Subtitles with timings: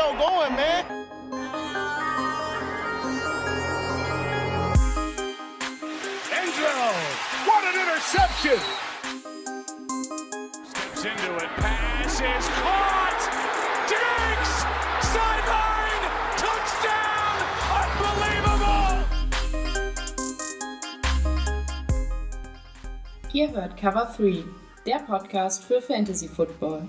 [0.00, 0.84] show going, man.
[6.38, 6.72] Enzo,
[7.48, 8.60] what an interception!
[10.64, 13.22] Steps into it, pass is caught!
[13.92, 14.52] Diggs!
[15.12, 16.04] Sideline!
[16.44, 17.36] Touchdown!
[17.82, 19.04] Unbelievable!
[23.34, 24.44] Ihr hört Cover 3,
[24.86, 26.88] der Podcast für Fantasy Football.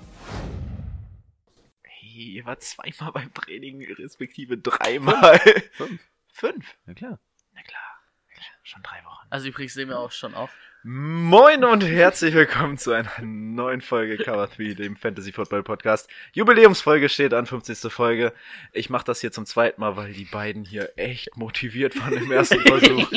[2.22, 5.40] Hey, ihr wart zweimal beim Training, respektive dreimal.
[5.72, 6.00] Fünf.
[6.32, 6.78] Fünf?
[6.86, 7.20] Na klar.
[7.56, 7.82] Na klar.
[8.30, 9.26] Na klar, Schon drei Wochen.
[9.32, 10.56] Also übrigens sehen wir auch schon auf.
[10.84, 16.12] Moin und herzlich willkommen zu einer neuen Folge Cover 3, dem Fantasy Football Podcast.
[16.34, 17.92] Jubiläumsfolge steht an, 50.
[17.92, 18.34] Folge.
[18.72, 22.32] Ich mache das hier zum zweiten Mal, weil die beiden hier echt motiviert waren im
[22.32, 23.12] ersten Versuch.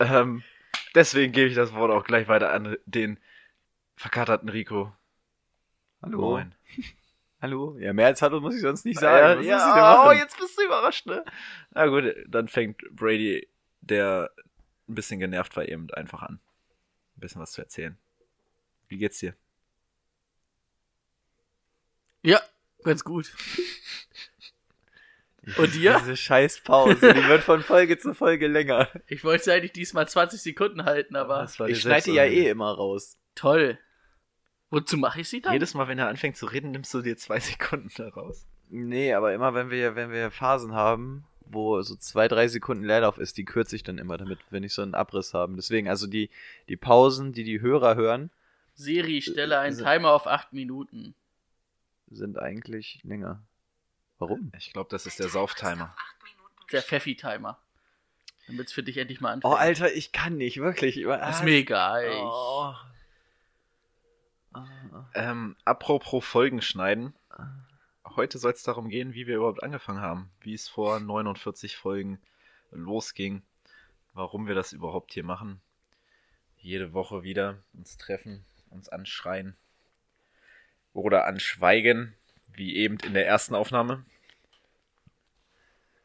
[0.00, 0.42] ähm,
[0.94, 3.18] deswegen gebe ich das Wort auch gleich weiter an den
[3.96, 4.94] verkaterten Rico.
[6.02, 6.20] Hallo.
[6.20, 6.54] Moin.
[7.46, 7.76] Hallo.
[7.78, 9.38] Ja, mehr als Hallo muss ich sonst nicht sagen.
[9.38, 11.24] Denn ja, oh, jetzt bist du überrascht, ne?
[11.70, 13.48] Na gut, dann fängt Brady,
[13.82, 14.32] der
[14.88, 16.40] ein bisschen genervt war, eben einfach an.
[17.16, 17.96] Ein bisschen was zu erzählen.
[18.88, 19.34] Wie geht's dir?
[22.22, 22.40] Ja,
[22.82, 23.32] ganz gut.
[25.56, 25.98] Und dir?
[26.00, 28.88] Diese scheiß Pause, die wird von Folge zu Folge länger.
[29.06, 33.18] Ich wollte eigentlich diesmal 20 Sekunden halten, aber Ich schneide ja eh immer raus.
[33.36, 33.78] toll.
[34.76, 35.52] Wozu mache ich sie dann?
[35.54, 38.46] Jedes Mal, wenn er anfängt zu reden, nimmst du dir zwei Sekunden daraus.
[38.68, 43.18] Nee, aber immer wenn wir, wenn wir Phasen haben, wo so zwei, drei Sekunden Leerlauf
[43.18, 45.54] ist, die kürze ich dann immer damit, wenn ich so einen Abriss habe.
[45.54, 46.30] Deswegen, also die,
[46.68, 48.30] die Pausen, die die Hörer hören,
[48.74, 51.14] Siri, stelle einen So- Timer auf 8 Minuten.
[52.10, 53.42] sind eigentlich länger.
[54.18, 54.52] Warum?
[54.58, 55.94] Ich glaube, das ist der Sauftimer.
[56.72, 57.58] Der Pfeffi-Timer.
[58.48, 59.52] Damit es für dich endlich mal anfängt.
[59.52, 60.98] Oh, Alter, ich kann nicht, wirklich.
[60.98, 62.10] Ist mir egal.
[62.20, 62.74] Oh.
[64.56, 65.04] Ah.
[65.14, 67.14] Ähm, apropos Folgen schneiden.
[68.04, 70.30] Heute soll es darum gehen, wie wir überhaupt angefangen haben.
[70.40, 72.18] Wie es vor 49 Folgen
[72.70, 73.42] losging.
[74.14, 75.60] Warum wir das überhaupt hier machen.
[76.56, 79.56] Jede Woche wieder uns treffen, uns anschreien.
[80.94, 82.14] Oder anschweigen,
[82.48, 84.06] wie eben in der ersten Aufnahme.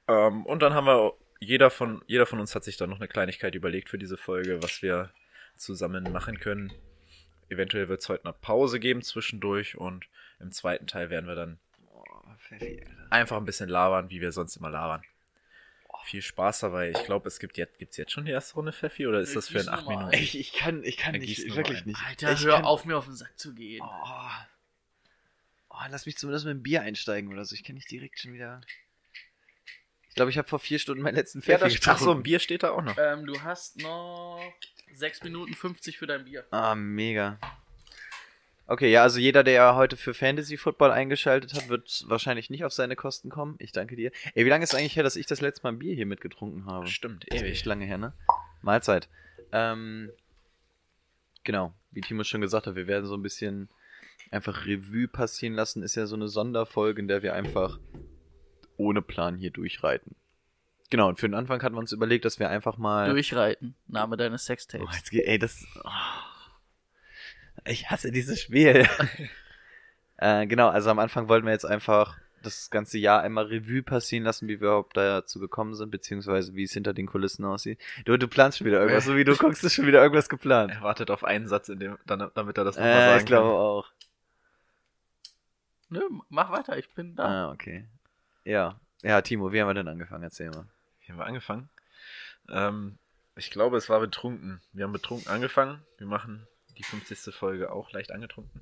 [0.10, 3.08] Ähm, und dann haben wir, jeder von, jeder von uns hat sich dann noch eine
[3.08, 5.12] Kleinigkeit überlegt für diese Folge, was wir
[5.56, 6.74] zusammen machen können.
[7.52, 10.06] Eventuell wird es heute eine Pause geben zwischendurch und
[10.40, 11.60] im zweiten Teil werden wir dann
[11.94, 12.04] Oh,
[13.10, 15.04] einfach ein bisschen labern, wie wir sonst immer labern.
[16.06, 16.90] Viel Spaß dabei.
[16.90, 19.36] Ich glaube, es gibt jetzt, gibt's jetzt schon die erste Runde Pfeffi oder ist Ich
[19.36, 20.08] das für in acht Minuten?
[20.08, 20.14] ein.
[20.14, 21.90] Ich, ich kann, ich kann nicht, wirklich ein.
[21.90, 22.02] nicht.
[22.04, 23.82] Alter, ich hör kann, auf, mir auf den Sack zu gehen.
[23.84, 24.30] Oh.
[25.70, 27.54] oh, lass mich zumindest mit dem Bier einsteigen oder so.
[27.54, 28.62] Ich kann nicht direkt schon wieder.
[30.10, 32.06] Ich glaube, ich habe vor vier Stunden meinen letzten Ja, Pfeffi das, ach so, ein
[32.06, 32.24] getrunken.
[32.24, 32.98] Bier steht da auch noch.
[32.98, 34.42] Ähm, du hast noch
[34.94, 36.46] 6 Minuten 50 für dein Bier.
[36.52, 37.38] Ah, mega.
[38.68, 42.72] Okay, ja, also jeder, der heute für Fantasy Football eingeschaltet hat, wird wahrscheinlich nicht auf
[42.72, 43.56] seine Kosten kommen.
[43.60, 44.12] Ich danke dir.
[44.34, 46.66] Ey, wie lange ist eigentlich her, dass ich das letzte Mal ein Bier hier mitgetrunken
[46.66, 46.88] habe?
[46.88, 47.52] Stimmt, ewig.
[47.52, 48.14] echt lange her, ne?
[48.62, 49.10] Mahlzeit.
[49.52, 50.10] Ähm,
[51.44, 53.68] genau, wie Timo schon gesagt hat, wir werden so ein bisschen
[54.30, 55.84] einfach Revue passieren lassen.
[55.84, 57.78] Ist ja so eine Sonderfolge, in der wir einfach
[58.78, 60.16] ohne Plan hier durchreiten.
[60.92, 63.10] Genau, und für den Anfang hatten wir uns überlegt, dass wir einfach mal.
[63.10, 63.76] Durchreiten.
[63.88, 64.96] Name deines Oh, Sextapes.
[64.96, 65.66] jetzt geht, ey, das.
[65.84, 65.90] Oh.
[67.66, 68.88] Ich hasse dieses Spiel.
[70.18, 74.24] äh, genau, also am Anfang wollten wir jetzt einfach das ganze Jahr einmal Revue passieren
[74.26, 77.80] lassen, wie wir überhaupt dazu gekommen sind, beziehungsweise wie es hinter den Kulissen aussieht.
[78.06, 80.72] Du, du planst schon wieder irgendwas, so wie du guckst, ist schon wieder irgendwas geplant.
[80.72, 83.48] Er wartet auf einen Satz, in dem, damit er das nochmal Äh, sagen ich glaube
[83.48, 83.56] kann.
[83.58, 83.92] auch.
[85.90, 87.24] Nö, mach weiter, ich bin da.
[87.48, 87.86] Ah, okay.
[88.44, 88.80] Ja.
[89.04, 90.24] Ja, Timo, wie haben wir denn angefangen?
[90.24, 90.66] Erzähl mal.
[91.02, 91.70] Wie haben wir angefangen?
[92.50, 92.98] Ähm,
[93.36, 94.62] ich glaube, es war betrunken.
[94.74, 95.84] Wir haben betrunken angefangen.
[95.98, 96.48] Wir machen
[96.78, 97.34] die 50.
[97.34, 98.62] Folge auch leicht angetrunken.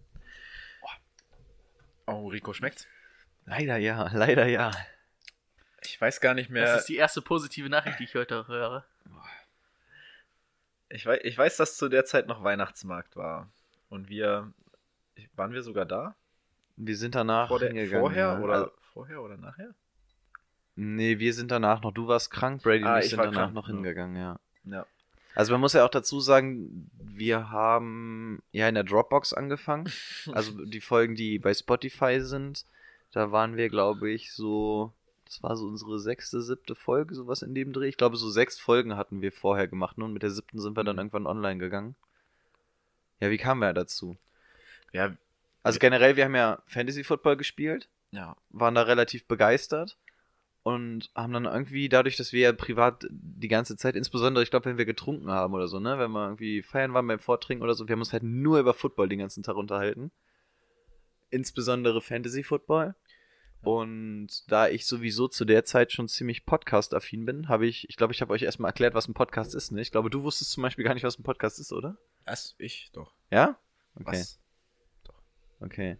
[2.07, 2.87] Oh, Rico schmeckt's?
[3.45, 4.71] Leider ja, leider ja.
[5.83, 6.65] Ich weiß gar nicht mehr.
[6.65, 8.85] Das ist die erste positive Nachricht, die ich heute höre.
[10.89, 13.49] Ich weiß, ich weiß, dass zu der Zeit noch Weihnachtsmarkt war.
[13.89, 14.51] Und wir.
[15.35, 16.15] Waren wir sogar da?
[16.77, 17.99] Wir sind danach Vor der, hingegangen.
[17.99, 18.39] vorher ja.
[18.39, 19.75] oder Also, vorher oder nachher?
[20.79, 21.93] Nee, wir sind danach noch.
[21.93, 24.39] Du warst krank, Brady Ah, und ich sind danach krank, noch hingegangen, ja.
[24.65, 24.85] Ja.
[25.35, 29.91] Also man muss ja auch dazu sagen, wir haben ja in der Dropbox angefangen.
[30.31, 32.65] Also die Folgen, die bei Spotify sind,
[33.11, 34.91] da waren wir, glaube ich, so,
[35.25, 37.87] das war so unsere sechste, siebte Folge, sowas in dem Dreh.
[37.87, 39.97] Ich glaube, so sechs Folgen hatten wir vorher gemacht.
[39.97, 40.99] Nun mit der siebten sind wir dann Mhm.
[41.01, 41.95] irgendwann online gegangen.
[43.19, 44.17] Ja, wie kamen wir dazu?
[44.93, 45.11] Ja,
[45.61, 48.35] Also generell, wir haben ja Fantasy Football gespielt, ja.
[48.49, 49.97] waren da relativ begeistert
[50.69, 54.65] und haben dann irgendwie, dadurch, dass wir ja privat die ganze Zeit, insbesondere, ich glaube,
[54.65, 57.73] wenn wir getrunken haben oder so, ne, wenn wir irgendwie feiern waren beim Vortrinken oder
[57.73, 60.11] so, wir haben uns halt nur über Football den ganzen Tag unterhalten.
[61.31, 62.95] Insbesondere Fantasy Football.
[63.61, 68.13] Und da ich sowieso zu der Zeit schon ziemlich podcast-affin bin, habe ich, ich glaube,
[68.13, 69.71] ich habe euch erstmal erklärt, was ein Podcast ist.
[69.71, 69.81] Ne?
[69.81, 71.97] Ich glaube, du wusstest zum Beispiel gar nicht, was ein Podcast ist, oder?
[72.25, 72.55] Was?
[72.57, 72.89] Ich?
[72.93, 73.13] Doch.
[73.31, 73.57] Ja?
[73.95, 74.05] Okay.
[74.05, 74.39] Was?
[75.59, 75.97] Okay.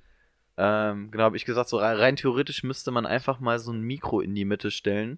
[0.61, 3.79] Ähm, genau, habe ich gesagt, so rein, rein theoretisch müsste man einfach mal so ein
[3.81, 5.17] Mikro in die Mitte stellen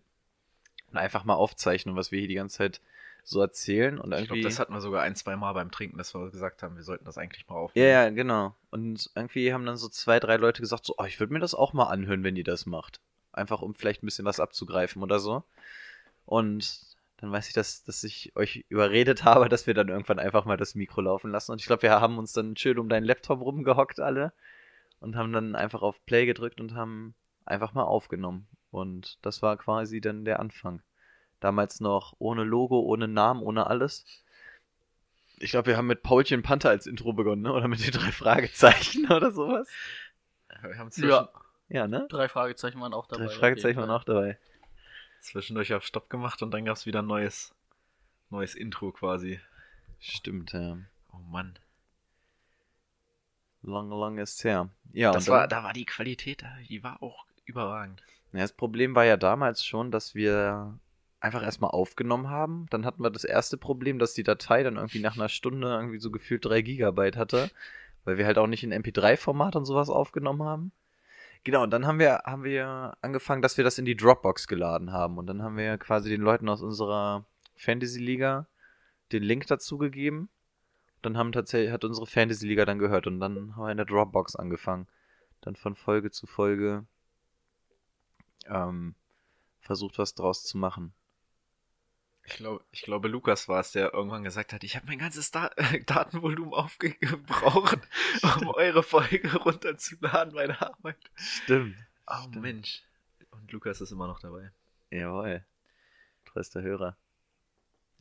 [0.91, 2.81] und einfach mal aufzeichnen, was wir hier die ganze Zeit
[3.23, 3.97] so erzählen.
[3.97, 4.41] Und Ich irgendwie.
[4.41, 6.83] glaube, das hatten wir sogar ein, zwei Mal beim Trinken, dass wir gesagt haben, wir
[6.83, 7.88] sollten das eigentlich mal aufnehmen.
[7.88, 8.53] ja, ja, genau.
[8.69, 11.55] Und irgendwie haben dann so zwei, drei Leute gesagt, so, oh, ich würde mir das
[11.55, 12.99] auch mal anhören, wenn ihr das macht.
[13.33, 15.43] Einfach um vielleicht ein bisschen was abzugreifen oder so.
[16.27, 16.81] Und
[17.17, 20.57] dann weiß ich, dass, dass ich euch überredet habe, dass wir dann irgendwann einfach mal
[20.57, 21.51] das Mikro laufen lassen.
[21.51, 24.33] Und ich glaube, wir haben uns dann schön um deinen Laptop rumgehockt alle
[25.01, 27.13] und haben dann einfach auf Play gedrückt und haben
[27.45, 28.48] einfach mal aufgenommen.
[28.71, 30.81] Und das war quasi dann der Anfang.
[31.42, 34.06] Damals noch ohne Logo, ohne Namen, ohne alles.
[35.39, 37.51] Ich glaube, wir haben mit Paulchen Panther als Intro begonnen, ne?
[37.51, 39.68] Oder mit den drei Fragezeichen oder sowas.
[40.62, 41.30] Wir haben zwischen, Ja,
[41.68, 42.06] Ja, ne?
[42.09, 43.25] drei Fragezeichen waren auch dabei.
[43.25, 44.38] Drei Fragezeichen waren auch dabei.
[45.21, 47.56] zwischendurch auf Stopp gemacht und dann gab es wieder ein neues,
[48.30, 49.39] neues Intro quasi.
[50.00, 50.77] Stimmt, ja.
[51.12, 51.57] Oh Mann.
[53.63, 54.69] Lang, lang ist her.
[54.91, 58.03] Ja, das und war, da war die Qualität, die war auch überragend.
[58.33, 60.79] ja, das Problem war ja damals schon, dass wir
[61.19, 62.65] einfach erstmal aufgenommen haben.
[62.71, 65.99] Dann hatten wir das erste Problem, dass die Datei dann irgendwie nach einer Stunde irgendwie
[65.99, 67.51] so gefühlt 3 Gigabyte hatte,
[68.03, 70.71] weil wir halt auch nicht in MP3-Format und sowas aufgenommen haben.
[71.43, 74.91] Genau, und dann haben wir, haben wir angefangen, dass wir das in die Dropbox geladen
[74.91, 75.17] haben.
[75.17, 77.25] Und dann haben wir quasi den Leuten aus unserer
[77.55, 78.47] Fantasy-Liga
[79.11, 80.29] den Link dazu gegeben.
[81.01, 84.36] Dann haben tatsächlich, hat unsere Fantasy-Liga dann gehört und dann haben wir in der Dropbox
[84.36, 84.88] angefangen.
[85.42, 86.86] Dann von Folge zu Folge
[88.45, 88.95] ähm,
[89.59, 90.94] versucht, was draus zu machen.
[92.24, 95.31] Ich, glaub, ich glaube, Lukas war es, der irgendwann gesagt hat, ich habe mein ganzes
[95.31, 95.50] Da
[95.88, 97.80] Datenvolumen aufgebraucht,
[98.39, 100.98] um eure Folge runterzuladen bei der Arbeit.
[101.15, 101.75] Stimmt.
[102.06, 102.42] Oh Stimmt.
[102.42, 102.83] Mensch.
[103.31, 104.51] Und Lukas ist immer noch dabei.
[104.92, 105.44] Jawohl.
[106.25, 106.95] Treuster Hörer.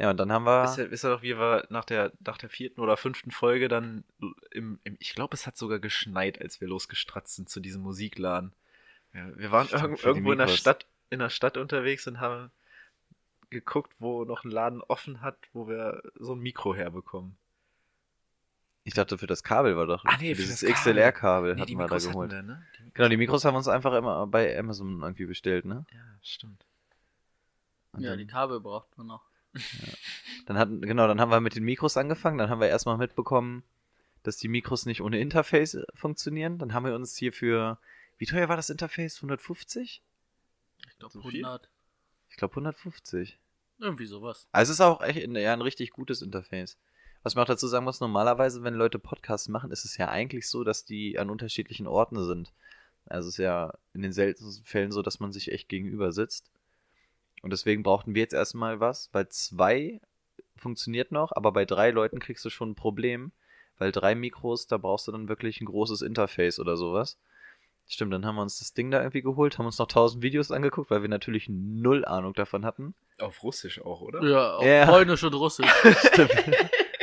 [0.00, 0.62] Ja, und dann haben wir.
[0.62, 3.68] Wisst ihr, wisst ihr doch, wie wir nach der, nach der vierten oder fünften Folge
[3.68, 4.02] dann
[4.50, 8.54] im, im ich glaube, es hat sogar geschneit, als wir losgestratzt sind zu diesem Musikladen.
[9.12, 10.48] Ja, wir waren Stimmt, die irgendwo in der.
[10.48, 12.50] Stadt, in der Stadt unterwegs und haben
[13.50, 17.36] geguckt, wo noch ein Laden offen hat, wo wir so ein Mikro herbekommen.
[18.84, 20.02] Ich dachte, für das Kabel war doch.
[20.06, 20.62] Ah, nee, für dieses.
[20.62, 22.32] XLR-Kabel Nee, hatten die wir da geholt.
[22.32, 22.66] wir, ne?
[22.78, 25.84] Die Genau, die Mikros haben wir uns einfach immer bei Amazon irgendwie bestellt, ne?
[25.92, 26.64] Ja, stimmt.
[27.92, 29.29] Und Ja, dann, die Kabel braucht man noch.
[30.46, 32.38] Dann hatten, genau, dann haben wir mit den Mikros angefangen.
[32.38, 33.62] Dann haben wir erstmal mitbekommen,
[34.22, 36.58] dass die Mikros nicht ohne Interface äh, funktionieren.
[36.58, 37.78] Dann haben wir uns hier für.
[38.18, 39.16] Wie teuer war das Interface?
[39.16, 40.02] 150?
[40.86, 41.44] Ich glaube So viel?
[41.44, 41.70] 100.
[42.28, 43.38] Ich glaube 150.
[43.78, 44.46] Irgendwie sowas.
[44.52, 46.76] Also es ist auch echt ein, ja, ein richtig gutes Interface.
[47.22, 50.48] Was man auch dazu sagen muss, normalerweise, wenn Leute Podcasts machen, ist es ja eigentlich
[50.48, 52.52] so, dass die an unterschiedlichen Orten sind.
[53.06, 56.50] Also es ist ja in den seltensten Fällen so, dass man sich echt gegenüber sitzt.
[57.42, 60.00] Und deswegen brauchten wir jetzt erstmal was, weil zwei
[60.56, 63.32] funktioniert noch, aber bei drei Leuten kriegst du schon ein Problem,
[63.78, 67.18] weil drei Mikros, da brauchst du dann wirklich ein großes Interface oder sowas.
[67.86, 70.52] Stimmt, dann haben wir uns das Ding da irgendwie geholt, haben uns noch tausend Videos
[70.52, 72.94] angeguckt, weil wir natürlich null Ahnung davon hatten.
[73.18, 74.22] Auf Russisch auch, oder?
[74.22, 74.86] Ja, auf Ja.
[74.86, 75.66] Polnisch und Russisch.
[76.12, 76.30] Stimmt.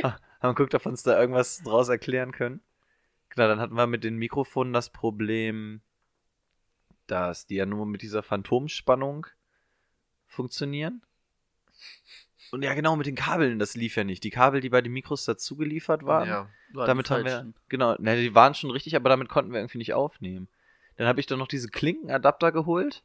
[0.04, 2.62] Ah, haben geguckt, ob wir uns da irgendwas draus erklären können.
[3.30, 5.82] Genau, dann hatten wir mit den Mikrofonen das Problem,
[7.08, 9.28] dass die ja nur mit dieser Phantomspannung
[10.28, 11.02] funktionieren.
[12.52, 14.24] Und ja, genau, mit den Kabeln, das lief ja nicht.
[14.24, 16.50] Die Kabel, die bei den Mikros dazu geliefert waren, Ja.
[16.74, 19.60] War die damit haben wir, genau, ne, die waren schon richtig, aber damit konnten wir
[19.60, 20.48] irgendwie nicht aufnehmen.
[20.98, 23.04] Dann habe ich dann noch diese Klinkenadapter geholt,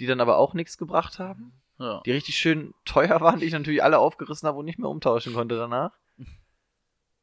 [0.00, 2.00] die dann aber auch nichts gebracht haben Ja.
[2.06, 5.34] die richtig schön teuer waren, die ich natürlich alle aufgerissen habe und nicht mehr umtauschen
[5.34, 5.92] konnte danach.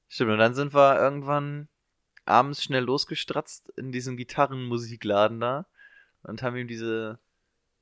[0.07, 1.67] Stimmt, und dann sind wir irgendwann
[2.25, 5.65] abends schnell losgestratzt in diesem Gitarrenmusikladen da
[6.23, 7.19] und haben ihm diese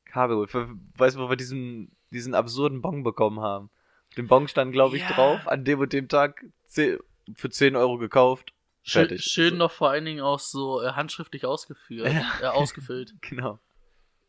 [0.09, 0.51] Kabel geholt.
[0.51, 3.69] Für- Weißt du, wo wir diesen, diesen absurden Bong bekommen haben?
[4.17, 5.13] Den Bong stand, glaube ich, Ja.
[5.13, 8.53] drauf, an dem und dem Tag für 10 Euro gekauft.
[8.83, 9.23] Schön, Fertig.
[9.25, 12.31] schön noch vor allen Dingen auch so äh, handschriftlich ausgeführt, Ja.
[12.41, 13.13] äh, ausgefüllt.
[13.21, 13.59] Genau.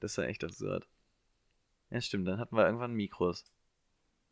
[0.01, 0.87] Das war echt absurd.
[1.91, 3.45] Ja, stimmt, dann hatten wir irgendwann Mikros.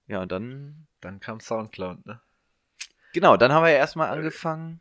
[0.07, 2.21] Ja, und dann Dann kam Soundcloud, ne?
[3.14, 4.78] Genau, dann haben wir ja erstmal angefangen.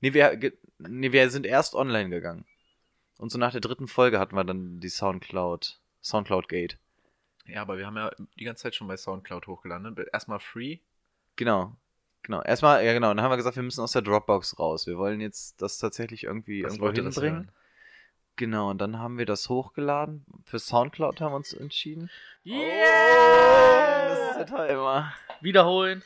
[0.00, 0.38] Nee wir,
[0.78, 2.44] nee, wir sind erst online gegangen.
[3.18, 6.78] Und so nach der dritten Folge hatten wir dann die Soundcloud, Soundcloud Gate.
[7.46, 9.94] Ja, aber wir haben ja die ganze Zeit schon bei Soundcloud hochgeladen.
[9.94, 10.06] Ne?
[10.12, 10.78] Erstmal free.
[11.36, 11.76] Genau.
[12.22, 12.42] Genau.
[12.42, 14.86] Erstmal, ja genau, dann haben wir gesagt, wir müssen aus der Dropbox raus.
[14.86, 17.52] Wir wollen jetzt das tatsächlich irgendwie Was irgendwo das hinbringen.
[18.34, 20.26] Genau, und dann haben wir das hochgeladen.
[20.44, 22.10] Für Soundcloud haben wir uns entschieden.
[22.44, 24.08] Yeah!
[24.08, 25.14] Das ist der Timer.
[25.40, 26.02] Wiederholen.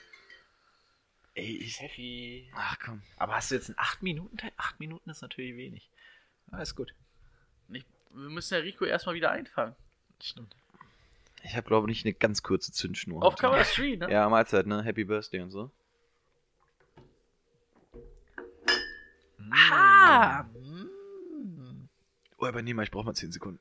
[1.35, 2.52] Ey, ich Heffi.
[2.55, 3.02] Ach komm.
[3.17, 4.52] Aber hast du jetzt einen 8 Minuten Teil?
[4.59, 5.88] 8 Minuten ist natürlich wenig.
[6.50, 6.95] Alles gut.
[7.69, 9.75] Ich, Wir müssen ja Rico erstmal wieder einfangen.
[10.21, 10.54] Stimmt.
[11.42, 13.23] Ich habe, glaube ich, eine ganz kurze Zündschnur.
[13.23, 13.37] Auf.
[13.37, 14.11] Cover 3, ne?
[14.11, 14.83] Ja, Mahlzeit, ne?
[14.83, 15.71] Happy Birthday und so.
[19.52, 20.45] Ah!
[22.38, 23.61] Oh, aber nee, mal, ich brauche mal 10 Sekunden.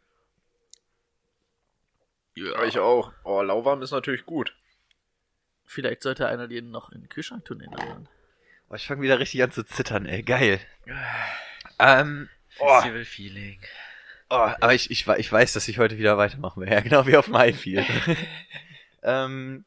[2.35, 3.11] Ja, ich auch.
[3.23, 4.55] Oh, lauwarm ist natürlich gut.
[5.65, 8.07] Vielleicht sollte einer den noch in den Kühlschrank tun, den anderen.
[8.69, 10.23] Oh, ich fange wieder richtig an zu zittern, ey.
[10.23, 10.59] Geil.
[11.77, 12.29] Ähm,
[12.59, 13.59] oh, Festival-Feeling.
[14.29, 16.75] oh, aber ich, ich, ich weiß, dass ich heute wieder weitermachen werde.
[16.75, 17.85] Ja, genau wie auf dem Highfield.
[19.03, 19.65] ähm,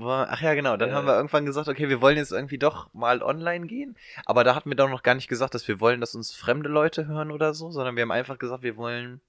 [0.00, 0.76] ach ja, genau.
[0.76, 0.92] Dann Äh.
[0.92, 3.96] haben wir irgendwann gesagt, okay, wir wollen jetzt irgendwie doch mal online gehen.
[4.26, 6.68] Aber da hatten wir doch noch gar nicht gesagt, dass wir wollen, dass uns fremde
[6.68, 9.20] Leute hören oder so, sondern wir haben einfach gesagt, wir wollen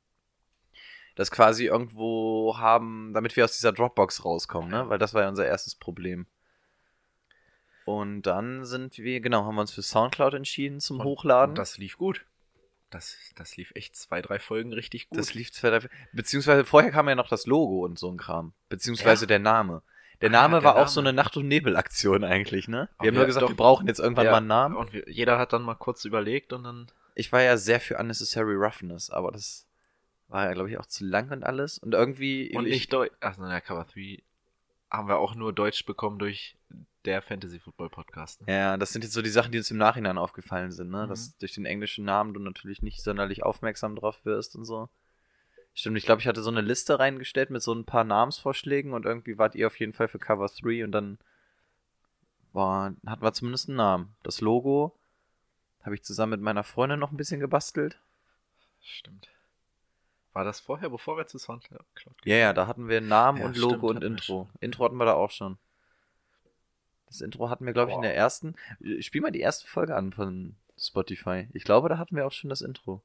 [1.15, 4.89] das quasi irgendwo haben, damit wir aus dieser Dropbox rauskommen, ne?
[4.89, 6.25] Weil das war ja unser erstes Problem.
[7.85, 11.51] Und dann sind wir, genau, haben wir uns für Soundcloud entschieden zum Und- Hochladen.
[11.51, 12.25] Und das lief gut.
[12.93, 15.17] Das, das lief echt zwei, drei Folgen richtig gut.
[15.19, 18.53] Das lief zwei, drei, beziehungsweise vorher kam ja noch das Logo und so ein Kram.
[18.69, 19.27] Beziehungsweise Ja.
[19.27, 19.81] der Name.
[20.21, 20.89] Der Ah, Name der war auch Name.
[20.89, 22.87] so eine Nacht- und Nebelaktion eigentlich, ne?
[22.99, 23.49] Wir haben ja, nur gesagt, doch.
[23.49, 24.75] wir brauchen jetzt irgendwann Ja, mal einen Namen.
[24.77, 26.87] Und wir, jeder hat dann mal kurz überlegt und dann.
[27.15, 29.67] Ich war ja sehr für Unnecessary Roughness, aber das
[30.29, 31.77] war ja, glaube ich, auch zu lang und alles.
[31.79, 32.55] Und irgendwie.
[32.55, 33.11] Und ich, nicht Deutsch.
[33.21, 34.23] Ach, na, Cover 3
[34.93, 36.55] haben wir auch nur Deutsch bekommen durch
[37.03, 38.41] der Fantasy Football Podcast.
[38.41, 38.53] ne?
[38.53, 41.05] Ja, das sind jetzt so die Sachen, die uns im Nachhinein aufgefallen sind, ne?
[41.05, 41.09] Mhm.
[41.09, 44.89] Dass durch den englischen Namen du natürlich nicht sonderlich aufmerksam drauf wirst und so.
[45.73, 49.05] Stimmt, ich glaube, ich hatte so eine Liste reingestellt mit so ein paar Namensvorschlägen und
[49.05, 51.17] irgendwie wart ihr auf jeden Fall für Cover 3 und dann
[52.51, 54.15] war, hatten wir zumindest einen Namen.
[54.21, 54.95] Das Logo
[55.81, 57.99] habe ich zusammen mit meiner Freundin noch ein bisschen gebastelt.
[58.79, 59.32] Stimmt.
[60.33, 61.85] War das vorher, bevor wir zu Soundcloud
[62.25, 64.49] Ja, ja, da hatten wir Namen Ja, und Logo stimmt, und Intro.
[64.59, 65.57] Intro hatten wir da auch schon.
[67.05, 68.55] Das Intro hatten wir, glaube ich, in der ersten.
[68.99, 71.47] Spiel mal die erste Folge an von Spotify.
[71.53, 73.03] Ich glaube, da hatten wir auch schon das Intro.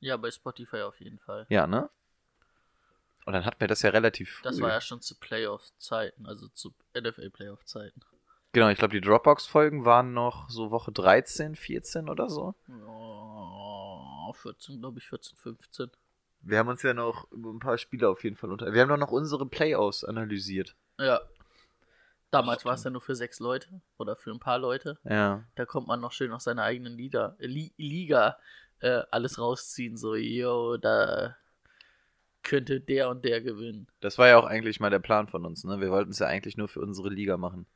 [0.00, 1.44] Ja, bei Spotify auf jeden Fall.
[1.50, 1.90] Ja, ne?
[3.26, 4.44] Und dann hatten wir das ja relativ früh.
[4.44, 8.00] Das war ja schon zu Playoff-Zeiten, also zu NFL-Playoff-Zeiten.
[8.52, 12.54] Genau, ich glaube, die Dropbox-Folgen waren noch so Woche 13, 14 oder so.
[12.66, 15.90] Ja, 14, glaube ich, 14, 15.
[16.42, 18.72] Wir haben uns ja noch über ein paar Spiele auf jeden Fall unter.
[18.72, 20.74] Wir haben doch noch unsere Playoffs analysiert.
[20.98, 21.20] Ja.
[22.30, 24.98] Damals war es ja nur für sechs Leute oder für ein paar Leute.
[25.04, 25.44] Ja.
[25.56, 28.38] Da kommt man noch schön aus seiner eigenen Liga, Li Liga
[28.80, 29.96] äh, alles rausziehen.
[29.96, 31.36] So, yo, da
[32.42, 33.88] könnte der und der gewinnen.
[34.00, 35.80] Das war ja auch eigentlich mal der Plan von uns, ne?
[35.80, 37.66] Wir wollten es ja eigentlich nur für unsere Liga machen.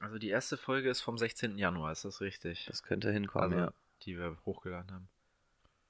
[0.00, 1.58] Also die erste Folge ist vom 16.
[1.58, 2.66] Januar, ist das richtig?
[2.66, 3.72] Das könnte hinkommen, also, ja.
[4.02, 5.08] die wir hochgeladen haben.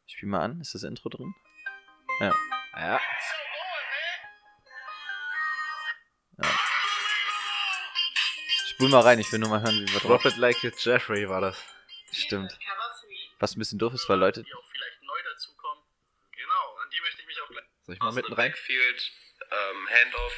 [0.06, 0.60] Ich spiel mal an.
[0.60, 1.34] Ist das Intro drin?
[2.20, 3.00] Ja.
[8.68, 10.32] Spul mal rein, ich will nur mal hören, wie wir Drop drauf.
[10.32, 11.60] it like it's Jeffrey war das.
[12.12, 12.56] Stimmt.
[13.38, 14.42] Was ein bisschen doof ist, weil Leute.
[14.42, 14.58] Genau,
[16.82, 17.64] an die möchte ich mich auch gleich.
[17.82, 18.50] Soll ich mal mitten rein?
[18.50, 19.12] Backfield,
[19.50, 20.32] ähm, Handoff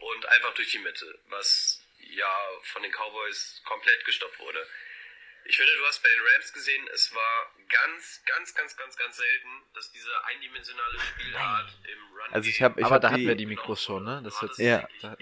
[0.00, 4.66] und einfach durch die Mitte, was ja von den Cowboys komplett gestoppt wurde.
[5.46, 9.16] Ich finde, du hast bei den Rams gesehen, es war ganz, ganz, ganz, ganz, ganz
[9.16, 13.26] selten, dass diese eindimensionale Spielart im Run Also ich habe, ich Aber hab da hatten
[13.26, 14.22] wir die Mikros schon, ne?
[14.24, 14.88] Das hört sich Ja.
[15.02, 15.16] da,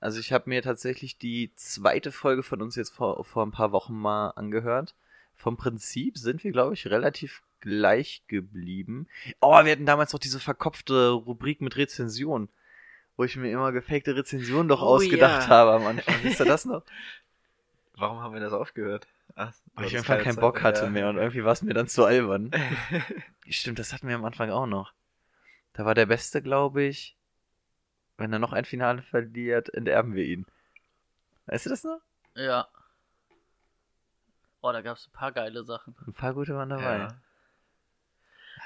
[0.00, 3.72] also ich habe mir tatsächlich die zweite Folge von uns jetzt vor, vor ein paar
[3.72, 4.94] Wochen mal angehört.
[5.34, 9.08] Vom Prinzip sind wir, glaube ich, relativ gleich geblieben.
[9.40, 12.48] Oh, wir hatten damals noch diese verkopfte Rubrik mit Rezension,
[13.16, 15.48] wo ich mir immer gefakte Rezensionen doch Oh, ausgedacht ja.
[15.48, 16.22] habe am Anfang.
[16.22, 16.84] Wisst ihr das noch?
[17.98, 19.06] Warum haben wir das aufgehört?
[19.34, 20.90] Ach, Weil ich einfach keine keinen Zeit Bock hatte ja.
[20.90, 22.50] mehr und irgendwie war es mir dann zu albern.
[23.48, 24.92] Stimmt, das hatten wir am Anfang auch noch.
[25.72, 27.16] Da war der Beste, glaube ich,
[28.16, 30.46] wenn er noch ein Finale verliert, enterben wir ihn.
[31.46, 32.00] Weißt du das noch?
[32.34, 32.68] Ja.
[34.60, 35.94] Oh, da gab es ein paar geile Sachen.
[36.06, 36.98] Ein paar gute waren dabei.
[36.98, 37.08] Ja.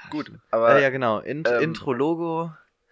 [0.09, 1.19] Gut, Ja, aber ja, genau.
[1.19, 2.51] Int ähm, Intro-Logo.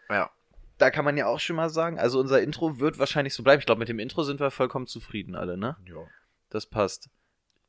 [0.10, 0.30] ja.
[0.78, 3.60] Da kann man ja auch schon mal sagen, also unser Intro wird wahrscheinlich so bleiben.
[3.60, 5.76] Ich glaube, mit dem Intro sind wir vollkommen zufrieden alle, ne?
[5.86, 6.08] ja.
[6.52, 7.10] Das passt.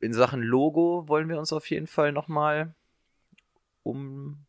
[0.01, 2.75] In Sachen Logo wollen wir uns auf jeden Fall nochmal
[3.85, 4.47] umstellen.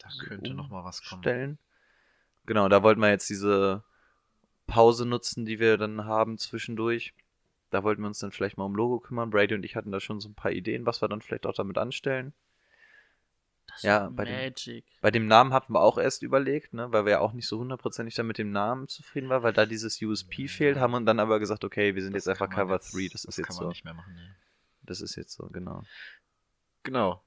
[0.00, 1.58] Da könnte noch mal was kommen.
[2.44, 3.84] Genau, da wollten wir jetzt diese
[4.66, 7.14] Pause nutzen, die wir dann haben zwischendurch.
[7.70, 9.30] Da wollten wir uns dann vielleicht mal um Logo kümmern.
[9.30, 11.54] Brady und ich hatten da schon so ein paar Ideen, was wir dann vielleicht auch
[11.54, 12.32] damit anstellen.
[13.68, 14.82] Das Ja, bei dem-.
[15.00, 17.58] Bei dem Namen hatten wir auch erst überlegt, ne, weil wir ja auch nicht so
[17.58, 21.20] hundertprozentig dann mit dem Namen zufrieden waren, weil da dieses USP fehlt, haben wir dann
[21.20, 23.64] aber gesagt, okay, wir sind jetzt einfach Cover jetzt- 3, das, ist jetzt kann man
[23.64, 23.68] so.
[23.68, 24.14] nicht mehr machen.
[24.14, 24.34] Nee.
[24.82, 25.82] Das ist jetzt so, genau.
[26.84, 27.22] Genau.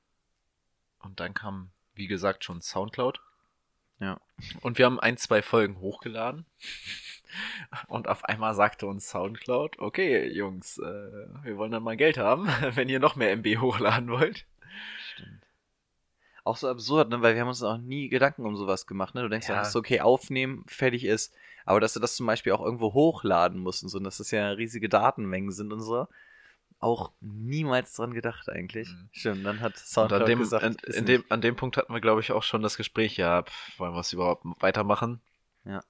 [0.99, 3.21] Und dann kam, wie gesagt, schon Soundcloud.
[3.99, 4.19] Ja.
[4.61, 6.45] Und wir haben ein, zwei Folgen hochgeladen.
[7.87, 12.47] Und auf einmal sagte uns Soundcloud, okay, Jungs, äh, wir wollen dann mal Geld haben,
[12.75, 14.45] wenn ihr noch mehr MB hochladen wollt.
[16.43, 17.21] Auch so absurd, ne?
[17.21, 19.15] weil wir haben uns auch nie Gedanken um sowas gemacht.
[19.15, 19.21] Ne?
[19.21, 19.55] Du denkst Ja.
[19.57, 21.33] einfach so, okay, aufnehmen, fertig ist.
[21.65, 24.31] Aber dass du das zum Beispiel auch irgendwo hochladen musst und so, und dass das
[24.31, 26.07] ja riesige Datenmengen sind und so,
[26.79, 28.89] auch niemals dran gedacht eigentlich.
[28.89, 29.09] Mhm.
[29.11, 31.07] Stimmt, dann hat Und Soundcloud an dem, gesagt, an, ist in nicht.
[31.09, 33.93] dem, an dem Punkt hatten wir, glaube ich, auch schon das Gespräch, ja, pf, wollen
[33.93, 35.21] wir es überhaupt weitermachen?
[35.65, 35.83] Ja.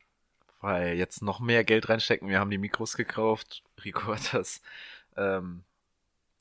[0.62, 2.28] Weil jetzt noch mehr Geld reinstecken.
[2.28, 3.64] Wir haben die Mikros gekauft.
[3.86, 4.62] Rico hat das
[5.16, 5.64] ähm,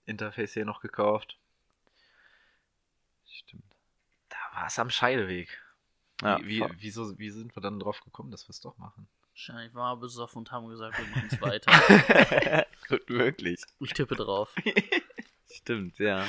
[0.06, 1.38] Interface hier noch gekauft.
[3.30, 3.62] Stimmt.
[4.58, 5.48] War es am Scheideweg.
[6.20, 9.06] Ja, wie, wie, wieso, wie sind wir dann drauf gekommen, dass wir es doch machen?
[9.30, 12.66] Wahrscheinlich waren wir besoffen und haben gesagt, wir machen es weiter.
[12.88, 13.62] Gut möglich.
[13.78, 14.52] Ich tippe drauf.
[15.50, 16.24] Stimmt, ja.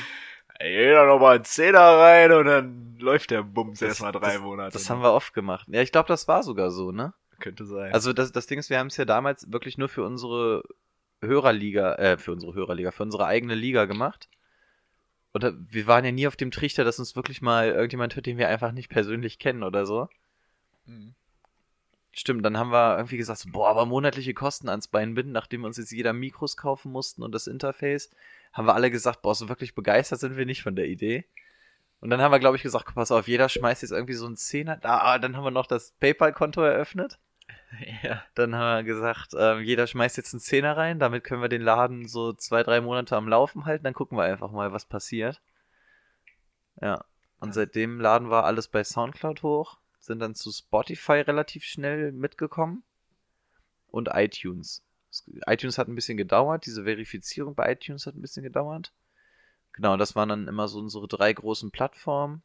[0.61, 4.73] Jeder nochmal einen Zehner rein und dann läuft der Bums erstmal drei das- Monate.
[4.73, 5.65] Das haben wir oft gemacht.
[5.69, 7.13] Ja, ich glaube, das war sogar so, ne?
[7.39, 7.91] Könnte sein.
[7.93, 10.61] Also das, das Ding ist, wir haben es ja damals wirklich nur für unsere
[11.21, 14.29] Hörerliga, äh, für unsere Hörerliga, für unsere eigene Liga gemacht.
[15.39, 18.37] Da- wir waren ja nie auf dem Trichter, dass uns wirklich mal irgendjemand hört, den
[18.37, 20.07] wir einfach nicht persönlich kennen oder so.
[20.85, 21.13] Mhm.
[22.11, 25.67] Stimmt, dann haben wir irgendwie gesagt, boah, aber monatliche Kosten ans Bein binden, nachdem wir
[25.67, 28.09] uns jetzt jeder Mikros kaufen mussten und das Interface,
[28.51, 31.25] haben wir alle gesagt, boah, so wirklich begeistert sind wir nicht von der Idee.
[32.01, 34.37] Und dann haben wir, glaube ich, gesagt, pass auf, jeder schmeißt jetzt irgendwie so einen
[34.37, 34.77] Zehner.
[34.77, 37.19] Da, ah, dann haben wir noch das PayPal-Konto eröffnet.
[38.03, 38.23] ja.
[38.35, 41.61] Dann haben wir gesagt, ähm, jeder schmeißt jetzt einen Zehner rein, damit können wir den
[41.61, 45.41] Laden so zwei, drei Monate am Laufen halten, dann gucken wir einfach mal, was passiert.
[46.81, 47.05] Ja.
[47.39, 52.83] Und seitdem laden wir alles bei Soundcloud hoch, sind dann zu Spotify relativ schnell mitgekommen
[53.87, 54.83] und iTunes.
[55.47, 58.91] iTunes hat ein bisschen gedauert, diese Verifizierung bei iTunes hat ein bisschen gedauert.
[59.71, 62.41] Genau, das waren dann immer so unsere drei großen Plattformen.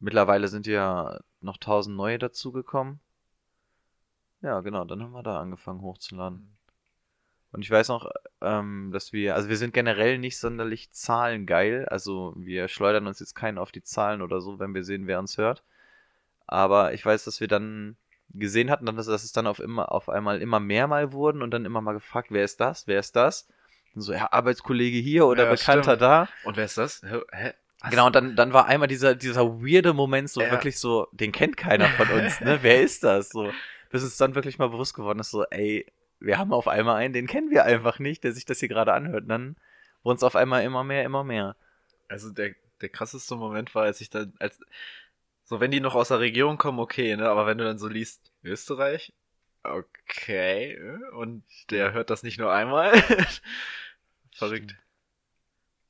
[0.00, 2.98] Mittlerweile sind ja noch tausend neue dazugekommen.
[4.42, 6.56] Ja, genau, dann haben wir da angefangen hochzuladen.
[7.52, 11.86] Und ich weiß noch, ähm, dass wir, also wir sind generell nicht sonderlich zahlengeil.
[11.86, 15.18] Also wir schleudern uns jetzt keinen auf die Zahlen oder so, wenn wir sehen, wer
[15.18, 15.62] uns hört.
[16.46, 17.96] Aber ich weiß, dass wir dann
[18.30, 21.50] gesehen hatten, dass, dass es dann auf, immer, auf einmal immer mehr mal wurden und
[21.50, 23.48] dann immer mal gefragt, wer ist das, wer ist das?
[23.94, 26.02] Und so, ja, Arbeitskollege hier oder Ja, Bekannter stimmt.
[26.02, 26.28] da.
[26.44, 27.02] Und wer ist das?
[27.02, 27.52] Hä?
[27.80, 27.90] Was?
[27.90, 30.50] Genau, und dann, dann war einmal dieser, dieser weirde Moment, so Ja.
[30.50, 32.58] wirklich so, den kennt keiner von uns, ne?
[32.62, 33.30] Wer ist das?
[33.30, 33.52] So,
[33.92, 35.86] bis es dann wirklich mal bewusst geworden ist, so, ey,
[36.18, 38.94] wir haben auf einmal einen, den kennen wir einfach nicht, der sich das hier gerade
[38.94, 39.24] anhört.
[39.24, 39.56] Und dann
[40.02, 41.56] wurden es auf einmal immer mehr, immer mehr.
[42.08, 44.58] Also der, der krasseste Moment war, als ich dann, als,
[45.44, 47.86] so wenn die noch aus der Region kommen, okay, ne, aber wenn du dann so
[47.86, 49.12] liest, Österreich,
[49.62, 52.92] okay, äh, und der hört das nicht nur einmal.
[54.32, 54.74] Verrückt.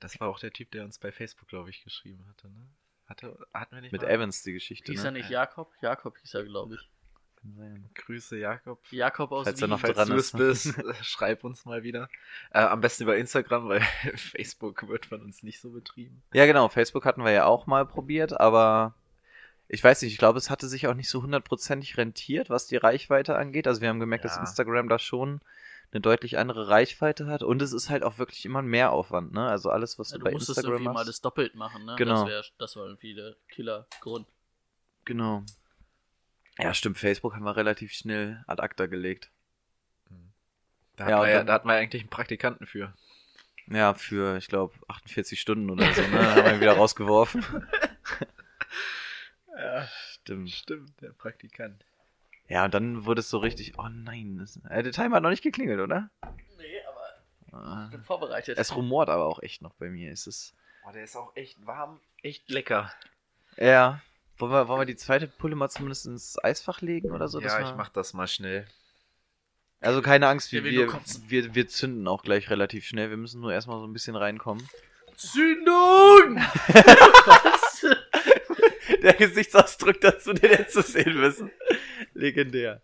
[0.01, 2.69] Das war auch der Typ, der uns bei Facebook, glaube ich, geschrieben hatte, ne?
[3.07, 4.11] Hatte, hatten wir nicht Mit mal?
[4.11, 5.09] Evans die Geschichte, Hieß ne?
[5.09, 5.73] er nicht Jakob?
[5.81, 6.89] Jakob hieß er, glaube ich.
[7.43, 7.91] Kann sein.
[7.95, 8.81] Grüße, Jakob.
[8.91, 9.71] Jakob aus Falls er Wien.
[9.71, 10.37] noch Falls dran du es ist.
[10.37, 12.09] bist, äh, schreib uns mal wieder.
[12.53, 13.81] Äh, am besten über Instagram, weil
[14.17, 16.23] Facebook wird von uns nicht so betrieben.
[16.33, 18.95] Ja, genau, Facebook hatten wir ja auch mal probiert, aber
[19.69, 22.77] ich weiß nicht, ich glaube, es hatte sich auch nicht so hundertprozentig rentiert, was die
[22.77, 23.67] Reichweite angeht.
[23.67, 24.41] Also wir haben gemerkt, dass Ja.
[24.43, 25.41] Instagram da schon
[25.93, 29.47] eine deutlich andere Reichweite hat und es ist halt auch wirklich immer ein Mehraufwand, ne?
[29.49, 31.09] Also alles, was Ja, du du bei musstest Instagram irgendwie mal machst.
[31.09, 31.97] das doppelt machen, ne?
[31.99, 32.21] Genau.
[32.25, 34.27] Das, wär, das war irgendwie der Killergrund.
[35.05, 35.43] Genau.
[36.59, 39.31] Ja, stimmt, Facebook haben wir relativ schnell ad acta gelegt.
[40.97, 42.93] Da, Ja, wir ja, dann- da hatten wir eigentlich einen Praktikanten für.
[43.69, 46.35] Ja, für, ich glaube, 48 Stunden oder so, ne?
[46.35, 47.45] haben wir ihn wieder rausgeworfen.
[49.57, 50.51] Ja, Stimmt.
[50.51, 51.85] stimmt, der Praktikant.
[52.49, 55.31] Ja, und dann wurde es so richtig, oh nein, das, äh, der Timer hat noch
[55.31, 56.11] nicht geklingelt, oder?
[56.59, 57.85] Nee, aber Ah.
[57.85, 58.57] ich bin vorbereitet.
[58.59, 60.11] Es rumort aber auch echt noch bei mir.
[60.11, 60.55] Es ist.
[60.87, 62.93] Oh, der ist auch echt warm, echt lecker.
[63.59, 64.01] Ja.
[64.43, 67.41] Wollen wir, wollen wir die zweite Pulle mal zumindest ins Eisfach legen oder so?
[67.41, 68.67] ja, wir- ich mach das mal schnell.
[69.81, 70.89] Also keine Angst, wir, wir,
[71.29, 73.11] wir, wir zünden auch gleich relativ schnell.
[73.11, 74.69] Wir müssen nur erstmal so ein bisschen reinkommen.
[75.17, 76.37] Zündung!
[77.27, 77.87] Was?
[79.03, 81.51] Der Gesichtsausdruck dazu, den hättest du sehen müssen.
[82.15, 82.81] Legendär.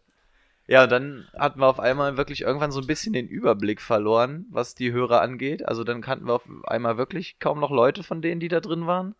[0.68, 4.46] Ja, und dann hatten wir auf einmal wirklich irgendwann so ein bisschen den Überblick verloren,
[4.50, 5.66] was die Hörer angeht.
[5.66, 8.86] Also dann kannten wir auf einmal wirklich kaum noch Leute von denen, die da drin
[8.86, 9.14] waren.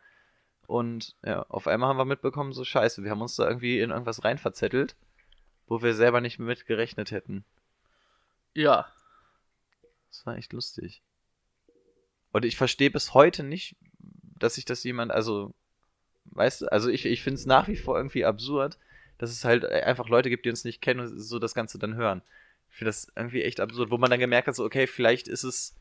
[0.68, 3.88] Und ja, auf einmal haben wir mitbekommen, so scheiße, wir haben uns da irgendwie in
[3.88, 4.96] irgendwas rein verzettelt,
[5.66, 7.42] wo wir selber nicht mit gerechnet hätten.
[8.52, 8.92] Ja,
[10.10, 11.00] Das war echt lustig.
[12.32, 13.76] Und ich verstehe bis heute nicht,
[14.38, 15.54] dass sich das jemand, also,
[16.26, 18.76] weißt du, also ich, ich finde es nach wie vor irgendwie absurd,
[19.16, 21.94] dass es halt einfach Leute gibt, die uns nicht kennen und so das Ganze dann
[21.94, 22.20] hören.
[22.70, 25.44] Ich finde das irgendwie echt absurd, wo man dann gemerkt hat, so, okay, vielleicht ist
[25.44, 25.77] es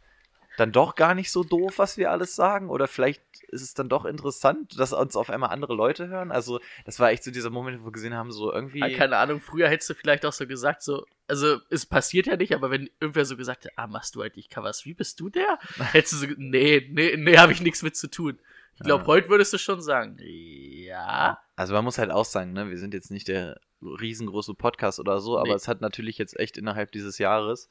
[0.57, 2.69] dann doch gar nicht so doof, was wir alles sagen?
[2.69, 6.31] Oder vielleicht ist es dann doch interessant, dass uns auf einmal andere Leute hören?
[6.31, 8.83] Also, das war echt so dieser Moment, wo wir gesehen haben, so irgendwie.
[8.83, 12.35] Ah, keine Ahnung, früher hättest du vielleicht auch so gesagt, so, also es passiert ja
[12.35, 15.29] nicht, aber wenn irgendwer so gesagt hat, ah, machst du eigentlich Covers, wie bist du
[15.29, 15.59] der?
[15.93, 18.37] Hättest du so, nee, nee, nee, habe ich nichts mit zu tun.
[18.75, 19.07] Ich glaube, Ja.
[19.07, 21.39] heute würdest du schon sagen, ja.
[21.55, 25.19] Also man muss halt auch sagen, ne, wir sind jetzt nicht der riesengroße Podcast oder
[25.19, 25.53] so, aber Nee.
[25.55, 27.69] es hat natürlich jetzt echt innerhalb dieses Jahres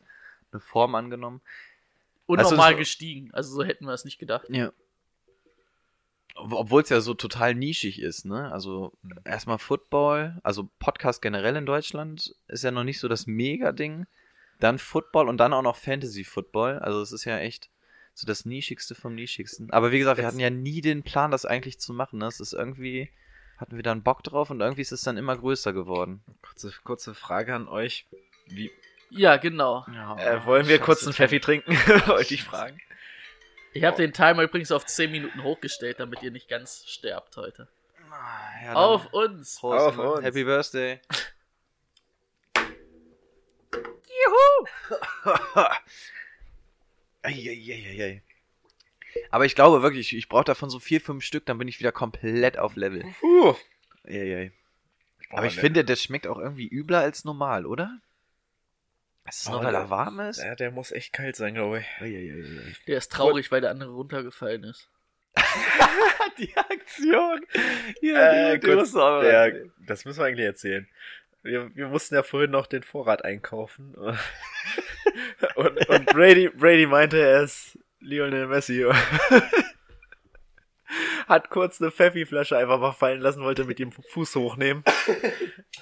[0.52, 1.40] eine Form angenommen.
[2.26, 3.32] Unnormal Also, gestiegen.
[3.32, 4.48] Also so hätten wir es nicht gedacht.
[4.50, 4.72] Ja.
[6.34, 8.52] Obwohl es ja so total nischig ist, ne?
[8.52, 8.92] Also
[9.24, 14.06] erstmal Football, also Podcast generell in Deutschland ist ja noch nicht so das Mega-Ding.
[14.60, 16.78] Dann Football und dann auch noch Fantasy-Football.
[16.80, 17.70] Also es ist ja echt
[18.14, 19.70] so das Nischigste vom Nischigsten.
[19.70, 22.18] Aber wie gesagt, wir hatten ja nie den Plan, das eigentlich zu machen.
[22.18, 22.26] Ne?
[22.26, 23.10] Es ist irgendwie,
[23.58, 26.22] hatten wir da einen Bock drauf und irgendwie ist es dann immer größer geworden.
[26.42, 28.06] Kurze, kurze Frage an euch.
[28.46, 28.70] Wie,
[29.10, 29.86] Ja, genau.
[30.18, 31.72] äh, wollen wir kurz einen Pfeffi trinken?
[32.06, 32.80] Wollte ich fragen.
[33.72, 37.68] Ich habe den Timer übrigens auf 10 Minuten hochgestellt, damit ihr nicht ganz sterbt heute.
[38.64, 39.58] Ja, Auf uns!
[39.60, 40.24] Prost, Auf uns.
[40.24, 41.00] Happy Birthday.
[47.22, 48.22] Eieieiei.
[49.30, 51.92] Aber ich glaube wirklich, ich brauche davon so vier, fünf Stück, dann bin ich wieder
[51.92, 53.04] komplett auf Level.
[53.22, 53.54] Uh.
[54.04, 54.52] Eieiei.
[55.30, 55.60] Oh, Aber ich ne.
[55.60, 57.98] finde, das schmeckt auch irgendwie übler als normal, oder?
[59.28, 60.38] Ist es Oh, nur, weil der- er warm ist?
[60.42, 61.86] Ja, der muss echt kalt sein, glaube ich.
[62.86, 64.88] Der ist traurig, weil der andere runtergefallen ist.
[66.38, 67.44] Die Aktion.
[68.02, 69.72] Ja, Äh, die kurz, erzählen.
[69.86, 70.88] das müssen wir eigentlich erzählen.
[71.42, 73.94] Wir, wir mussten ja vorhin noch den Vorrat einkaufen.
[75.54, 78.84] und, und Brady, Brady meinte, er ist Lionel Messi.
[81.26, 84.84] Hat kurz eine Pfeffi-Flasche einfach mal fallen lassen, wollte mit dem Fuß hochnehmen.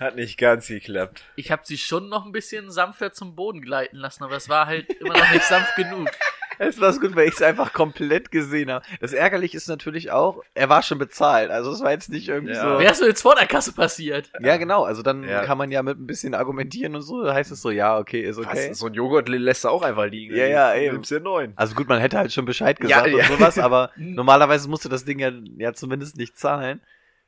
[0.00, 1.22] Hat nicht ganz geklappt.
[1.36, 4.66] Ich habe sie schon noch ein bisschen sanfter zum Boden gleiten lassen, aber es war
[4.66, 6.10] halt immer noch nicht sanft genug.
[6.58, 8.84] Es war gut, weil ich es einfach komplett gesehen habe.
[9.00, 11.50] Das Ärgerliche ist natürlich auch, er war schon bezahlt.
[11.50, 12.62] Also es war jetzt nicht irgendwie Ja.
[12.74, 12.78] so.
[12.78, 14.30] Wäre es nur jetzt vor der Kasse passiert?
[14.40, 14.84] Ja, genau.
[14.84, 15.42] Also dann Ja.
[15.44, 17.22] kann man ja mit ein bisschen argumentieren und so.
[17.24, 18.70] Da heißt es so, ja, okay, ist okay.
[18.70, 20.34] Was, so ein Joghurt lässt du auch einfach liegen.
[20.36, 20.92] Ja, ja, Du eben.
[20.94, 21.52] Nimmst dir neun.
[21.56, 23.16] Also gut, man hätte halt schon Bescheid Ja, gesagt ja.
[23.16, 26.80] und sowas, aber normalerweise musst du das Ding ja, ja zumindest nicht zahlen.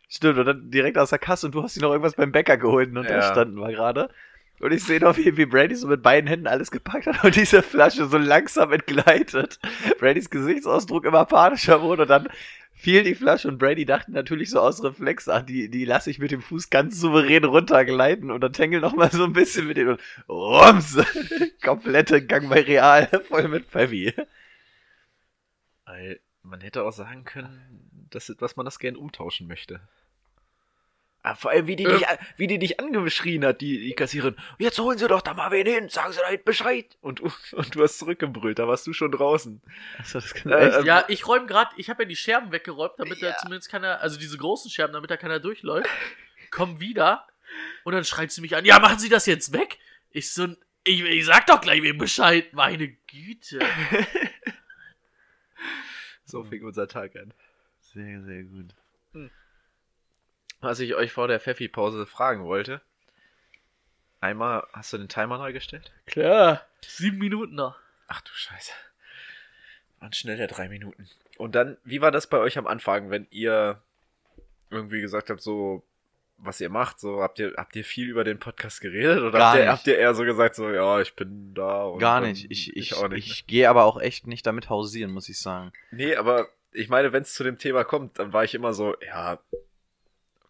[0.08, 2.56] Stimmt, und dann direkt aus der Kasse und du hast dir noch irgendwas beim Bäcker
[2.56, 3.22] geholt und da Ja.
[3.22, 4.08] standen wir gerade.
[4.60, 7.36] Und ich sehe noch, wie, wie Brady so mit beiden Händen alles gepackt hat und
[7.36, 9.58] diese Flasche so langsam entgleitet.
[9.98, 12.28] Bradys Gesichtsausdruck immer panischer wurde und dann
[12.72, 16.18] fiel die Flasche und Brady dachte natürlich so aus Reflex, ach, die, die lasse ich
[16.18, 19.76] mit dem Fuß ganz souverän runtergleiten und dann Tangle noch mal so ein bisschen mit
[19.76, 20.98] dem und rums,
[21.62, 24.14] komplette Gang bei Real, voll mit Pfeffi.
[26.42, 29.80] Man hätte auch sagen können, dass, dass man das gern umtauschen möchte.
[31.26, 31.98] Aber vor allem, wie die, Äh.
[31.98, 34.36] dich, wie die dich angeschrien hat, die, die Kassiererin.
[34.60, 36.96] Jetzt holen sie doch da mal wen hin, sagen sie da Bescheid.
[37.00, 39.60] Und, du- und du hast zurückgebrüllt, da warst du schon draußen.
[39.98, 40.78] Achso, das kann Äh, echt.
[40.78, 43.36] ähm, Ja, ich räume gerade, ich habe ja die Scherben weggeräumt, damit da Ja.
[43.38, 45.90] zumindest keiner, also diese großen Scherben, damit da keiner durchläuft.
[46.52, 47.26] Komm wieder
[47.82, 49.78] und dann schreit sie mich an, ja, machen Sie das jetzt weg?
[50.10, 50.46] Ich so,
[50.84, 53.58] ich, ich sag doch gleich wem Bescheid, meine Güte.
[56.24, 57.32] So fing unser Tag an.
[57.80, 58.74] Sehr, sehr gut.
[60.60, 62.80] Was ich euch vor der Pfeffi-Pause fragen wollte.
[64.20, 65.92] Einmal, hast du den Timer neu gestellt?
[66.06, 67.76] Klar, sieben Minuten noch.
[68.08, 68.72] Ach du Scheiße.
[70.00, 71.08] Waren schnell der drei Minuten.
[71.38, 73.80] Und dann, wie war das bei euch am Anfang, wenn ihr
[74.70, 75.82] irgendwie gesagt habt, so,
[76.38, 79.22] was ihr macht, so, habt ihr, habt ihr viel über den Podcast geredet?
[79.22, 82.22] Oder habt, ihr, habt ihr eher so gesagt, so, ja, ich bin da und Gar
[82.22, 82.50] nicht.
[82.50, 83.42] Ich, ich, auch ich, nicht.
[83.42, 83.46] ne?
[83.46, 85.72] gehe aber auch echt nicht damit hausieren, muss ich sagen.
[85.90, 88.96] Nee, aber ich meine, wenn es zu dem Thema kommt, dann war ich immer so,
[89.06, 89.38] ja,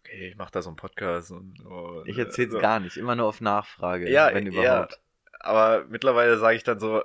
[0.07, 2.59] okay, ich mach da so einen Podcast und oh, Ich erzähle es so.
[2.59, 4.51] gar nicht, immer nur auf Nachfrage, Ja, wenn ja.
[4.61, 4.99] überhaupt.
[5.39, 7.03] Aber mittlerweile sage ich dann so,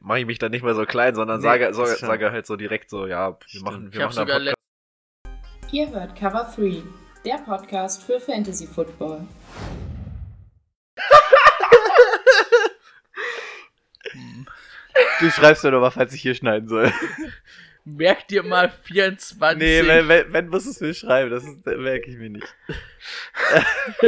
[0.00, 2.56] mache ich mich dann nicht mehr so klein, sondern Nee, sage, so, sage halt so
[2.56, 3.64] direkt so, ja, wir Stimmt.
[3.64, 5.72] machen, Ich wir hab machen einen sogar Podcast.
[5.74, 6.82] Ihr hört Cover 3,
[7.24, 9.26] der Podcast für Fantasy Football.
[15.20, 16.92] Du schreibst mir doch mal, falls ich hier schneiden soll.
[17.96, 19.58] Merk dir mal 24.
[19.58, 22.56] Nee, wenn, wenn, wenn musst du es mir schreiben, das ist, merke ich mir nicht.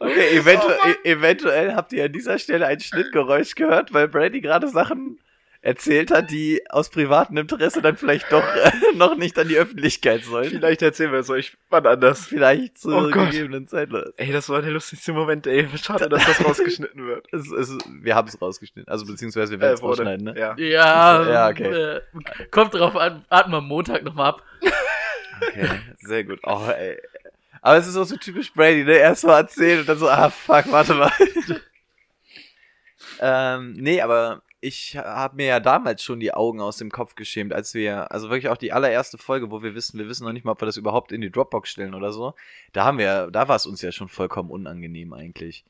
[0.00, 4.68] okay, eventu e eventuell habt ihr an dieser Stelle ein Schnittgeräusch gehört, weil Brady gerade
[4.68, 5.20] Sachen
[5.64, 10.24] erzählt hat, die aus privatem Interesse dann vielleicht doch äh, noch nicht an die Öffentlichkeit
[10.24, 10.50] sollen.
[10.50, 12.26] Vielleicht erzählen wir es euch wann anders.
[12.26, 13.88] Vielleicht zur Oh gegebenen Zeit.
[14.16, 15.68] Ey, das war der lustigste Moment, ey.
[15.80, 17.26] Schade, dass das rausgeschnitten wird.
[17.32, 18.90] Es, es, wir haben es rausgeschnitten.
[18.92, 20.34] Also beziehungsweise wir werden es Äh, rausschneiden, ne?
[20.36, 20.54] Ja.
[20.58, 21.72] Ja, Ja, okay.
[21.72, 22.00] äh,
[22.50, 24.42] kommt drauf an, warten wir am Montag nochmal ab.
[25.44, 26.38] Okay, sehr gut.
[26.44, 26.96] Oh, ey.
[27.62, 28.92] Aber es ist auch so typisch Brady, ne?
[28.92, 31.10] Erst mal erzählen und dann so, ah, fuck, warte mal.
[33.20, 37.52] ähm, nee, aber ich habe mir ja damals schon die Augen aus dem Kopf geschämt,
[37.52, 40.44] als wir, also wirklich auch die allererste Folge, wo wir wissen, wir wissen noch nicht
[40.44, 42.34] mal, ob wir das überhaupt in die Dropbox stellen oder so.
[42.72, 45.64] Da haben wir, da war es uns ja schon vollkommen unangenehm eigentlich.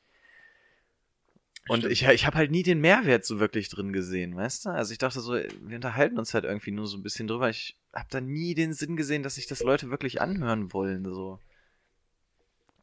[1.69, 1.93] Und Stimmt.
[1.93, 4.71] ich, ich habe halt nie den Mehrwert so wirklich drin gesehen, weißt du?
[4.71, 7.49] Also ich dachte so, wir unterhalten uns halt irgendwie nur so ein bisschen drüber.
[7.49, 11.39] Ich habe da nie den Sinn gesehen, dass sich das Leute wirklich anhören wollen, so.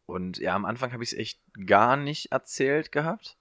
[0.07, 3.37] Und ja, am Anfang habe ich es echt gar nicht erzählt gehabt.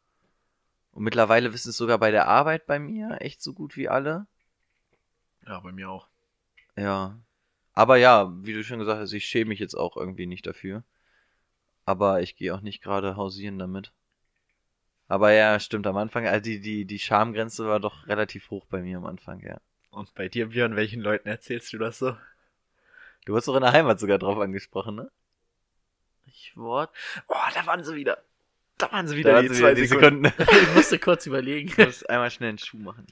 [0.99, 4.27] Und mittlerweile wissen es sogar bei der Arbeit bei mir echt so gut wie alle.
[5.47, 6.09] Ja, bei mir auch.
[6.75, 7.17] Ja.
[7.73, 10.83] Aber ja, wie du schon gesagt hast, ich schäme mich jetzt auch irgendwie nicht dafür.
[11.85, 13.93] Aber ich gehe auch nicht gerade hausieren damit.
[15.07, 18.83] Aber ja, stimmt, am Anfang, also die, die, die Schamgrenze war doch relativ hoch bei
[18.83, 19.61] mir am Anfang, ja.
[19.91, 22.17] Und bei dir, Björn, welchen Leuten erzählst du das so?
[23.25, 25.13] Du wurdest doch in der Heimat sogar drauf angesprochen, ne?
[26.27, 26.91] Ich wurde.
[27.29, 28.21] Oh, da waren sie wieder.
[28.79, 30.27] Da waren sie Da waren sie wieder die Sekunden.
[30.39, 31.69] Ich musste kurz überlegen.
[31.69, 33.07] Ich muss einmal schnell einen Schuh machen.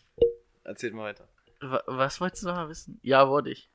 [0.64, 1.28] Erzählt mal weiter.
[1.60, 2.98] Wa- Was wolltest du noch mal wissen?
[3.02, 3.68] Ja, wurde ich.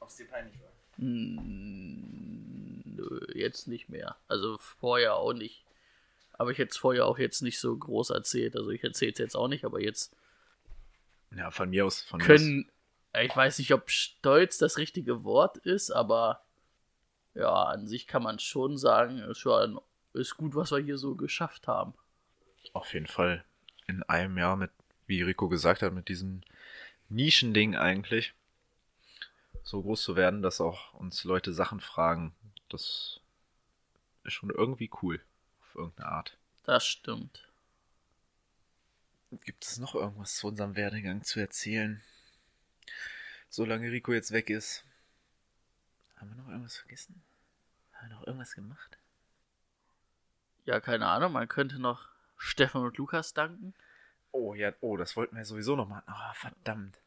[0.00, 0.68] Ob es dir peinlich war.
[0.96, 4.16] Hm, Nö, jetzt nicht mehr.
[4.28, 5.64] Also vorher auch nicht.
[6.32, 8.56] Aber ich hätte es vorher auch jetzt nicht so groß erzählt.
[8.56, 10.14] Also ich erzähle es jetzt auch nicht, aber jetzt
[11.36, 12.02] Ja, von mir aus.
[12.02, 12.70] Von können.
[13.20, 16.44] Ich weiß nicht, ob stolz das richtige Wort ist, aber
[17.38, 19.80] ja, an sich kann man schon sagen, ist schon
[20.12, 21.94] ist gut, was wir hier so geschafft haben.
[22.72, 23.44] Auf jeden Fall.
[23.86, 24.70] In einem Jahr mit,
[25.06, 26.42] wie Rico gesagt hat, mit diesem
[27.08, 28.34] Nischending eigentlich
[29.62, 32.34] so groß zu werden, dass auch uns Leute Sachen fragen.
[32.68, 33.20] Das
[34.24, 35.20] ist schon irgendwie cool.
[35.60, 36.36] Auf irgendeine Art.
[36.64, 37.46] Das stimmt.
[39.44, 42.02] Gibt es noch irgendwas zu unserem Werdegang zu erzählen?
[43.48, 44.84] Solange Rico jetzt weg ist.
[46.16, 47.22] Haben wir noch irgendwas vergessen?
[48.08, 48.98] Haben wir noch irgendwas gemacht?
[50.64, 53.74] Ja, keine Ahnung, man könnte noch Stefan und Lukas danken.
[54.32, 56.04] Oh ja, oh, das wollten wir sowieso noch machen.
[56.06, 56.98] Ah, verdammt.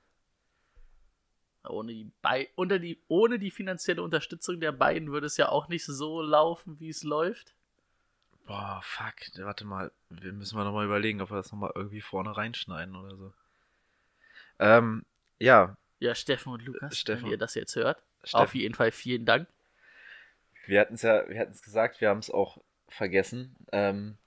[1.63, 5.67] Ohne die, Bei unter die, ohne die finanzielle Unterstützung der beiden würde es ja auch
[5.69, 7.53] nicht so laufen, wie es läuft.
[8.45, 9.13] Boah, fuck.
[9.37, 9.91] Warte mal.
[10.09, 13.33] Wir müssen mal nochmal überlegen, ob wir das nochmal irgendwie vorne reinschneiden oder so.
[14.59, 15.05] Ähm,
[15.39, 17.23] ja, Ja, Steffen und Lukas, Steffen.
[17.25, 18.01] wenn ihr das jetzt hört.
[18.23, 18.43] Steffen.
[18.43, 19.47] Auf jeden Fall vielen Dank.
[20.65, 23.55] Wir hatten es ja, wir hatten es gesagt, wir haben es auch vergessen.
[23.71, 24.17] Ähm,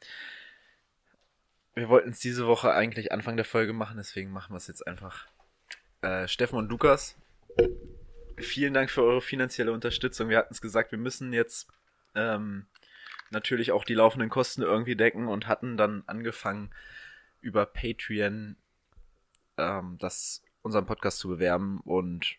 [1.75, 4.87] wir wollten es diese Woche eigentlich Anfang der Folge machen, deswegen machen wir es jetzt
[4.87, 5.27] einfach.
[6.03, 7.16] Äh, Steffen und Lukas,
[8.38, 10.29] vielen Dank für eure finanzielle Unterstützung.
[10.29, 11.68] Wir hatten es gesagt, wir müssen jetzt
[12.14, 12.66] ähm,
[13.31, 16.70] natürlich auch die laufenden Kosten irgendwie decken und hatten dann angefangen
[17.40, 18.57] über Patreon
[19.59, 22.37] ähm, das unseren Podcast zu bewerben und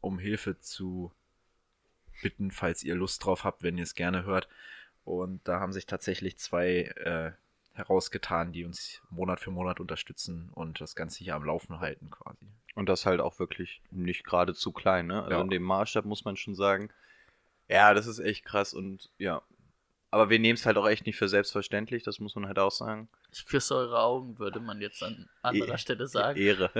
[0.00, 1.12] um Hilfe zu
[2.22, 4.48] bitten, falls ihr Lust drauf habt, wenn ihr es gerne hört.
[5.04, 7.32] Und da haben sich tatsächlich zwei äh,
[7.74, 12.46] herausgetan, die uns Monat für Monat unterstützen und das Ganze hier am Laufen halten quasi.
[12.74, 15.22] Und das halt auch wirklich nicht gerade zu klein, ne?
[15.22, 15.40] Also Ja.
[15.40, 16.90] in dem Maßstab muss man schon sagen,
[17.68, 19.42] ja, das ist echt krass und ja.
[20.12, 22.72] Aber wir nehmen es halt auch echt nicht für selbstverständlich, das muss man halt auch
[22.72, 23.08] sagen.
[23.32, 26.36] Ich küsse eure Augen, würde man jetzt an anderer Eh- Stelle sagen.
[26.38, 26.70] Ehre.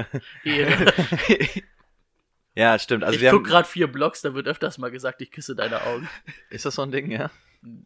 [0.44, 0.92] Ehre.
[2.60, 3.04] ja, stimmt.
[3.04, 5.54] Also ich wir guck haben, gerade vier Blogs, da wird öfters mal gesagt, ich küsse
[5.56, 6.08] deine Augen.
[6.50, 7.30] ist das so ein Ding, ja?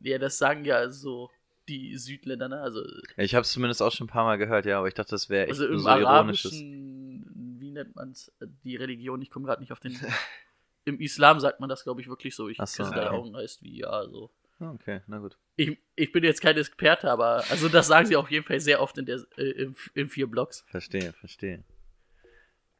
[0.00, 1.30] Ja, das sagen ja so
[1.68, 2.60] die Südländer, ne?
[2.60, 2.82] Also,
[3.16, 5.30] Ich habe es zumindest auch schon ein paar Mal gehört, ja, aber ich dachte, das
[5.30, 6.52] wäre echt also im so ironisches.
[6.52, 8.30] arabischen, wie nennt man's,
[8.64, 9.98] die Religion, ich komme gerade nicht auf den.
[10.86, 12.48] Im Islam sagt man das, glaube ich, wirklich so.
[12.50, 13.16] Ich Ach so, küsse deine okay.
[13.16, 14.30] Augen heißt wie, ja, so.
[14.60, 15.38] Ah, Okay, na gut.
[15.56, 18.82] Ich, ich bin jetzt kein Experte, aber also das sagen sie auf jeden Fall sehr
[18.82, 20.64] oft in, der, äh, in, in vier Blogs.
[20.68, 21.64] Verstehe, verstehe.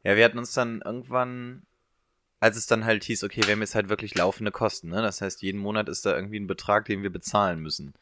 [0.03, 1.63] Ja, wir hatten uns dann irgendwann,
[2.45, 5.01] als es dann halt hieß, okay, wir haben jetzt halt wirklich laufende Kosten, ne?
[5.01, 7.95] Das heißt, jeden Monat ist da irgendwie ein Betrag, den wir bezahlen müssen.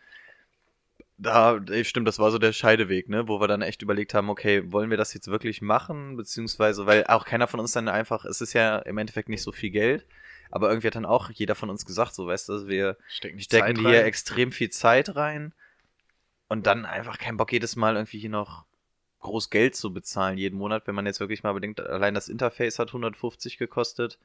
[1.18, 3.30] Da, stimmt, das war so der Scheideweg, ne?
[3.30, 6.18] Wo wir dann echt überlegt haben, okay, wollen wir das jetzt wirklich machen?
[6.18, 9.54] Beziehungsweise, weil auch keiner von uns dann einfach, es ist ja im Endeffekt nicht so
[9.54, 10.06] viel Geld,
[10.52, 13.46] aber irgendwie hat dann auch jeder von uns gesagt, so, weißt du, wir Stecken die
[13.46, 14.06] stecken Zeit hier rein.
[14.06, 15.54] extrem viel Zeit rein
[16.50, 18.66] und dann einfach keinen Bock jedes Mal irgendwie hier noch
[19.24, 22.80] groß Geld zu bezahlen jeden Monat, wenn man jetzt wirklich mal bedenkt, allein das Interface
[22.80, 24.20] hat 150 gekostet.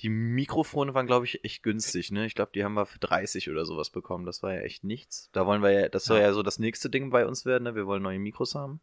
[0.00, 2.26] Die Mikrofone waren, glaube ich, echt günstig, ne?
[2.26, 4.26] Ich glaube, die haben wir für 30 oder sowas bekommen.
[4.26, 5.30] Das war ja echt nichts.
[5.32, 6.24] Da wollen wir ja, das soll Ja.
[6.24, 7.74] ja so das nächste Ding bei uns werden, ne?
[7.74, 8.80] Wir wollen neue Mikros haben.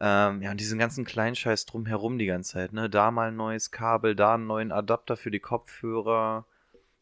[0.00, 2.90] Ähm, ja, und diesen ganzen kleinen Scheiß drumherum die ganze Zeit, ne?
[2.90, 6.46] Da mal ein neues Kabel, da einen neuen Adapter für die Kopfhörer.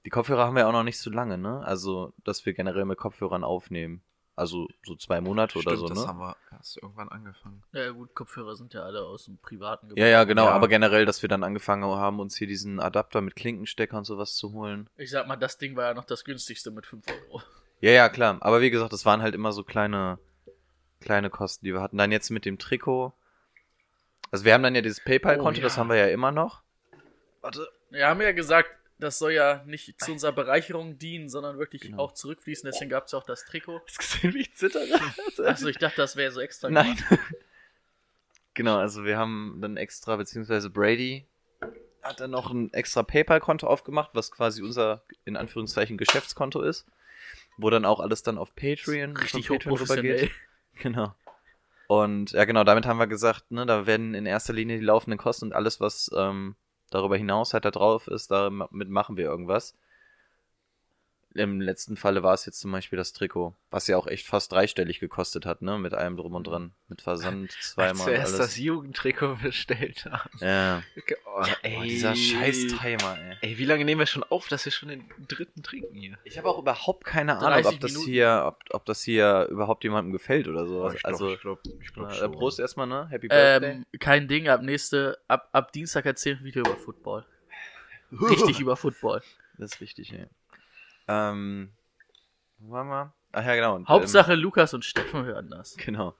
[0.04, 1.64] Die Kopfhörer haben wir auch noch nicht so lange, ne?
[1.64, 4.02] Also, dass wir generell mit Kopfhörern aufnehmen.
[4.38, 6.09] Also so zwei Monate oder Stimmt, so, das ne?
[6.09, 7.62] haben wir erst irgendwann angefangen.
[7.72, 10.53] Ja gut, Kopfhörer sind ja alle aus dem privaten Ja, ja, genau, Ja.
[10.53, 14.37] aber generell, dass wir dann angefangen haben, uns hier diesen Adapter mit Klinkenstecker und sowas
[14.37, 14.88] zu holen.
[14.96, 17.42] Ich sag mal, das Ding war ja noch das günstigste mit 5 Euro.
[17.81, 18.38] Ja, ja, klar.
[18.40, 20.18] Aber wie gesagt, das waren halt immer so kleine,
[21.01, 21.98] kleine Kosten, die wir hatten.
[21.98, 23.12] Dann jetzt mit dem Trikot.
[24.31, 25.81] Also wir haben dann ja dieses PayPal-Konto, Oh, das ja.
[25.81, 26.62] haben wir ja immer noch.
[27.40, 27.66] Warte.
[27.90, 31.98] Wir haben ja gesagt, das soll ja nicht zu unserer Bereicherung dienen, sondern wirklich Genau.
[31.98, 32.68] auch zurückfließen.
[32.70, 33.80] Deswegen gab es ja auch das Trikot.
[33.87, 34.84] Hast du gesehen, wie ich zittere?
[35.46, 36.68] Achso, ich dachte, das wäre so extra.
[36.68, 36.96] Nein.
[36.96, 37.20] gemacht.
[38.54, 41.26] genau, also wir haben dann extra, beziehungsweise Brady
[42.02, 46.87] hat dann noch ein extra PayPal-Konto aufgemacht, was quasi unser, in Anführungszeichen, Geschäftskonto ist.
[47.56, 50.30] Wo dann auch alles dann auf Patreon, Richtig von Patreon hochprofessionell.
[50.80, 51.12] Genau.
[51.88, 55.18] Und ja, genau, damit haben wir gesagt, ne, da werden in erster Linie die laufenden
[55.18, 56.54] Kosten und alles, was ähm,
[56.90, 59.77] darüber hinaus halt da drauf ist, damit machen wir irgendwas.
[61.38, 64.51] Im letzten Falle war es jetzt zum Beispiel das Trikot, was ja auch echt fast
[64.51, 66.72] dreistellig gekostet hat, ne, mit allem drum und dran.
[66.88, 68.59] Mit Versand zweimal und zuerst das alles.
[68.59, 70.31] Jugendtrikot bestellt haben.
[70.40, 70.83] Ja.
[71.24, 73.37] Oh, Boah, dieser scheiß Timer, ey.
[73.40, 76.18] Ey, wie lange nehmen wir schon auf, dass wir schon den dritten trinken hier?
[76.24, 78.11] Ich habe auch überhaupt keine Ahnung, 30 ob das Minuten.
[78.11, 80.90] hier, ob, ob das hier überhaupt jemandem gefällt oder so.
[81.05, 83.07] also, ich glaub, ich äh, Prost erstmal, ne?
[83.11, 83.70] Happy Birthday.
[83.70, 87.24] Ähm, kein Ding, ab nächste, ab, ab Dienstag erzählen wir wieder über Football.
[88.12, 89.22] Richtig über Football.
[89.59, 90.27] Das ist wichtig, ey.
[91.09, 91.73] Ähm,
[92.59, 93.14] wo waren wir?
[93.33, 93.77] Ach ja, genau.
[93.77, 95.77] Und, Hauptsache Lukas und Steffen hören das.
[95.77, 96.14] Ähm, genau.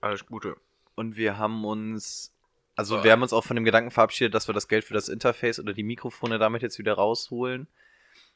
[0.00, 0.56] Alles Gute.
[0.94, 2.34] Und wir haben uns,
[2.76, 5.08] also wir haben uns auch von dem Gedanken verabschiedet, dass wir das Geld für das
[5.08, 7.68] Interface oder die Mikrofone damit jetzt wieder rausholen.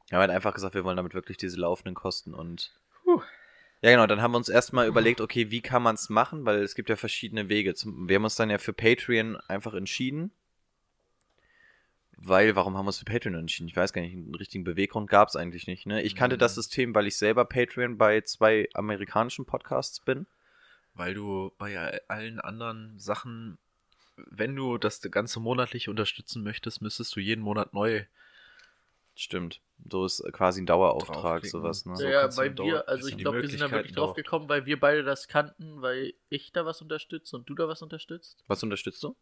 [0.09, 2.73] Wir haben halt einfach gesagt, wir wollen damit wirklich diese laufenden Kosten und
[3.83, 6.63] ja genau, dann haben wir uns erstmal überlegt, okay, wie kann man es machen, weil
[6.63, 7.75] es gibt ja verschiedene Wege.
[7.75, 10.33] Zum, wir haben uns dann ja für Patreon einfach entschieden.
[12.17, 13.69] Weil, warum haben wir uns für Patreon entschieden?
[13.69, 15.87] Ich weiß gar nicht, einen richtigen Beweggrund gab es eigentlich nicht.
[15.87, 16.03] Ne?
[16.03, 16.41] Ich kannte Mhm.
[16.41, 20.27] das System, weil ich selber Patreon bei zwei amerikanischen Podcasts bin.
[20.95, 23.59] Weil du bei allen anderen Sachen,
[24.17, 28.05] wenn du das Ganze monatlich unterstützen möchtest, müsstest du jeden Monat neu.
[29.15, 29.61] Stimmt.
[29.91, 31.97] So ist quasi ein Dauerauftrag, sowas, ne?
[31.97, 34.65] So ja, weil dauer- wir, also ich glaube, wir sind da wirklich drauf gekommen, weil
[34.65, 38.43] wir beide das kannten, weil ich da was unterstütze und du da was unterstützt.
[38.47, 39.15] Was unterstützt du?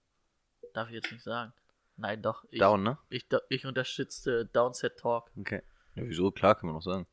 [0.75, 1.53] Darf ich jetzt nicht sagen.
[1.97, 2.45] Nein, doch.
[2.51, 2.99] Ich, Down, ne?
[3.09, 5.63] Ich, ich unterstützte Downset Talk, Okay.
[5.95, 6.31] Ja, wieso?
[6.33, 7.07] Klar, kann man noch sagen.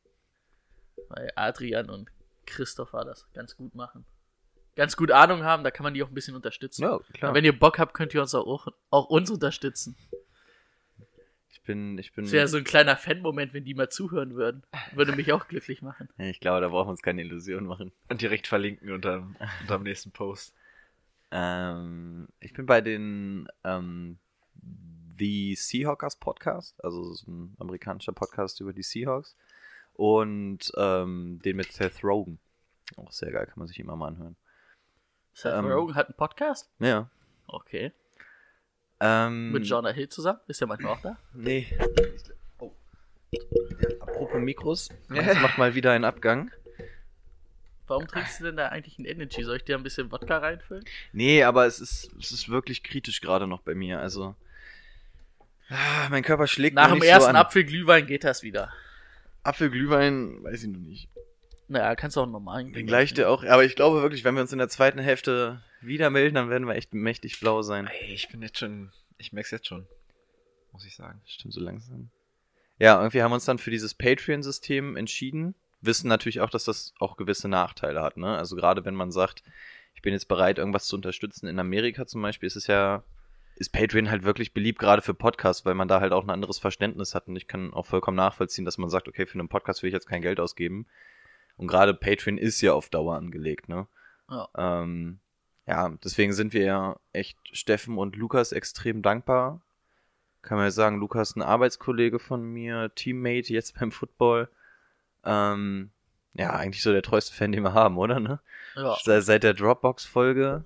[1.08, 2.10] weil Adrian und
[2.46, 4.04] Christopher das ganz gut machen.
[4.74, 6.82] Ganz gut Ahnung haben, da kann man die auch ein bisschen unterstützen.
[6.82, 7.34] Ja, Und klar.
[7.34, 9.94] wenn ihr Bock habt, könnt ihr uns auch, auch uns unterstützen.
[11.50, 12.24] Ich bin, ich bin.
[12.24, 14.64] Das wäre so ein kleiner Fan-Moment, wenn die mal zuhören würden.
[14.94, 16.08] Würde mich auch glücklich machen.
[16.18, 17.92] Ich glaube, da brauchen wir uns keine Illusion machen.
[18.08, 19.28] Und direkt verlinken unter,
[19.60, 20.54] unter dem nächsten Post.
[21.30, 24.18] Ähm, ich bin bei den ähm,
[25.22, 29.36] The Seahawkers Podcast, also ein amerikanischer Podcast über die Seahawks.
[29.92, 32.40] Und ähm, den mit Seth Rogen.
[32.96, 34.34] Auch sehr geil, kann man sich immer mal anhören.
[35.32, 35.66] Seth Ähm.
[35.66, 36.72] Rogen hat einen Podcast?
[36.80, 37.08] Ja.
[37.46, 37.92] Okay.
[38.98, 40.40] Ähm, Mit Jonah Hill zusammen?
[40.48, 41.16] Ist der manchmal auch da?
[41.34, 41.68] Nee.
[42.58, 42.72] Oh.
[44.00, 46.50] Apropos Mikros, jetzt macht mal wieder einen Abgang.
[47.86, 49.44] Warum trinkst du denn da eigentlich ein Energy?
[49.44, 50.84] Soll ich dir ein bisschen Wodka reinfüllen?
[51.12, 54.00] Nee, aber es ist, es ist wirklich kritisch gerade noch bei mir.
[54.00, 54.34] Also.
[55.72, 57.36] Ah, mein Körper schlägt Nach dem ersten so.
[57.36, 58.72] Apfelglühwein geht das wieder.
[59.42, 61.08] Apfelglühwein, weiß ich noch nicht.
[61.68, 63.44] Naja, kannst du auch einen normalen Den gleicht der auch.
[63.44, 66.68] Aber ich glaube wirklich, wenn wir uns in der zweiten Hälfte wieder melden, dann werden
[66.68, 67.86] wir echt mächtig blau sein.
[67.86, 69.86] Ey, ich bin jetzt schon, ich merk's jetzt schon.
[70.72, 71.20] Muss ich sagen.
[71.26, 72.10] Stimmt so langsam.
[72.78, 75.54] Ja, irgendwie haben wir uns dann für dieses Patreon-System entschieden.
[75.80, 78.16] Wissen natürlich auch, dass das auch gewisse Nachteile hat.
[78.16, 78.36] Ne?
[78.36, 79.42] Also gerade wenn man sagt,
[79.94, 81.46] ich bin jetzt bereit, irgendwas zu unterstützen.
[81.46, 83.02] In Amerika zum Beispiel ist es ja,
[83.56, 86.58] ist Patreon halt wirklich beliebt, gerade für Podcasts, weil man da halt auch ein anderes
[86.58, 87.28] Verständnis hat.
[87.28, 89.94] Und ich kann auch vollkommen nachvollziehen, dass man sagt, okay, für einen Podcast will ich
[89.94, 90.86] jetzt kein Geld ausgeben.
[91.56, 93.86] Und gerade Patreon ist ja auf Dauer angelegt, ne?
[94.30, 94.48] Ja.
[94.56, 95.20] Ähm,
[95.66, 99.60] ja, deswegen sind wir ja echt Steffen und Lukas extrem dankbar.
[100.40, 104.48] Kann man ja sagen, Lukas ein Arbeitskollege von mir, Teammate jetzt beim Football.
[105.24, 105.90] Ähm,
[106.34, 108.18] ja, eigentlich so der treueste Fan, den wir haben, oder?
[108.18, 108.40] Ne?
[108.74, 110.64] Ja, Seit, seit der Dropbox-Folge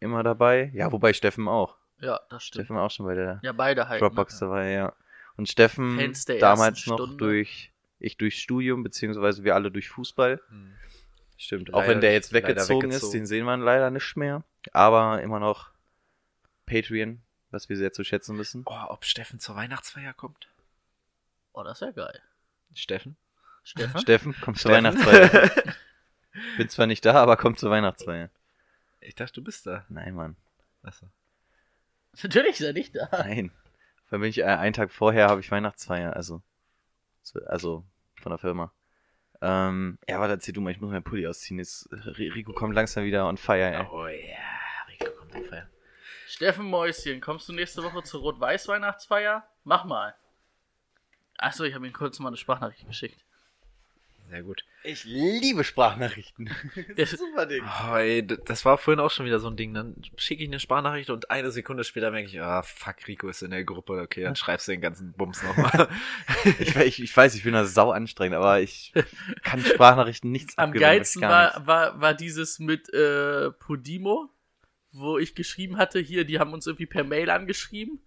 [0.00, 0.70] immer dabei.
[0.74, 1.77] Ja, wobei Steffen auch.
[2.00, 2.64] Ja, das stimmt.
[2.64, 4.00] Steffen war auch schon bei der Ja, beide halt.
[4.00, 4.46] Dropbox ne?
[4.46, 4.92] dabei, ja.
[5.36, 7.16] Und Steffen Fans der damals noch Stunde.
[7.16, 10.40] durch, ich durch Studium, beziehungsweise wir alle durch Fußball.
[10.48, 10.74] Hm.
[11.36, 11.68] Stimmt.
[11.68, 13.20] Leider auch wenn der jetzt leider weggezogen, ist, weggezogen.
[13.20, 14.42] den sehen wir leider nicht mehr.
[14.72, 15.70] Aber immer noch
[16.66, 18.64] Patreon, was wir sehr zu schätzen wissen.
[18.66, 20.48] Oh, ob Steffen zur Weihnachtsfeier kommt?
[21.52, 22.20] Oh, das wäre geil.
[22.74, 23.16] Steffen?
[23.64, 24.00] Stefan?
[24.00, 24.84] Steffen, komm zur Steffen?
[24.84, 25.74] Weihnachtsfeier.
[26.56, 28.30] Bin zwar nicht da, aber komm zur Weihnachtsfeier.
[29.00, 29.84] Ich dachte, du bist da.
[29.88, 30.36] Nein, Mann.
[30.82, 31.06] Achso.
[32.22, 33.08] Natürlich ist er nicht da.
[33.12, 33.50] Nein.
[34.10, 36.42] Weil bin ich äh, einen Tag vorher habe ich Weihnachtsfeier, also
[37.46, 37.84] also
[38.20, 38.72] von der Firma.
[39.40, 41.58] Ähm, ja, warte, erzähl du mal, ich muss meinen Pulli ausziehen.
[41.58, 43.86] Jetzt, Rico kommt langsam wieder on fire, ey.
[43.90, 45.68] Oh ja, Rico kommt auf Feier.
[46.26, 49.48] Steffen Mäuschen, kommst du nächste Woche zur Rot-Weiß-Weihnachtsfeier?
[49.64, 50.14] Mach mal.
[51.36, 53.24] Achso, ich habe ihm kurz mal eine Sprachnachricht geschickt.
[54.28, 54.64] Sehr gut.
[54.84, 56.50] Ich liebe Sprachnachrichten.
[56.96, 57.62] Das- super Ding.
[57.64, 59.72] Oh, ey, das war vorhin auch schon wieder so ein Ding.
[59.72, 63.42] Dann schicke ich eine Sprachnachricht und eine Sekunde später merke ich, ah, fuck, Rico ist
[63.42, 64.00] in der Gruppe.
[64.02, 65.88] Okay, dann schreibst du den ganzen Bums nochmal.
[66.60, 68.92] Ich, ich, ich weiß, ich bin da sau anstrengend, aber ich
[69.42, 74.28] kann Sprachnachrichten nichts Am abgewinnen, geilsten war, war, war dieses mit äh, Podimo,
[74.92, 78.00] wo ich geschrieben hatte, hier, die haben uns irgendwie per Mail angeschrieben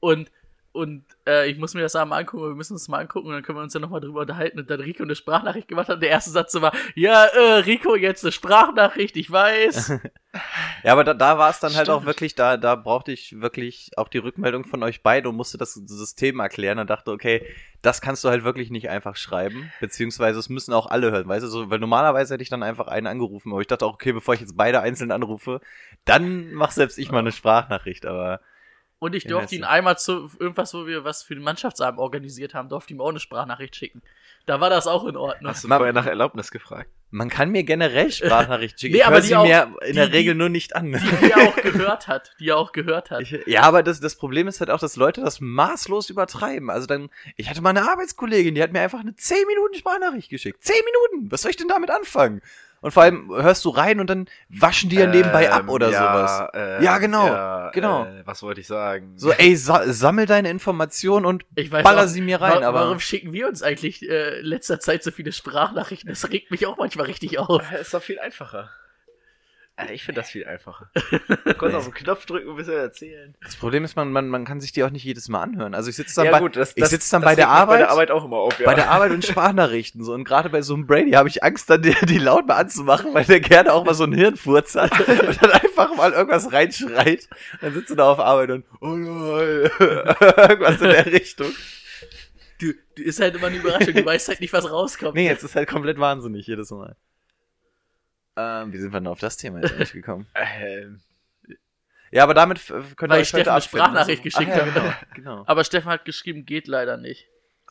[0.00, 0.30] und
[0.74, 3.44] und äh, ich muss mir das mal angucken, wir müssen uns mal angucken und dann
[3.44, 4.58] können wir uns ja nochmal drüber unterhalten.
[4.58, 6.02] Und dann Rico eine Sprachnachricht gemacht hat.
[6.02, 9.92] Der erste Satz war, ja, äh, Rico, jetzt eine Sprachnachricht, ich weiß.
[10.82, 12.06] Ja, aber da, da war es dann halt auch Stimmt.
[12.06, 15.74] wirklich, da, da brauchte ich wirklich auch die Rückmeldung von euch beiden und musste das
[15.74, 17.46] System erklären und dachte, okay,
[17.82, 21.44] das kannst du halt wirklich nicht einfach schreiben, beziehungsweise es müssen auch alle hören, weißt
[21.44, 24.10] du, so, weil normalerweise hätte ich dann einfach einen angerufen, aber ich dachte auch, okay,
[24.10, 25.60] bevor ich jetzt beide einzeln anrufe,
[26.04, 28.40] dann mach selbst ich mal eine Sprachnachricht, aber
[29.00, 32.68] Und ich durfte ihn einmal zu irgendwas, wo wir was für den Mannschaftsabend organisiert haben,
[32.70, 34.00] durfte ihm auch eine Sprachnachricht schicken.
[34.46, 35.50] Da war das auch in Ordnung.
[35.50, 36.90] Hast du Mal- vorher nach Erlaubnis gefragt?
[37.10, 38.94] man kann mir generell Sprachnachricht schicken.
[38.94, 40.92] Nee, ich aber höre die sie auch- mir in der die- Regel nur nicht an.
[40.92, 42.32] Die, die er auch gehört hat.
[42.40, 43.20] Die er auch gehört hat.
[43.20, 46.70] Ich, ja, aber das, das Problem ist halt auch, dass Leute das maßlos übertreiben.
[46.70, 50.28] Also dann, ich hatte mal eine Arbeitskollegin, die hat mir einfach eine 10 Minuten Sprachnachricht
[50.30, 50.64] geschickt.
[50.64, 50.74] 10
[51.10, 51.30] Minuten!
[51.30, 52.40] Was soll ich denn damit anfangen?
[52.84, 55.88] Und vor allem hörst du rein und dann waschen die ja nebenbei ab Ähm, oder
[55.88, 56.50] ja, sowas.
[56.52, 58.04] Äh, Ja, genau, ja, genau.
[58.04, 59.14] Äh, was wollte ich sagen?
[59.16, 62.68] So, ey, sa sammel deine Informationen und Ich weiß baller auch, sie mir rein, wa
[62.68, 62.80] aber.
[62.80, 66.10] Warum schicken wir uns eigentlich äh, letzter Zeit so viele Sprachnachrichten?
[66.10, 67.62] Das regt mich auch manchmal richtig auf.
[67.72, 68.68] Äh, ist doch viel einfacher.
[69.76, 70.90] Äh, Ich finde das viel einfacher.
[71.44, 73.34] Du kannst auf den Knopf drücken und ein bisschen erzählen.
[73.42, 75.74] Das Problem ist, man, man, man kann sich die auch nicht jedes Mal anhören.
[75.74, 77.66] Also ich sitze dann, Ja, bei, gut, das, ich sitz dann das bei der Arbeit,
[77.68, 78.66] bei der Arbeit auch immer auf, ja.
[78.66, 81.68] bei der Arbeit und Sprachnachrichten so und gerade bei so einem Brady habe ich Angst
[81.70, 84.92] dann die, die laut mal anzumachen, weil der gerne auch mal so einen Hirnfurz hat
[85.08, 87.28] und dann einfach mal irgendwas reinschreit.
[87.60, 91.52] Dann sitzt du da auf Arbeit und oh nein, irgendwas in der Richtung.
[92.60, 95.14] Du, du ist halt immer eine Überraschung, du weißt halt nicht, was rauskommt.
[95.14, 96.96] Nee, jetzt ist halt komplett wahnsinnig jedes Mal.
[98.36, 100.26] Ähm, wie sind wir denn auf das Thema jetzt eigentlich gekommen?
[100.34, 101.00] Ähm,
[102.10, 103.84] Ja, aber damit f- könnt ihr euch Steffen heute eine abfinden.
[103.86, 104.64] Sprachnachricht geschickt Ach ja.
[104.72, 105.44] Genau, genau.
[105.46, 107.26] Aber Steffen hat geschrieben, geht leider nicht.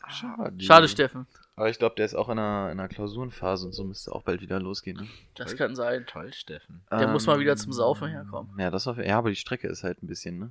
[0.08, 0.60] Schade.
[0.62, 1.26] Schade, Steffen.
[1.56, 4.22] Aber ich glaube, der ist auch in einer, in einer Klausurenphase und so müsste auch
[4.22, 4.98] bald wieder losgehen.
[4.98, 5.06] Ne?
[5.34, 6.04] Das kann sein.
[6.06, 6.82] toll, Steffen.
[6.90, 8.58] Der muss mal wieder zum Saufen herkommen.
[8.58, 10.50] Ja, das auf, ja, aber die Strecke ist halt ein bisschen, ne?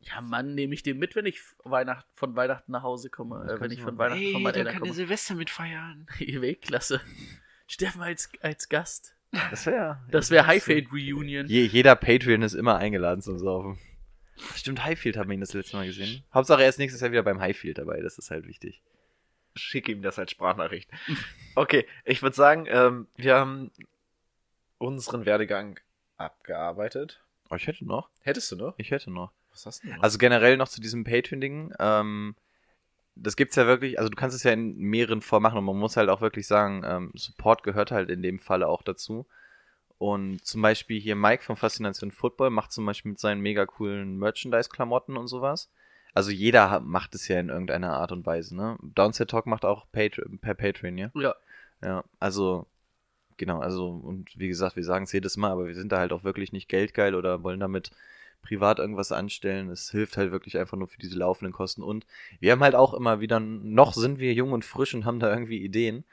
[0.00, 3.50] Ja, Mann, nehme ich den mit, wenn ich Weihnacht, von Weihnachten nach Hause komme.
[3.50, 3.96] Äh, wenn ich von.
[3.98, 4.92] Weihnachten von meinen Eltern komme.
[4.94, 6.06] Silvester mitfeiern.
[6.18, 7.00] Weltklasse.
[7.68, 9.14] Steffen als, als Gast.
[9.50, 11.46] Das wäre Das wäre Highfield Reunion.
[11.46, 13.78] Je, jeder Patreon ist immer eingeladen zum Saufen.
[14.54, 16.24] Stimmt, Highfield haben wir ihn das letzte Mal gesehen.
[16.32, 18.82] Hauptsache er ist nächstes Jahr wieder beim Highfield dabei, das ist halt wichtig.
[19.54, 20.88] Schick ihm das als Sprachnachricht.
[21.56, 23.70] Okay, ich würde sagen, ähm, wir haben
[24.78, 25.78] unseren Werdegang
[26.16, 27.20] abgearbeitet.
[27.50, 28.08] Oh, ich hätte noch.
[28.20, 28.74] Hättest du noch?
[28.78, 29.32] Ich hätte noch.
[29.50, 30.02] Was hast du noch?
[30.02, 31.74] Also generell noch zu diesem Patreon-Ding.
[31.78, 32.36] Ähm,
[33.20, 35.76] das gibt's ja wirklich, also du kannst es ja in mehreren Formen machen und man
[35.76, 39.26] muss halt auch wirklich sagen, ähm, Support gehört halt in dem Falle auch dazu.
[39.98, 44.16] Und zum Beispiel hier Mike von Faszination Football macht zum Beispiel mit seinen mega coolen
[44.18, 45.70] Merchandise-Klamotten und sowas.
[46.14, 48.78] Also jeder macht es ja in irgendeiner Art und Weise, ne?
[48.82, 51.10] Downset Talk macht auch Patr per Patreon, ja?
[51.14, 51.34] Ja.
[51.82, 52.66] Ja, also,
[53.36, 56.12] genau, also, und wie gesagt, wir sagen es jedes Mal, aber wir sind da halt
[56.12, 57.90] auch wirklich nicht geldgeil oder wollen damit
[58.42, 59.70] privat irgendwas anstellen.
[59.70, 61.82] Es hilft halt wirklich einfach nur für diese laufenden Kosten.
[61.82, 62.06] Und
[62.40, 65.30] wir haben halt auch immer wieder, noch sind wir jung und frisch und haben da
[65.30, 66.04] irgendwie Ideen,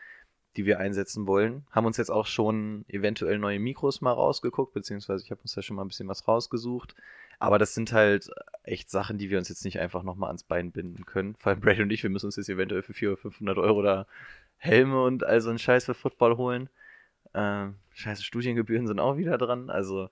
[0.57, 1.65] die wir einsetzen wollen.
[1.71, 5.61] Haben uns jetzt auch schon eventuell neue Mikros mal rausgeguckt, beziehungsweise ich habe uns da
[5.61, 6.95] schon mal ein bisschen was rausgesucht.
[7.39, 8.30] Aber das sind halt
[8.63, 11.36] echt Sachen, die wir uns jetzt nicht einfach nochmal ans Bein binden können.
[11.36, 13.82] Vor allem Brady und ich, wir müssen uns jetzt eventuell für 400 oder 500 Euro
[13.82, 14.07] da
[14.57, 16.69] Helme und all so einen Scheiß für Football holen.
[17.34, 19.69] Ähm, scheiße Studiengebühren sind auch wieder dran.
[19.69, 20.09] Also,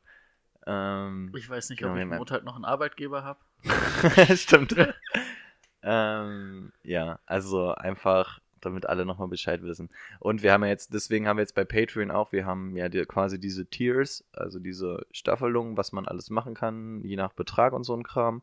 [0.66, 3.40] ähm, Ich weiß nicht, Genau, ob ich am haben- Montag noch einen Arbeitgeber habe.
[4.36, 4.76] Stimmt.
[5.84, 9.90] ähm, ja, also einfach, damit alle nochmal Bescheid wissen.
[10.20, 12.88] Und wir haben ja jetzt, deswegen haben wir jetzt bei Patreon auch, wir haben ja
[12.90, 17.74] die, quasi diese Tiers, also diese Staffelung, was man alles machen kann, je nach Betrag
[17.74, 18.42] und so ein Kram.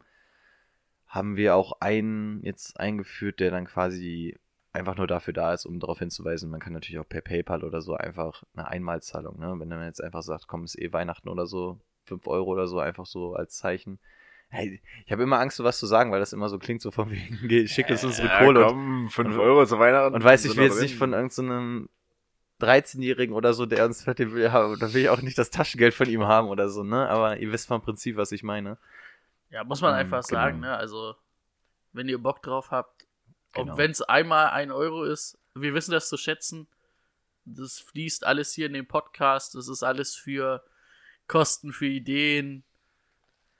[1.06, 4.38] Haben wir auch einen jetzt eingeführt, der dann quasi
[4.72, 7.80] einfach nur dafür da ist, um darauf hinzuweisen, man kann natürlich auch per PayPal oder
[7.80, 9.52] so einfach eine Einmalzahlung, ne?
[9.58, 11.80] Wenn man jetzt einfach sagt, komm, ist eh Weihnachten oder so,
[12.11, 13.98] 5 Euro oder so, einfach so als Zeichen.
[14.48, 16.90] Hey, ich habe immer Angst, so was zu sagen, weil das immer so klingt, so
[16.90, 18.66] von wegen, schick uns unsere Kohle.
[18.66, 20.14] und, komm, 5 Euro zu Weihnachten.
[20.14, 21.88] und weiß ich will jetzt nicht von irgendeinem
[22.61, 25.94] 13-Jährigen oder so, der uns fertig will, ja, da will ich auch nicht das Taschengeld
[25.94, 27.08] von ihm haben oder so, ne?
[27.08, 28.76] Aber ihr wisst vom Prinzip, was ich meine.
[29.50, 30.40] Ja, muss man Ähm, einfach genau.
[30.40, 30.76] sagen, ne?
[30.76, 31.14] Also,
[31.92, 33.06] wenn ihr Bock drauf habt,
[33.52, 33.72] Genau.
[33.72, 36.68] und wenn es einmal ein Euro ist, wir wissen das zu schätzen.
[37.44, 39.56] Das fließt alles hier in den Podcast.
[39.56, 40.62] Das ist alles für
[41.30, 42.62] Kosten, für Ideen,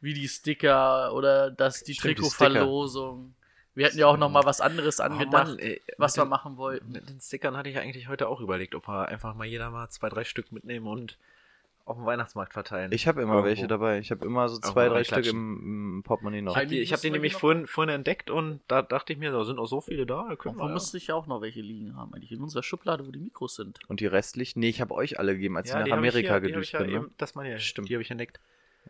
[0.01, 3.35] wie die Sticker oder das, die Stimmt, Trikotverlosung.
[3.75, 6.31] Wir hätten ja auch noch mal was anderes Oh angedacht, Mann, ey, was wir den-
[6.31, 6.91] machen wollten.
[6.93, 9.89] Mit den Stickern hatte ich eigentlich heute auch überlegt, ob wir einfach mal jeder mal
[9.91, 11.17] zwei, drei Stück mitnehmen und
[11.91, 12.93] auf dem Weihnachtsmarkt verteilen.
[12.93, 13.49] Ich habe immer Irgendwo.
[13.49, 13.99] welche dabei.
[13.99, 16.53] Ich habe immer so zwei, drei Stück im, im Portemonnaie noch.
[16.53, 19.19] Ich habe die, ich hab müssen die nämlich vorhin, vorhin entdeckt und da dachte ich
[19.19, 20.27] mir, da sind noch so viele da.
[20.29, 23.07] Da können wir, müsste ich ja auch noch welche liegen haben, eigentlich in unserer Schublade,
[23.07, 23.79] wo die Mikros sind.
[23.89, 24.61] Und die restlichen?
[24.61, 26.43] Nee, ich habe euch alle gegeben, als ja, ich die nach ich Amerika hier- hab
[26.43, 26.91] gedüst ich ja bin.
[26.91, 26.97] Ne?
[26.97, 27.89] eben, Das meine ich, Stimmt.
[27.89, 28.41] die habe ich entdeckt.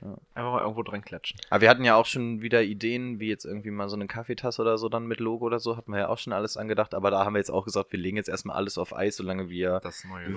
[0.02, 0.16] Ja.
[0.34, 1.38] Einfach mal irgendwo dran klatschen.
[1.50, 4.62] Aber wir hatten ja auch schon wieder Ideen, wie jetzt irgendwie mal so eine Kaffeetasse
[4.62, 6.94] oder so dann mit Logo oder so, hatten wir ja auch schon alles angedacht.
[6.94, 9.50] Aber da haben wir jetzt auch gesagt, wir legen jetzt erstmal alles auf Eis, solange
[9.50, 9.80] wir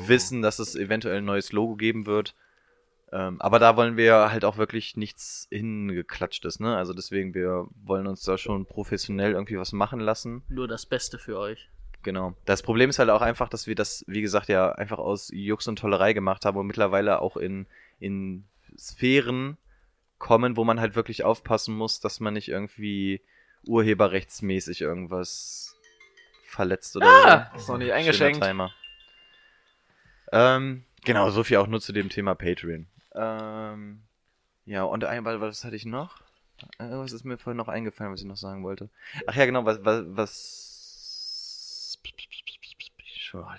[0.08, 2.34] wissen, dass es eventuell ein neues Logo geben wird.
[3.16, 6.76] Ähm, aber da wollen wir halt auch wirklich nichts hingeklatschtes, ne?
[6.76, 10.42] Also deswegen, wir wollen uns da schon professionell irgendwie was machen lassen.
[10.50, 11.70] Nur das Beste für euch.
[12.02, 12.34] Genau.
[12.46, 15.68] Das Problem ist halt auch einfach, dass wir das, wie gesagt, ja einfach aus Jux
[15.68, 17.68] und Tollerei gemacht haben und mittlerweile auch in,
[18.00, 18.46] in
[18.78, 19.58] Sphären
[20.18, 23.22] kommen, wo man halt wirklich aufpassen muss, dass man nicht irgendwie
[23.68, 25.76] urheberrechtsmäßig irgendwas
[26.48, 27.50] verletzt oder Ah!
[27.54, 27.58] so.
[27.60, 28.42] Ist noch nicht eingeschenkt.
[28.44, 28.72] Timer.
[30.32, 32.88] Ähm, genau, so viel auch nur zu dem Thema Patreon.
[33.16, 34.02] Ähm,
[34.66, 36.22] ja, und einmal, was hatte ich noch?
[36.80, 38.90] Irgendwas ist mir vorhin noch eingefallen, was ich noch sagen wollte.
[39.28, 40.64] Ach ja, genau, was, was, was,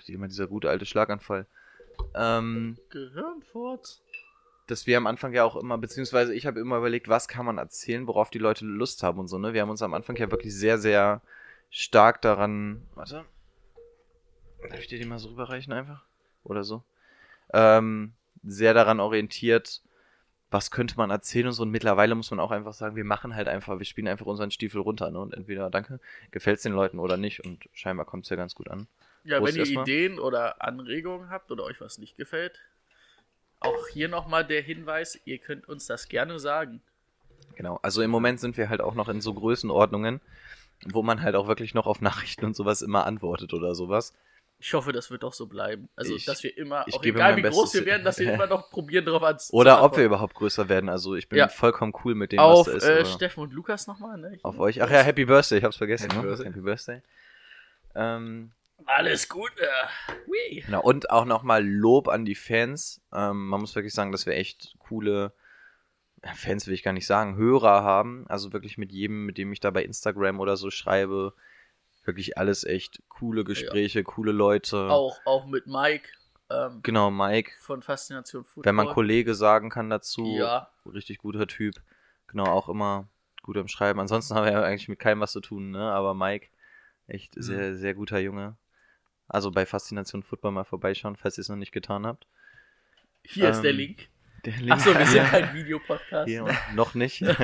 [0.07, 1.45] immer dieser gute alte Schlaganfall.
[2.13, 4.01] Ähm, Gehirnfurz.
[4.67, 7.57] dass wir am Anfang ja auch immer, beziehungsweise ich habe immer überlegt, was kann man
[7.57, 9.53] erzählen, worauf die Leute Lust haben und so, ne?
[9.53, 11.21] Wir haben uns am Anfang ja wirklich sehr, sehr
[11.69, 12.87] stark daran.
[12.95, 13.25] Warte.
[14.69, 16.03] Darf ich dir die mal so rüberreichen einfach?
[16.43, 16.83] Oder so?
[17.53, 18.13] Ähm,
[18.45, 19.81] sehr daran orientiert,
[20.51, 21.63] was könnte man erzählen und so.
[21.63, 24.51] Und mittlerweile muss man auch einfach sagen, wir machen halt einfach, wir spielen einfach unseren
[24.51, 25.19] Stiefel runter, ne?
[25.19, 25.99] Und entweder, danke,
[26.31, 27.43] gefällt es den Leuten oder nicht.
[27.43, 28.87] Und scheinbar kommt es ja ganz gut an.
[29.23, 29.81] Ja, Prost wenn ihr.
[29.81, 32.59] Ideen oder Anregungen habt oder euch was nicht gefällt,
[33.59, 36.81] auch hier nochmal der Hinweis, ihr könnt uns das gerne sagen.
[37.55, 40.21] Genau, also im Moment sind wir halt auch noch in so Größenordnungen,
[40.85, 44.13] wo man halt auch wirklich noch auf Nachrichten und sowas immer antwortet oder sowas.
[44.57, 45.89] Ich hoffe, das wird auch so bleiben.
[45.95, 47.81] Also, Ich- dass wir immer, ich auch egal wie groß Bestes.
[47.81, 50.89] wir werden, dass wir immer noch probieren, darauf an Oder ob wir überhaupt größer werden.
[50.89, 51.49] Also ich bin Ja.
[51.49, 52.83] vollkommen cool mit dem, Auf was da ist.
[52.85, 54.37] äh, aber Steffen und Lukas nochmal, ne?
[54.43, 54.81] auf euch.
[54.81, 56.09] Ach ja, Happy Birthday, ich hab's vergessen.
[56.09, 56.21] Happy ne?
[56.23, 56.45] Birthday.
[56.47, 57.01] Happy Birthday.
[57.95, 58.51] Ähm,
[58.85, 59.51] Alles gut.
[59.57, 63.01] Äh, genau, und auch nochmal Lob an die Fans.
[63.13, 65.33] Ähm, man muss wirklich sagen, dass wir echt coole
[66.33, 68.25] Fans will ich gar nicht sagen, Hörer haben.
[68.29, 71.33] Also wirklich mit jedem, mit dem ich da bei Instagram oder so schreibe,
[72.07, 74.89] wirklich alles echt coole Gespräche, coole Leute.
[74.89, 76.09] Auch, auch mit Mike
[76.49, 77.51] ähm, Genau, Mike.
[77.59, 78.65] von Faszination Football.
[78.65, 80.69] Wenn man Kollege sagen kann dazu, Ja.
[80.85, 81.75] richtig guter Typ.
[82.27, 83.07] Genau, auch immer
[83.41, 83.99] gut am Schreiben.
[83.99, 85.91] Ansonsten haben wir ja eigentlich mit keinem was zu tun, ne?
[85.91, 86.47] Aber Mike,
[87.07, 88.57] echt sehr, sehr guter Junge.
[89.27, 92.27] Also bei Faszination Football mal vorbeischauen, falls ihr es noch nicht getan habt.
[93.23, 94.09] Hier ist der ähm, Link.
[94.45, 96.27] Der Achso, wir sind kein Videopodcast.
[96.29, 97.23] hier noch nicht.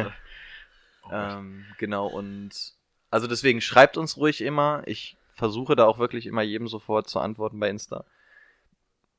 [1.03, 2.75] Oh ähm, genau, und
[3.11, 4.81] also deswegen schreibt uns ruhig immer.
[4.87, 8.05] Ich versuche da auch wirklich immer jedem sofort zu antworten bei Insta.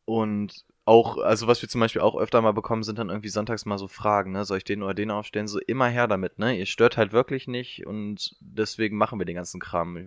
[0.04, 3.64] Und auch, also was wir zum Beispiel auch öfter mal bekommen, sind dann irgendwie sonntags
[3.66, 4.44] mal so Fragen, ne?
[4.44, 5.46] Soll ich den oder den aufstellen?
[5.46, 6.58] So immer her damit, ne?
[6.58, 9.94] Ihr stört halt wirklich nicht und deswegen machen wir den ganzen Kram.
[9.94, 10.06] Wir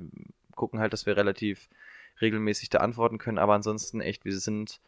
[0.56, 1.70] gucken halt, dass wir relativ
[2.22, 4.82] regelmäßig da antworten können, aber ansonsten echt, wir sind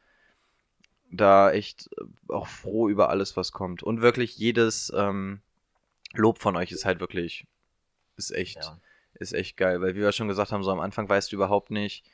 [1.09, 1.89] da echt
[2.27, 3.81] auch froh über alles, was kommt.
[3.81, 5.41] Und wirklich jedes ähm,
[6.13, 7.45] Lob von euch ist halt wirklich,
[8.17, 8.77] ist echt, Ja.
[9.19, 11.71] Ist echt geil, weil wie wir schon gesagt haben, so am Anfang weißt du überhaupt
[11.71, 12.05] nicht,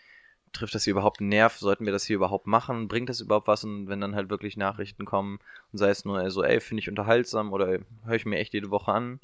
[0.53, 3.47] trifft das hier überhaupt einen Nerv, sollten wir das hier überhaupt machen, bringt das überhaupt
[3.47, 5.39] was und wenn dann halt wirklich Nachrichten kommen
[5.71, 8.69] und sei es nur so, ey, finde ich unterhaltsam oder höre ich mir echt jede
[8.69, 9.19] Woche an,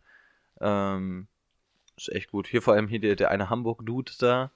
[0.59, 1.27] ähm,
[1.97, 2.47] ist echt gut.
[2.47, 4.51] Hier vor allem hier der, der eine Hamburg-Dude da,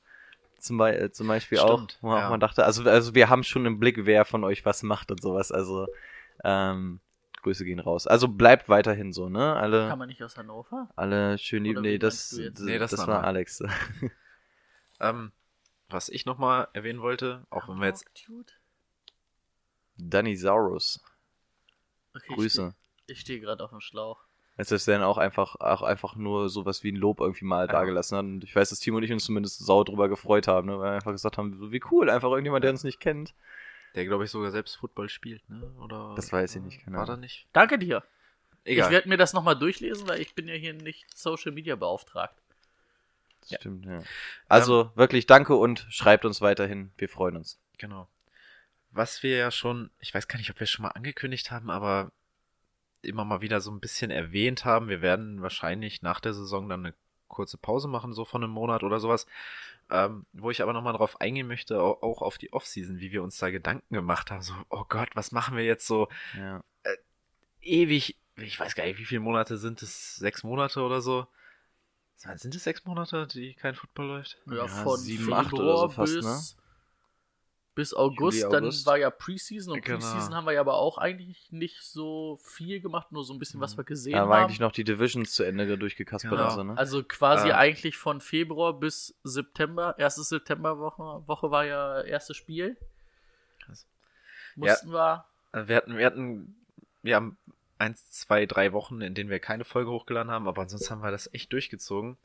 [0.57, 2.25] zum, Be äh, zum Beispiel auch, Stimmt, wo man ja.
[2.25, 5.11] auch mal dachte, also, also wir haben schon im Blick, wer von euch was macht
[5.11, 5.87] und sowas, also
[6.43, 6.99] ähm,
[7.43, 8.07] Grüße gehen raus.
[8.07, 9.55] Also bleibt weiterhin so, ne?
[9.55, 10.89] Alle, Kann man nicht aus Hannover?
[10.95, 11.81] alle schön lieben.
[11.81, 13.21] Nee, das, Nee, das das war mal.
[13.25, 13.63] Alex.
[14.99, 15.31] Ähm,
[15.89, 18.51] was ich nochmal erwähnen wollte, auch wenn wir jetzt Dude?
[19.97, 21.03] Danny Saurus.
[22.15, 22.69] Okay, ich Grüße.
[22.71, 24.23] steh- Ich stehe gerade auf dem Schlauch.
[24.55, 27.71] Als das dann auch einfach, auch einfach nur sowas wie ein Lob irgendwie mal Ja.
[27.71, 28.23] dagelassen hat.
[28.25, 30.79] Und ich weiß, dass Timo und ich uns zumindest sau drüber gefreut haben, ne?
[30.79, 33.33] weil wir einfach gesagt haben, so wie cool, einfach irgendjemand, der uns nicht kennt.
[33.95, 35.63] Der, glaube ich, sogar selbst Football spielt, ne?
[35.79, 37.21] Oder Das weiß ich nicht, keine War da Ahnung.
[37.21, 37.47] nicht?
[37.53, 38.03] Danke dir.
[38.65, 38.87] Egal.
[38.87, 42.35] Ich werde mir das nochmal durchlesen, weil ich bin ja hier nicht Social Media beauftragt.
[43.41, 44.01] Das Stimmt, ja.
[44.47, 46.91] Also wirklich danke und schreibt uns weiterhin.
[46.97, 47.59] Wir freuen uns.
[47.77, 48.07] Genau.
[48.91, 51.69] Was wir ja schon, ich weiß gar nicht, ob wir es schon mal angekündigt haben,
[51.69, 52.11] aber
[53.01, 54.87] immer mal wieder so ein bisschen erwähnt haben.
[54.87, 56.95] Wir werden wahrscheinlich nach der Saison dann eine
[57.33, 59.25] kurze Pause machen, so von einem Monat oder sowas.
[59.89, 63.21] Ähm, wo ich aber nochmal drauf eingehen möchte, au- auch auf die Offseason, wie wir
[63.21, 64.41] uns da Gedanken gemacht haben.
[64.41, 66.07] So, oh Gott, was machen wir jetzt so
[66.37, 66.63] Ja.
[67.61, 70.15] ewig, ich weiß gar nicht, wie viele Monate sind es?
[70.15, 71.27] Sechs Monate oder so?
[72.15, 74.37] Sind es sechs Monate, die kein Football läuft?
[74.45, 76.62] Ja, Ja, von sieben, acht oder so fast, bis, ne?
[77.75, 78.39] Bis August.
[78.39, 78.85] Juli, Dann August.
[78.85, 79.97] war ja Preseason und Genau.
[79.99, 83.59] Preseason haben wir ja aber auch eigentlich nicht so viel gemacht, nur so ein bisschen,
[83.61, 84.45] was wir gesehen Da war haben.
[84.45, 86.45] eigentlich noch die Divisions zu Ende durchgekaspert Genau.
[86.45, 86.77] und so, ne?
[86.77, 87.53] Also quasi Äh.
[87.53, 89.95] eigentlich von Februar bis September.
[89.97, 92.77] Erste Septemberwoche Woche war ja erstes Spiel.
[93.65, 93.85] Krass.
[94.55, 95.25] Mussten wir.
[95.53, 96.55] Äh, Wir hatten, wir hatten,
[97.01, 97.37] wir haben
[97.79, 101.11] eins, zwei, drei Wochen, in denen wir keine Folge hochgeladen haben, aber ansonsten haben wir
[101.11, 102.17] das echt durchgezogen.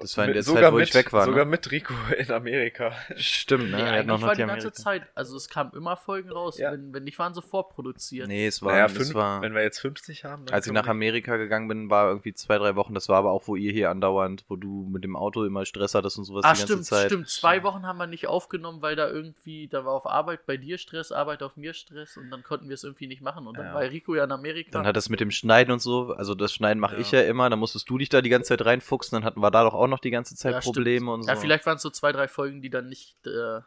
[0.00, 1.24] Das war in der sogar Zeit, wo mit, ich weg war.
[1.24, 1.50] Sogar Ne?
[1.52, 2.92] mit Rico in Amerika.
[3.16, 3.76] Stimmt, ne?
[3.76, 4.72] Nee, eigentlich noch war die die ganze Amerika.
[4.82, 5.02] Zeit.
[5.14, 6.58] Also es kamen immer Folgen raus.
[6.58, 6.72] Ja.
[6.72, 8.28] Wenn, wenn nicht, waren sie vorproduziert.
[8.28, 10.44] Nee, es war, Naja, fünf, war wenn wir jetzt 50 haben.
[10.46, 12.94] dann als ich nach Amerika gegangen bin, war irgendwie zwei, drei Wochen.
[12.94, 15.94] Das war aber auch, wo ihr hier andauernd, wo du mit dem Auto immer Stress
[15.94, 17.06] hattest und sowas Ah, die ganze stimmt, Zeit.
[17.06, 17.28] stimmt.
[17.28, 20.76] Zwei Wochen haben wir nicht aufgenommen, weil da irgendwie, da war auf Arbeit bei dir
[20.78, 23.46] Stress, Arbeit auf mir Stress und dann konnten wir es irgendwie nicht machen.
[23.46, 23.74] Und dann Ja.
[23.74, 24.70] war Rico ja in Amerika.
[24.72, 27.00] Dann hat das mit dem Schneiden und so, also das Schneiden mache Ja.
[27.00, 29.50] ich ja immer, dann musstest du dich da die ganze Zeit reinfuchsen, dann hatten wir
[29.50, 30.76] da doch auch noch die ganze Zeit Ja, stimmt.
[30.76, 31.30] Probleme und so.
[31.30, 33.60] Ja, vielleicht waren es so zwei, drei Folgen, die dann nicht äh,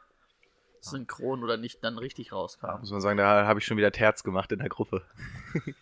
[0.81, 2.81] synchron oder nicht dann richtig rauskamen.
[2.81, 5.03] Muss man sagen, da habe ich schon wieder Terz gemacht in der Gruppe.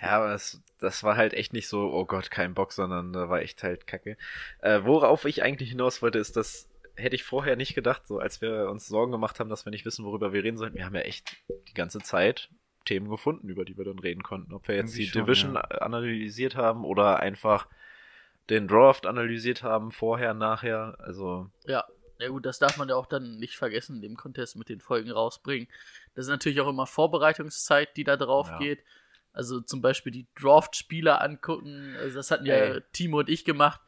[0.00, 3.28] Ja, aber es, das war halt echt nicht so, oh Gott, kein Bock, sondern da
[3.28, 4.16] war echt halt kacke.
[4.60, 8.40] Äh, worauf ich eigentlich hinaus wollte, ist, dass hätte ich vorher nicht gedacht, so als
[8.40, 10.74] wir uns Sorgen gemacht haben, dass wir nicht wissen, worüber wir reden sollen.
[10.74, 11.36] Wir haben ja echt
[11.68, 12.50] die ganze Zeit
[12.84, 14.52] Themen gefunden, über die wir dann reden konnten.
[14.52, 15.60] Ob wir jetzt Irgendwie die schon, Division ja.
[15.60, 17.68] analysiert haben oder einfach
[18.52, 20.96] den Draft analysiert haben, vorher, nachher.
[20.98, 21.84] Also, Ja,
[22.18, 24.80] ja gut, das darf man ja auch dann nicht vergessen, in dem Contest mit den
[24.80, 25.68] Folgen rausbringen.
[26.14, 28.58] Das ist natürlich auch immer Vorbereitungszeit, die da drauf Ja.
[28.58, 28.84] geht.
[29.32, 32.80] Also zum Beispiel die Draft-Spieler angucken, also das hatten ja Ey.
[32.92, 33.80] Timo und ich gemacht.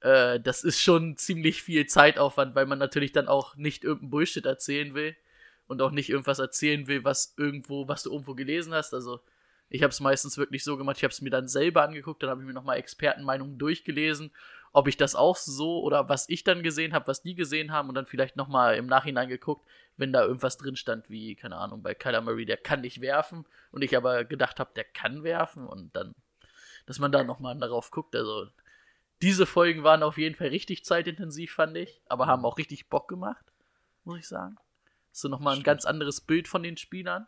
[0.00, 4.46] Äh, das ist schon ziemlich viel Zeitaufwand, weil man natürlich dann auch nicht irgendeinen Bullshit
[4.46, 5.16] erzählen will
[5.66, 8.94] und auch nicht irgendwas erzählen will, was irgendwo, was du irgendwo gelesen hast.
[8.94, 9.20] Also
[9.68, 12.30] ich habe es meistens wirklich so gemacht, ich habe es mir dann selber angeguckt, dann
[12.30, 14.30] habe ich mir nochmal Expertenmeinungen durchgelesen,
[14.72, 17.88] ob ich das auch so oder was ich dann gesehen habe, was die gesehen haben
[17.88, 21.82] und dann vielleicht nochmal im Nachhinein geguckt, wenn da irgendwas drin stand, wie, keine Ahnung,
[21.82, 25.66] bei Kyler Murray, der kann nicht werfen und ich aber gedacht habe, der kann werfen
[25.66, 26.14] und dann,
[26.86, 28.14] dass man da nochmal darauf guckt.
[28.14, 28.48] Also
[29.22, 33.08] diese Folgen waren auf jeden Fall richtig zeitintensiv, fand ich, aber haben auch richtig Bock
[33.08, 33.44] gemacht,
[34.04, 34.56] muss ich sagen.
[35.10, 37.26] So nochmal ein ganz anderes Bild von den Spielern.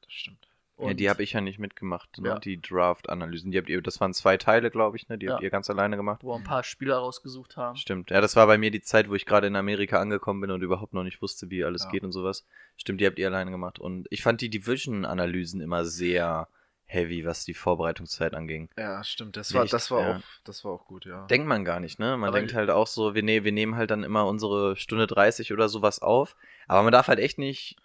[0.00, 0.51] das stimmt.
[0.88, 2.28] Ja, die habe ich ja nicht mitgemacht, ne?
[2.28, 2.38] Ja.
[2.38, 3.50] die Draft-Analysen.
[3.52, 5.18] Die habt ihr, das waren zwei Teile, glaube ich, ne?
[5.18, 5.44] Die habt Ja.
[5.44, 6.22] ihr ganz alleine gemacht.
[6.22, 7.76] wo wir ein paar Spieler rausgesucht haben.
[7.76, 8.10] Stimmt.
[8.10, 10.62] Ja, das war bei mir die Zeit, wo ich gerade in Amerika angekommen bin und
[10.62, 11.90] überhaupt noch nicht wusste, wie alles Ja.
[11.90, 12.46] geht und sowas.
[12.76, 13.78] Stimmt, die habt ihr alleine gemacht.
[13.78, 16.48] Und ich fand die Division-Analysen immer sehr
[16.84, 18.68] heavy, was die Vorbereitungszeit anging.
[18.76, 19.36] Ja, stimmt.
[19.36, 20.16] Das Nicht, war, das war ja.
[20.16, 21.26] auch, das war auch gut, ja.
[21.26, 22.16] Denkt man gar nicht, ne?
[22.18, 25.06] Man Aber denkt halt auch so, wir, ne wir nehmen halt dann immer unsere Stunde
[25.06, 26.36] 30 oder sowas auf.
[26.68, 27.76] Aber man darf halt echt nicht,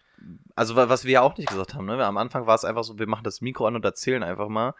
[0.56, 2.04] also wa- was wir ja auch nicht gesagt haben, ne?
[2.06, 4.74] Am Anfang war es einfach so, wir machen das Mikro an und erzählen einfach mal.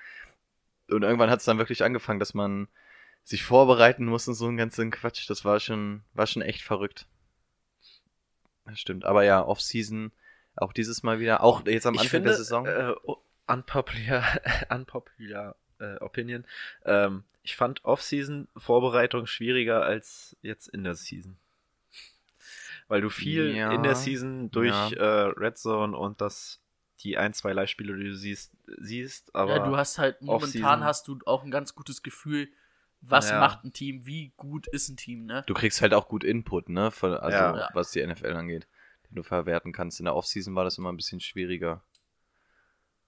[0.90, 2.68] Und irgendwann hat es dann wirklich angefangen, dass man
[3.24, 5.30] sich vorbereiten muss und so einen ganzen Quatsch.
[5.30, 7.06] Das war schon, war schon echt verrückt.
[8.66, 9.06] Das stimmt.
[9.06, 10.12] Aber ja, Off-Season,
[10.56, 12.66] auch dieses Mal wieder, auch jetzt am ich Anfang finde, der Saison.
[12.66, 13.18] Äh, oh,
[13.48, 14.24] unpopular,
[14.70, 16.46] unpopular äh, Opinion.
[16.86, 21.38] Ähm, ich fand Off-Season-Vorbereitung schwieriger als jetzt in der Season.
[22.88, 24.98] Weil du viel Ja, in der Season durch ja.
[24.98, 26.62] äh, Red Zone und das
[27.02, 31.08] die ein, zwei Live-Spiele, die du siehst, siehst, aber ja, du hast halt momentan hast
[31.08, 32.50] du auch ein ganz gutes Gefühl,
[33.02, 33.40] was Ja.
[33.40, 35.44] macht ein Team, wie gut ist ein Team, ne?
[35.46, 36.90] Du kriegst halt auch gut Input, ne?
[36.90, 37.56] Von, also Ja.
[37.56, 37.70] Ja.
[37.74, 38.68] was die NFL angeht,
[39.10, 40.00] den du verwerten kannst.
[40.00, 41.84] In der Offseason war das immer ein bisschen schwieriger.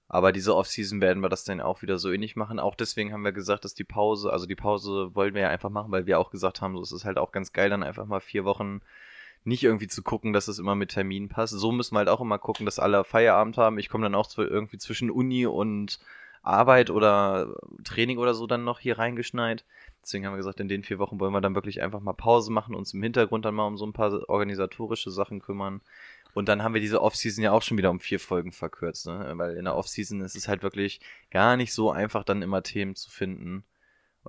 [0.07, 2.59] Aber diese Offseason werden wir das dann auch wieder so ähnlich machen.
[2.59, 5.69] Auch deswegen haben wir gesagt, dass die Pause, also die Pause wollen wir ja einfach
[5.69, 8.05] machen, weil wir auch gesagt haben, so es ist halt auch ganz geil, dann einfach
[8.05, 8.81] mal vier Wochen
[9.49, 11.53] nicht irgendwie zu gucken, dass es immer mit Terminen passt.
[11.53, 13.77] So müssen wir halt auch immer gucken, dass alle Feierabend haben.
[13.77, 15.99] Ich komme dann auch zw- irgendwie zwischen Uni und
[16.41, 19.65] Arbeit oder Training oder so dann noch hier reingeschneit.
[20.01, 22.51] Deswegen haben wir gesagt, in den vier Wochen wollen wir dann wirklich einfach mal Pause
[22.51, 25.81] machen, uns im Hintergrund dann mal um so ein paar organisatorische Sachen kümmern.
[26.33, 29.33] Und dann haben wir diese Offseason ja auch schon wieder um vier Folgen verkürzt, ne?
[29.35, 32.95] Weil in der Offseason ist es halt wirklich gar nicht so einfach, dann immer Themen
[32.95, 33.63] zu finden.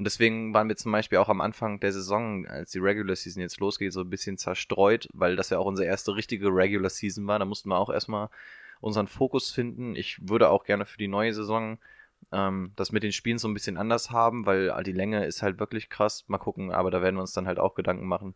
[0.01, 3.43] Und deswegen waren wir zum Beispiel auch am Anfang der Saison, als die Regular Season
[3.43, 7.27] jetzt losgeht, so ein bisschen zerstreut, weil das ja auch unsere erste richtige Regular Season
[7.27, 7.39] war.
[7.39, 8.31] Da mussten wir auch erstmal
[8.81, 9.95] unseren Fokus finden.
[9.97, 11.77] Ich würde auch gerne für die neue Saison
[12.33, 15.61] ähm, das mit den Spielen so ein bisschen anders haben, weil die Länge ist halt
[15.61, 16.25] wirklich krass.
[16.29, 18.33] Mal gucken, aber da werden wir uns dann halt auch Gedanken machen.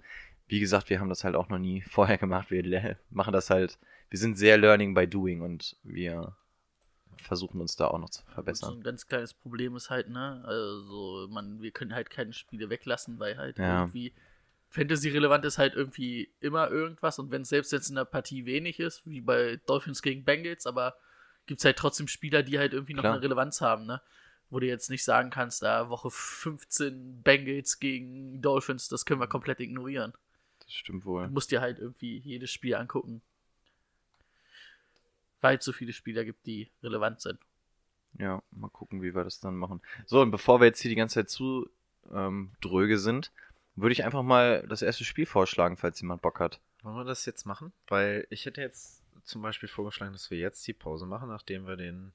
[0.46, 2.50] Wie gesagt, wir haben das halt auch noch nie vorher gemacht.
[2.50, 3.78] Wir machen das halt,
[4.10, 6.36] wir sind sehr learning by doing und wir
[7.22, 8.74] versuchen uns da auch noch zu Und so verbessern.
[8.74, 13.18] ein ganz kleines Problem ist halt, ne, also man, wir können halt keine Spiele weglassen,
[13.18, 13.82] weil halt Ja.
[13.84, 14.12] irgendwie
[14.70, 18.80] Fantasy-relevant ist halt irgendwie immer irgendwas und wenn es selbst jetzt in der Partie wenig
[18.80, 20.96] ist, wie bei Dolphins gegen Bengals, aber
[21.46, 23.14] gibt es halt trotzdem Spieler, die halt irgendwie noch Klar.
[23.14, 24.00] eine Relevanz haben, ne?
[24.50, 29.26] wo du jetzt nicht sagen kannst, da Woche 15 Bengals gegen Dolphins, das können wir
[29.26, 30.12] komplett ignorieren.
[30.60, 31.28] Das stimmt Du wohl.
[31.28, 33.22] musst dir halt irgendwie jedes Spiel angucken.
[35.44, 37.38] Weil es so viele Spieler gibt, die relevant sind.
[38.18, 39.82] Ja, mal gucken, wie wir das dann machen.
[40.06, 41.68] So, und bevor wir jetzt hier die ganze Zeit zu
[42.10, 43.30] ähm, dröge sind,
[43.76, 46.60] würde ich einfach mal das erste Spiel vorschlagen, falls jemand Bock hat.
[46.82, 47.74] Wollen wir das jetzt machen?
[47.88, 51.76] Weil ich hätte jetzt zum Beispiel vorgeschlagen, dass wir jetzt die Pause machen, nachdem wir
[51.76, 52.12] den.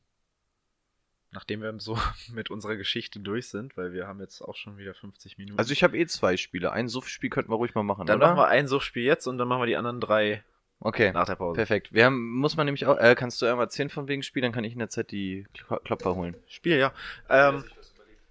[1.32, 2.00] Nachdem wir so
[2.32, 5.60] mit unserer Geschichte durch sind, weil wir haben jetzt auch schon wieder 50 Minuten.
[5.60, 6.72] Also ich habe eh zwei Spiele.
[6.72, 8.30] Ein Suff-Spiel könnten wir ruhig mal machen, dann oder?
[8.30, 10.44] machen wir ein Suchspiel jetzt und dann machen wir die anderen drei
[10.80, 11.56] okay, nach der Pause.
[11.56, 11.94] perfekt.
[11.94, 14.52] Wir haben, muss man nämlich auch, äh, kannst du einmal 10 von wegen spielen, dann
[14.52, 16.36] kann ich in der Zeit die Kl- Klopfer holen.
[16.48, 16.94] Spiel, ja.
[17.30, 17.64] Ähm,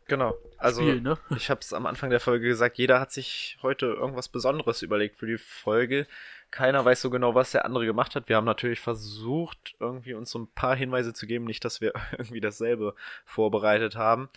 [0.07, 0.35] genau.
[0.57, 1.19] Also Spiel, ne?
[1.37, 5.17] ich habe es am Anfang der Folge gesagt, jeder hat sich heute irgendwas Besonderes überlegt
[5.19, 6.07] für die Folge.
[6.51, 8.29] Keiner weiß so genau, was der andere gemacht hat.
[8.31, 11.93] Wir haben natürlich versucht, irgendwie uns so ein paar Hinweise zu geben, nicht, dass wir
[12.13, 12.95] irgendwie dasselbe
[13.27, 14.31] vorbereitet haben.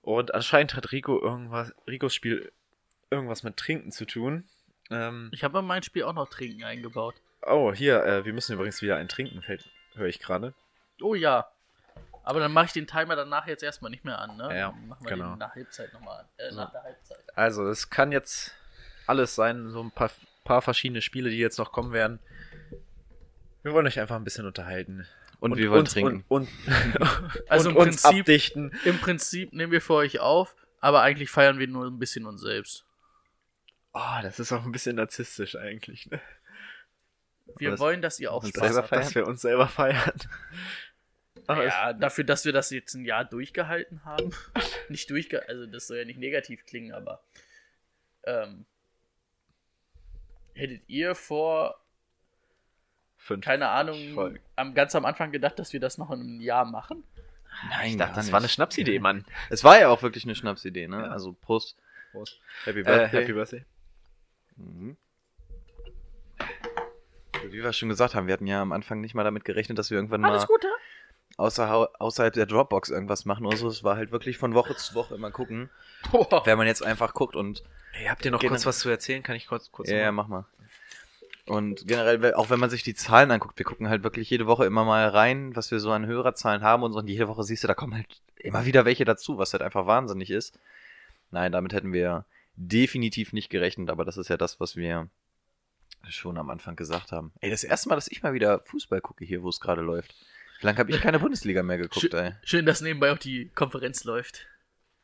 [0.00, 2.52] Und anscheinend hat Rico irgendwas, Ricos Spiel
[3.10, 4.44] irgendwas mit Trinken zu tun.
[4.90, 7.14] Ähm, Ich habe in mein Spiel auch noch Trinken eingebaut.
[7.46, 10.54] Oh, hier, äh, wir müssen übrigens wieder ein Trinken, fällt- höre ich gerade.
[11.00, 11.46] Oh ja.
[12.22, 14.44] Aber dann mache ich den Timer danach jetzt erstmal nicht mehr an, ne?
[14.56, 15.30] Ja, Dann machen wir genau.
[15.34, 16.26] den nach Halbzeit nochmal an.
[16.38, 16.56] Äh, So.
[16.60, 17.18] nach der Halbzeit.
[17.36, 18.54] Also, es kann jetzt
[19.06, 20.10] alles sein, so ein paar,
[20.44, 22.18] paar verschiedene Spiele, die jetzt noch kommen werden.
[23.62, 25.06] Wir wollen euch einfach ein bisschen unterhalten.
[25.40, 26.24] Und, wir wollen uns, trinken.
[26.28, 26.48] Und, und,
[27.48, 28.72] Also und im uns Prinzip- abdichten.
[28.86, 32.40] Im Prinzip nehmen wir für euch auf, aber eigentlich feiern wir nur ein bisschen uns
[32.40, 32.86] selbst.
[33.92, 36.20] Oh, das ist auch ein bisschen narzisstisch eigentlich, ne?
[37.58, 38.92] Wir das- wollen, dass ihr auch Spaß selber habt.
[38.92, 40.12] Dass wir uns selber feiern.
[41.46, 44.30] Aber Ja, dafür, dass wir das jetzt ein Jahr durchgehalten haben.
[44.88, 45.46] nicht durchge...
[45.48, 47.22] Also das soll ja nicht negativ klingen, aber
[48.24, 48.64] ähm,
[50.54, 51.78] hättet ihr vor,
[53.18, 54.40] fünf keine Ahnung, Folgen.
[54.56, 57.04] am, ganz am Anfang gedacht, dass wir das noch in einem Jahr machen?
[57.68, 58.32] Nein, Ich dachte, das nicht.
[58.32, 59.24] war eine Schnapsidee, Mann.
[59.50, 60.96] Es war ja auch wirklich eine Schnapsidee, ne?
[60.96, 61.08] Ja.
[61.10, 61.76] Also Prost.
[62.12, 62.40] Prost.
[62.64, 63.64] Happy Äh, Happy Birthday.
[64.56, 64.96] Mhm.
[67.50, 69.90] Wie wir schon gesagt haben, wir hatten ja am Anfang nicht mal damit gerechnet, dass
[69.90, 70.68] wir irgendwann mal Alles Gute.
[71.36, 73.68] außer, außerhalb der Dropbox irgendwas machen oder so.
[73.68, 75.70] Es war halt wirklich von Woche zu Woche immer gucken.
[76.10, 76.44] Boah.
[76.44, 79.22] Wenn man jetzt einfach guckt und Hey, habt ihr noch kurz was zu erzählen?
[79.22, 80.44] Kann ich kurz, kurz Ja, ja, mach mal.
[81.46, 84.64] Und generell, auch wenn man sich die Zahlen anguckt, wir gucken halt wirklich jede Woche
[84.64, 86.98] immer mal rein, was wir so an Hörerzahlen haben und so.
[86.98, 88.06] Und jede Woche siehst du, da kommen halt
[88.38, 90.58] immer wieder welche dazu, was halt einfach wahnsinnig ist.
[91.30, 92.24] Nein, damit hätten wir
[92.56, 95.08] definitiv nicht gerechnet, aber das ist ja das, was wir
[96.10, 97.32] schon am Anfang gesagt haben.
[97.40, 100.14] Ey, das erste Mal, dass ich mal wieder Fußball gucke hier, wo es gerade läuft.
[100.60, 102.32] Wie lange habe ich keine Bundesliga mehr geguckt, ey?
[102.44, 104.46] Schön, dass nebenbei auch die Konferenz läuft.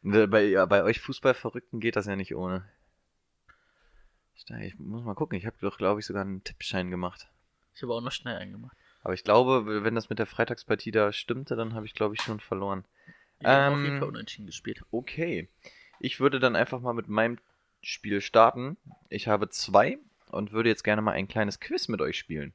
[0.03, 2.65] Ne, Bei, ja, bei euch Fußballverrückten geht das ja nicht ohne.
[4.35, 7.29] Ich, ich muss mal gucken, ich habe doch, glaube ich, sogar einen Tippschein gemacht.
[7.75, 8.77] Ich habe auch noch schnell eingemacht.
[9.03, 12.23] Aber ich glaube, wenn das mit der Freitagspartie da stimmte, dann habe ich, glaube ich,
[12.23, 12.85] schon verloren.
[13.39, 14.83] Ich habe auf Ähm, jeden Fall unentschieden gespielt.
[14.91, 15.49] Okay.
[16.01, 17.39] Ich würde dann einfach mal mit meinem
[17.83, 18.77] Spiel starten.
[19.09, 19.99] Ich habe zwei
[20.31, 22.55] und würde jetzt gerne mal ein kleines Quiz mit euch spielen.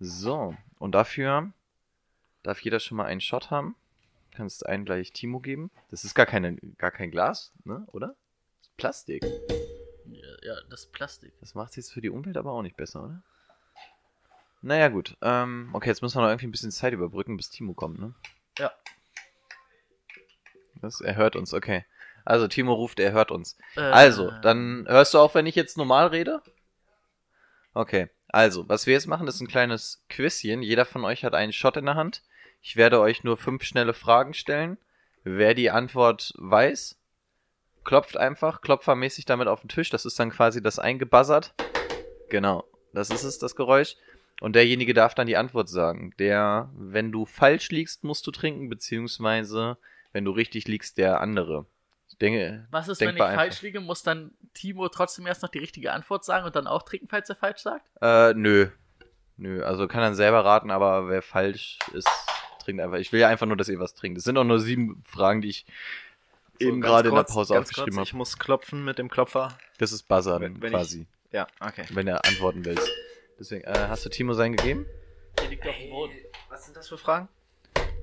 [0.00, 1.52] So, und dafür
[2.42, 3.76] darf jeder schon mal einen Shot haben.
[4.32, 5.70] Kannst einen gleich Timo geben.
[5.90, 7.84] Das ist gar, keine, gar kein Glas, ne?
[7.88, 8.14] Oder?
[8.60, 9.24] Das ist Plastik.
[10.06, 11.32] Ja, ja, das Plastik.
[11.40, 13.22] Das macht es jetzt für die Umwelt aber auch nicht besser, oder?
[14.62, 15.16] Naja, gut.
[15.22, 18.14] Ähm, okay, jetzt müssen wir noch irgendwie ein bisschen Zeit überbrücken, bis Timo kommt, ne?
[18.58, 18.72] Ja.
[20.76, 21.84] Das, er hört uns, okay.
[22.24, 23.56] Also, Timo ruft, er hört uns.
[23.76, 26.42] Äh, Also, dann hörst du auch, wenn ich jetzt normal rede?
[27.74, 28.08] Okay.
[28.28, 30.62] Also, was wir jetzt machen, ist ein kleines Quizchen.
[30.62, 32.22] Jeder von euch hat einen Shot in der Hand.
[32.60, 34.76] Ich werde euch nur fünf schnelle Fragen stellen.
[35.24, 36.98] Wer die Antwort weiß,
[37.84, 39.90] klopft einfach, klopfermäßig damit auf den Tisch.
[39.90, 41.54] Das ist dann quasi das eingebuzzert.
[42.28, 42.64] Genau.
[42.92, 43.96] Das ist es, das Geräusch.
[44.40, 46.12] Und derjenige darf dann die Antwort sagen.
[46.18, 49.78] Der, wenn du falsch liegst, musst du trinken, beziehungsweise,
[50.12, 51.66] wenn du richtig liegst, der andere.
[52.20, 53.36] Ich denke, Was ist, wenn ich einfach.
[53.36, 53.80] falsch liege?
[53.80, 57.28] Muss dann Timo trotzdem erst noch die richtige Antwort sagen und dann auch trinken, falls
[57.28, 57.86] er falsch sagt?
[58.02, 58.68] Äh, nö.
[59.36, 62.08] Nö, also kann dann selber raten, aber wer falsch ist,
[62.60, 62.98] trinkt einfach.
[62.98, 64.18] Ich will ja einfach nur, dass ihr was trinkt.
[64.18, 65.64] Es sind auch nur sieben Fragen, die ich
[66.60, 68.18] So, eben gerade in der Pause ganz aufgeschrieben kurz, Ich habe.
[68.18, 69.56] muss klopfen mit dem Klopfer.
[69.78, 71.84] Das ist Buzzern Wenn- wenn quasi, Ja, okay.
[71.90, 72.90] wenn du antworten willst.
[73.38, 74.86] Deswegen, äh, hast du Timo sein gegeben?
[75.40, 76.14] Der liegt auf dem Boden.
[76.48, 77.28] Was sind das für Fragen?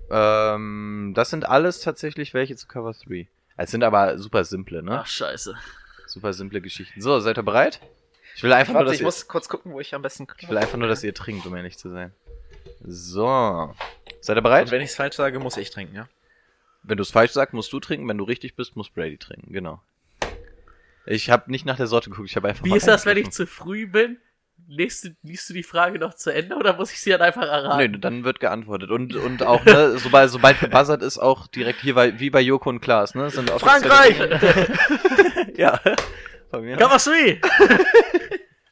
[0.09, 3.27] Ähm, das sind alles tatsächlich welche zu Cover 3.
[3.57, 4.99] Es sind aber super simple, ne?
[5.01, 5.55] Ach, scheiße.
[6.07, 7.01] Super simple Geschichten.
[7.01, 7.79] So, seid ihr bereit?
[8.35, 10.27] Ich will einfach nur, Warte, dass ich ihr, muss kurz gucken, wo ich am besten
[10.39, 12.11] ich will einfach nur, dass ihr trinkt, um ehrlich zu sein.
[12.81, 13.73] So.
[14.19, 14.65] Seid ihr bereit?
[14.65, 16.09] Und wenn ich es falsch sage, muss ich trinken, ja?
[16.83, 18.07] Wenn du es falsch sagst, musst du trinken.
[18.07, 19.51] Wenn du richtig bist, muss Brady trinken.
[19.51, 19.81] Genau.
[21.05, 22.29] Ich habe nicht nach der Sorte geguckt.
[22.29, 24.17] Ich habe einfach Wie mal ist das, wenn ich zu früh bin
[25.05, 27.91] du- liest du die Frage noch zu Ende oder muss ich sie dann einfach erraten?
[27.91, 28.89] Nö, dann wird geantwortet.
[28.91, 32.69] Und, und auch, ne, sobald, sobald gebuzzert ist, auch direkt hier bei, wie bei Joko
[32.69, 33.29] und Klaas, ne?
[33.29, 34.69] Sind offizielle-
[35.57, 35.79] ja.
[36.51, 36.77] Bei mir.
[36.77, 37.39] Come on, three!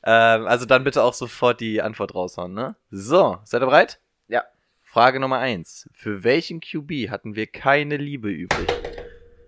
[0.06, 2.76] Ähm, also dann bitte auch sofort die Antwort raushauen, ne?
[2.92, 4.02] So, seid ihr bereit?
[4.28, 4.44] Ja.
[4.82, 5.90] Frage Nummer eins.
[5.94, 8.68] Für welchen QB hatten wir keine Liebe übrig?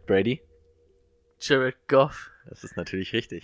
[0.07, 0.41] Brady?
[1.41, 2.29] Jared Goff.
[2.47, 3.43] Das ist natürlich richtig.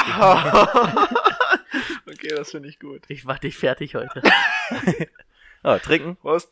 [2.24, 3.04] Okay, das finde ich gut.
[3.08, 4.22] Ich mach dich fertig heute.
[5.64, 6.16] Oh, trinken.
[6.16, 6.52] Prost.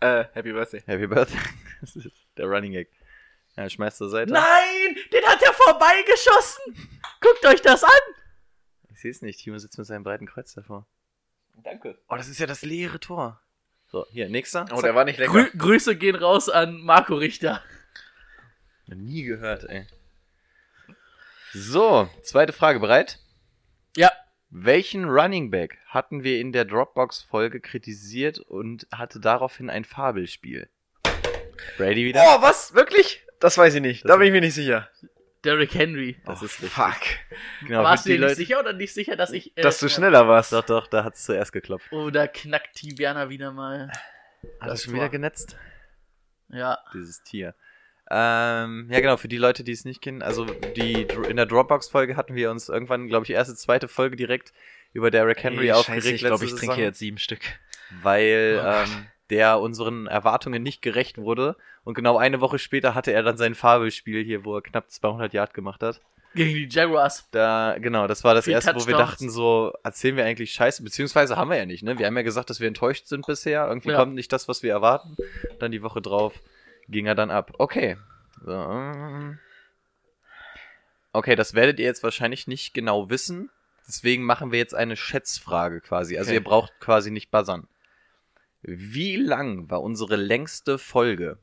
[0.00, 0.82] Äh, Happy Birthday.
[0.86, 1.38] Happy Birthday.
[1.80, 2.90] Das ist der Running Gag.
[3.56, 4.32] Ja, schmeißt zur Seite.
[4.32, 4.96] Nein!
[5.12, 6.74] Den hat er vorbeigeschossen!
[7.20, 7.90] Guckt euch das an!
[8.90, 9.38] Ich sehe es nicht.
[9.38, 10.84] Timo sitzt mit seinem breiten Kreuz davor.
[11.62, 11.96] Danke.
[12.08, 13.40] Oh, das ist ja das leere Tor.
[13.86, 14.66] So, hier, nächster.
[14.72, 15.30] Oh, der war nicht lecker.
[15.30, 17.62] Grü Grüße gehen raus an Marco Richter.
[18.86, 19.86] Noch Nie gehört, ey.
[21.52, 22.80] So, zweite Frage.
[22.80, 23.20] Bereit?
[23.96, 24.10] Ja,
[24.64, 30.68] Welchen Running Back hatten wir in der Dropbox-Folge kritisiert und hatte daraufhin ein Fabelspiel?
[31.76, 32.22] Brady wieder?
[32.24, 32.72] Oh, was?
[32.72, 33.26] Wirklich?
[33.40, 34.04] Das weiß ich nicht.
[34.04, 34.88] Das da bin ich mir nicht sicher.
[35.42, 36.16] Derrick Henry.
[36.24, 36.70] Das ist richtig.
[36.70, 37.00] Fuck.
[37.66, 39.56] Genau, Warst du dir nicht Leute- sicher oder nicht sicher, dass ich.
[39.56, 40.52] Äh, Dass du schneller warst.
[40.52, 41.90] Doch, doch, da hat's zuerst geklopft.
[41.92, 43.88] Oder knackt Tibiana wieder mal.
[43.88, 43.98] Hat
[44.60, 45.02] Das das schon Tor.
[45.02, 45.56] wieder genetzt?
[46.48, 46.78] Ja.
[46.94, 47.56] Dieses Tier.
[48.10, 50.46] Ähm, ja, genau, für die Leute, die es nicht kennen, also
[50.76, 54.52] die in der Dropbox-Folge hatten wir uns irgendwann, glaube ich, erste, zweite Folge direkt
[54.92, 56.04] über Derrick Henry Ey, aufgeregt.
[56.04, 56.78] Scheiße, ich glaube, ich trinke Saison.
[56.84, 57.40] jetzt sieben Stück.
[58.02, 61.56] weil Oh ähm, der unseren Erwartungen nicht gerecht wurde.
[61.82, 65.32] Und genau eine Woche später hatte er dann sein Fabelspiel hier, wo er knapp 200
[65.32, 66.00] Yard gemacht hat.
[66.34, 67.28] Gegen die Jaguars.
[67.30, 69.10] Da, genau, das war das Vier erste, wo wir Touchdowns.
[69.10, 71.96] dachten so, erzählen wir eigentlich Scheiße, beziehungsweise haben wir ja nicht, ne?
[71.98, 73.66] Wir haben ja gesagt, dass wir enttäuscht sind bisher.
[73.68, 73.96] Irgendwie Ja.
[73.96, 75.16] kommt nicht das, was wir erwarten.
[75.60, 76.34] Dann die Woche drauf
[76.88, 77.52] ging er dann ab.
[77.58, 77.96] Okay.
[78.44, 78.52] So.
[78.52, 79.38] ähm.
[81.12, 83.50] Okay, das werdet ihr jetzt wahrscheinlich nicht genau wissen.
[83.86, 86.16] Deswegen machen wir jetzt eine Schätzfrage quasi.
[86.16, 86.38] Also Okay.
[86.38, 87.68] ihr braucht quasi nicht buzzern.
[88.62, 91.38] Wie lang war unsere längste Folge?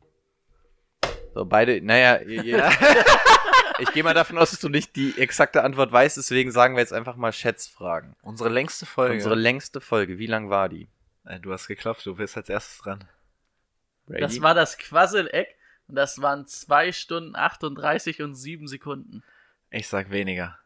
[1.33, 2.69] So, beide, naja, ihr, ihr,
[3.79, 6.81] ich gehe mal davon aus, dass du nicht die exakte Antwort weißt, deswegen sagen wir
[6.81, 8.15] jetzt einfach mal Schätzfragen.
[8.23, 9.13] Unsere längste Folge.
[9.15, 10.89] Unsere längste Folge, wie lang war die?
[11.25, 13.05] Äh, du hast geklopft, du bist als erstes dran.
[14.11, 14.21] Brady?
[14.21, 15.55] Das war das Quasseleck.
[15.87, 19.23] Und das waren 2 Stunden 38 und 7 Sekunden.
[19.69, 20.57] Ich sag weniger.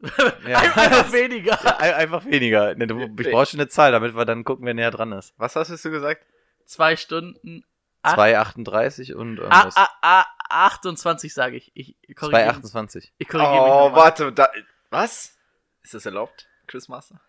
[0.46, 0.58] ja.
[0.58, 1.78] Einfach weniger.
[1.80, 2.72] Ein- einfach weniger.
[2.78, 5.34] Ich brauche schon eine Zahl, damit wir dann gucken, wer näher dran ist.
[5.36, 6.26] Was hast du gesagt?
[6.64, 7.64] 2 Stunden.
[8.02, 9.76] Acht- 2,38 und Ah, irgendwas.
[9.76, 11.70] ah, ah, 28 sage ich.
[11.74, 13.10] Ich korrigiere mich, 2,28.
[13.18, 14.48] ich korrigiere mich Oh, warte, da,
[14.90, 15.36] was?
[15.84, 17.20] Ist das erlaubt, Quizmaster?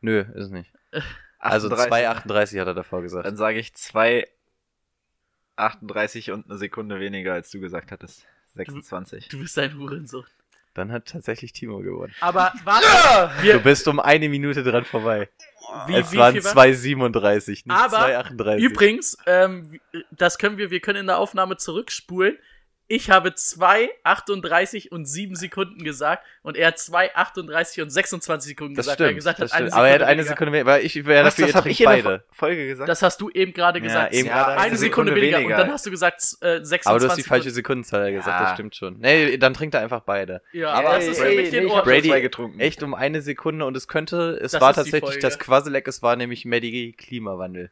[0.00, 0.72] Nö, ist nicht.
[1.38, 1.92] Also 38.
[1.92, 3.26] 2,38 hat er davor gesagt.
[3.26, 3.74] Dann sage ich
[5.58, 8.24] 2,38 und eine Sekunde weniger, als du gesagt hattest.
[8.54, 9.28] 26.
[9.28, 10.24] Du bist ein Hurensohn.
[10.74, 12.14] Dann hat tatsächlich Timo gewonnen.
[12.20, 12.86] Aber warte,
[13.38, 15.28] Du wir, bist um eine Minute dran vorbei.
[15.86, 18.58] wie, es wie waren viel war- 2,37, nicht Aber 2,38.
[18.58, 19.80] Übrigens, ähm,
[20.10, 22.38] das können wir, wir können in der Aufnahme zurückspulen.
[22.88, 28.50] Ich habe 2, 38 und 7 Sekunden gesagt und er hat 2, 38 und 26
[28.50, 28.96] Sekunden das gesagt.
[28.96, 29.10] stimmt.
[29.10, 29.78] er gesagt das hat, eine stimmt.
[29.78, 30.28] Aber er hat Sekunde eine weniger.
[30.34, 32.24] Sekunde mehr, weil ich wäre dafür, das habe ich in beide.
[32.32, 32.88] Folge gesagt?
[32.88, 34.14] Das hast du eben gerade Ja, gesagt.
[34.14, 35.38] eben Ja, gerade eine eine Sekunde, Sekunde weniger.
[35.38, 35.54] weniger.
[35.56, 36.86] Und dann hast du gesagt äh, 26.
[36.86, 38.44] Aber du hast die falsche Sekundenzahl gesagt, Ja.
[38.46, 38.98] das stimmt schon.
[38.98, 40.42] Nee, dann trinkt er einfach beide.
[40.52, 41.94] Ja, Aber das ist für mich nee, in ich hab Ordnung.
[41.94, 42.60] Brady- getrunken.
[42.60, 46.16] Echt um eine Sekunde und es könnte, es Das war tatsächlich das Quasseleck, es war
[46.16, 47.70] nämlich Medi Klimawandel.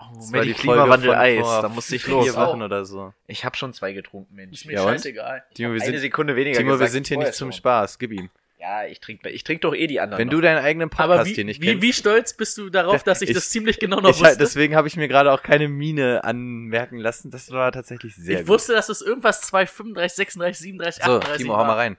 [0.00, 2.14] Oh, Das mit war die die Folge Klimawandel von Eis, vor da musste ich vier
[2.14, 2.36] los.
[2.36, 3.12] Wochen oder so.
[3.26, 4.52] Ich habe schon zwei getrunken, Mensch.
[4.60, 4.90] Ist mir Ja, und?
[4.92, 5.44] scheißegal.
[5.54, 7.58] Timo, wir Eine sind, Sekunde weniger Timo, wir sind hier nicht zum schon.
[7.58, 8.30] Spaß, gib ihm.
[8.60, 10.18] Ja, ich trinke ich trink doch eh die anderen.
[10.20, 10.42] Wenn du noch.
[10.42, 11.82] deinen eigenen Podcast wie, hier nicht wie, kennst.
[11.82, 14.38] wie stolz bist du darauf, dass ich, Ich- das ziemlich genau noch ich, halt- wusste?
[14.44, 17.30] deswegen habe ich mir gerade auch keine Mine anmerken lassen.
[17.30, 18.48] Das war tatsächlich sehr ich gut.
[18.48, 21.60] wusste, dass es irgendwas 2, 35, 36, 37, so, 38 Timo, war.
[21.60, 21.96] hau mal rein.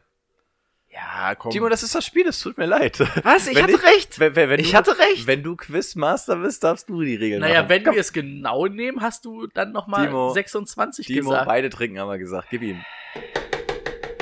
[1.01, 1.51] Ja, komm.
[1.51, 2.99] Timo, das ist das Spiel, es tut mir leid.
[3.23, 3.47] Was?
[3.47, 4.19] Ich Wenn hatte ich- recht.
[4.19, 5.27] Wenn, wenn, wenn Ich du, hatte recht.
[5.27, 7.69] Wenn du Quizmaster bist, darfst du die Regeln Naja, machen.
[7.69, 11.47] wenn wir es genau nehmen, hast du dann nochmal Timo, 26 Timo, gesagt.
[11.47, 12.47] beide trinken, haben wir gesagt.
[12.49, 12.83] Gib ihm.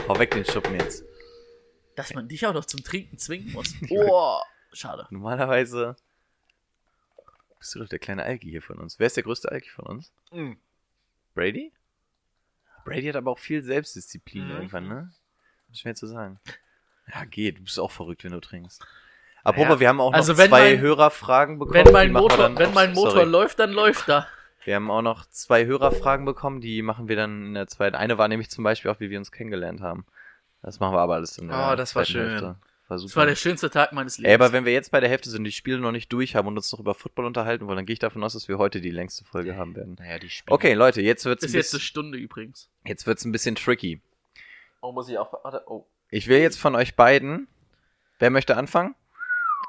[0.08, 1.04] Hau weg den Schuppen jetzt.
[1.96, 3.74] Dass man dich auch noch zum Trinken zwingen muss.
[3.90, 4.38] Oh,
[4.72, 5.08] schade.
[5.10, 5.96] Normalerweise
[7.60, 9.00] bist du doch der kleine Alki hier von uns.
[9.00, 10.12] Wer ist der größte Alki von uns?
[10.32, 10.58] Mhm.
[11.34, 11.72] Brady?
[12.86, 14.52] Brady hat aber auch viel Selbstdisziplin Mhm.
[14.52, 15.12] irgendwann, ne?
[15.74, 16.40] Schwer zu sagen.
[17.14, 17.58] Ja, geht.
[17.60, 18.86] Du bist auch verrückt, wenn du trinkst.
[19.44, 21.86] Apropos, Naja, wir haben auch also noch wenn zwei mein- Hörerfragen bekommen.
[21.86, 23.26] Wenn mein Motor, dann- wenn mein Motor Sorry.
[23.30, 24.28] läuft, dann läuft er.
[24.66, 27.96] Wir haben auch noch zwei Hörerfragen bekommen, die machen wir dann in der zweiten.
[27.96, 30.06] Eine war nämlich zum Beispiel auch, wie wir uns kennengelernt haben.
[30.62, 32.28] Das machen wir aber alles in der Oh, das war schön.
[32.30, 32.58] Hälfte.
[32.90, 33.08] War super.
[33.10, 34.30] Das war der schönste Tag meines Lebens.
[34.30, 36.48] Ey, aber wenn wir jetzt bei der Hälfte sind, die Spiele noch nicht durch haben
[36.50, 38.82] und uns noch über Football unterhalten wollen, dann gehe ich davon aus, dass wir heute
[38.82, 39.96] die längste Folge haben werden.
[40.00, 40.54] Naja, die Spiele.
[40.54, 42.70] Okay, Leute, jetzt wird's ist jetzt eine Stunde übrigens.
[42.86, 44.02] jetzt wird's ein bisschen tricky.
[44.82, 45.34] Oh, muss ich auch.
[45.68, 45.86] Oh.
[46.10, 47.48] Ich will jetzt von euch beiden.
[48.20, 48.96] Wer möchte anfangen?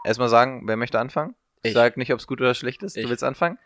[0.05, 1.34] erstmal sagen, wer möchte anfangen?
[1.62, 1.74] Ich Ich.
[1.74, 2.97] sag nicht, ob es gut oder schlecht ist.
[2.97, 3.09] Du Ich.
[3.09, 3.59] willst anfangen?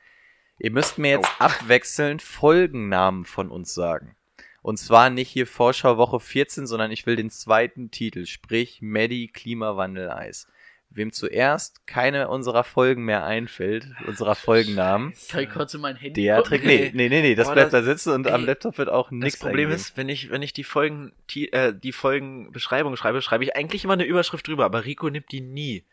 [0.58, 4.16] Ihr müsst mir jetzt abwechselnd Folgennamen von uns sagen.
[4.62, 9.28] Und zwar nicht hier Vorschau Woche 14, sondern ich will den zweiten Titel, sprich Medi
[9.28, 10.46] Klimawandel Eis.
[10.94, 16.22] Wem zuerst keine unserer Folgen mehr einfällt, unserer Folgennamen, Kann ich kurz in mein Handy
[16.22, 16.64] der trägt.
[16.64, 18.88] Nee, nee, nee, nee, das Boah, bleibt das- da sitzen und ey, am Laptop wird
[18.88, 19.74] auch Das nichts Problem eingegeben.
[19.80, 23.84] ist, wenn ich, wenn ich die Folgen, die, äh, die Folgenbeschreibung schreibe, schreibe ich eigentlich
[23.84, 25.84] immer eine Überschrift drüber, aber Rico nimmt die nie.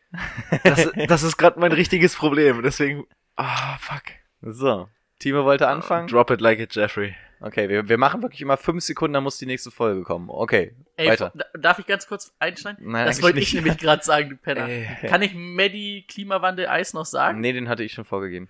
[0.64, 4.04] Das, das ist gerade mein richtiges Problem, deswegen, ah, fuck.
[4.42, 4.90] So.
[5.20, 6.08] Timo wollte anfangen?
[6.08, 7.16] Drop it like it, Jeffrey.
[7.42, 10.30] Okay, wir, wir machen wirklich immer fünf Sekunden, dann muss die nächste Folge kommen.
[10.30, 11.32] Okay, Ey, weiter.
[11.34, 12.92] da- darf ich ganz kurz einschneiden?
[12.92, 13.64] Nein, das wollte ich nicht.
[13.64, 14.68] nämlich gerade sagen, du Penner.
[14.68, 14.88] Ey.
[15.08, 17.40] Kann ich Medi Klimawandel Eis noch sagen?
[17.40, 18.50] Nee, den hatte ich schon vorgegeben.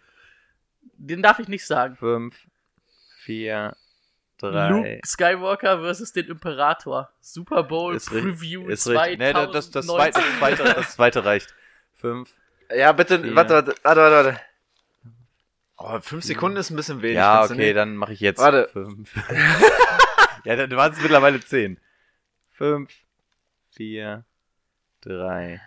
[0.98, 1.96] Den darf ich nicht sagen.
[1.98, 2.36] Fünf,
[3.20, 3.76] vier,
[4.40, 4.70] drei.
[4.70, 7.10] Luke Skywalker versus den Imperator.
[7.22, 8.98] Super Bowl Ist Preview ist 2019.
[8.98, 9.20] richtig.
[9.20, 11.54] Nee, das, das, zweite, das, zweite, das zweite reicht.
[11.94, 12.34] Fünf.
[12.76, 13.36] Ja, bitte, Vier.
[13.36, 14.42] warte, warte, warte, warte, warte.
[15.82, 17.16] Oh, fünf Sekunden ist ein bisschen wenig.
[17.16, 18.68] Ja, okay, dann mache ich jetzt Warte.
[18.74, 19.16] fünf.
[20.44, 21.80] ja, dann waren es mittlerweile zehn.
[22.52, 22.94] Fünf,
[23.72, 24.26] vier,
[25.00, 25.62] drei,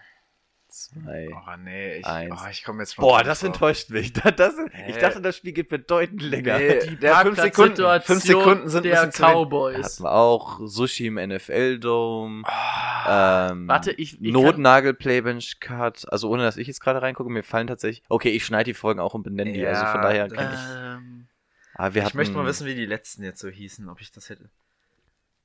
[0.72, 1.28] zwei.
[1.32, 2.34] Oh, nee, ich, Eins.
[2.36, 3.46] oh, ich komme jetzt von Boah, das drauf.
[3.48, 4.12] enttäuscht mich.
[4.24, 4.54] Das, das,
[4.88, 5.00] ich Hä?
[5.00, 6.58] dachte, das Spiel geht bedeutend länger.
[6.58, 9.22] Nee, Die der fünf Sekunden, Parkplatzsituation fünf Sekunden sind ein der zu.
[9.22, 9.84] Cowboys.
[9.84, 12.42] Hatten wir auch Sushi im NFL-Dome.
[12.46, 13.50] Ah.
[13.52, 16.10] Ähm, Warte, ich- ich Notnagel Playbench Cut.
[16.10, 18.02] Also ohne dass ich jetzt gerade reingucke, mir fallen tatsächlich.
[18.08, 19.60] Okay, ich schneide die Folgen auch und benenne die.
[19.60, 20.60] Ja, Also von daher kann ich.
[20.76, 21.28] Ähm,
[21.74, 24.12] Ah, wir ich hatten, möchte mal wissen, wie die letzten jetzt so hießen, ob ich
[24.12, 24.50] das hätte.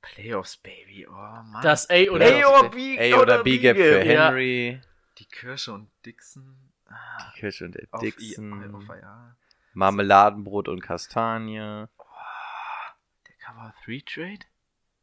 [0.02, 1.62] Playoffs, Baby, oh Mann.
[1.62, 2.96] das A oder das oh, B.
[2.96, 4.30] B, A oder B-Gap für Ja.
[5.18, 6.56] Die Kirsche und Dixon.
[6.86, 8.62] Ah, Kirsche und auf Dixon.
[8.62, 9.36] I, auf ja.
[9.74, 11.58] Marmeladenbrot und Kastanie.
[11.58, 11.88] Der
[13.40, 14.46] Cover 3 Trade?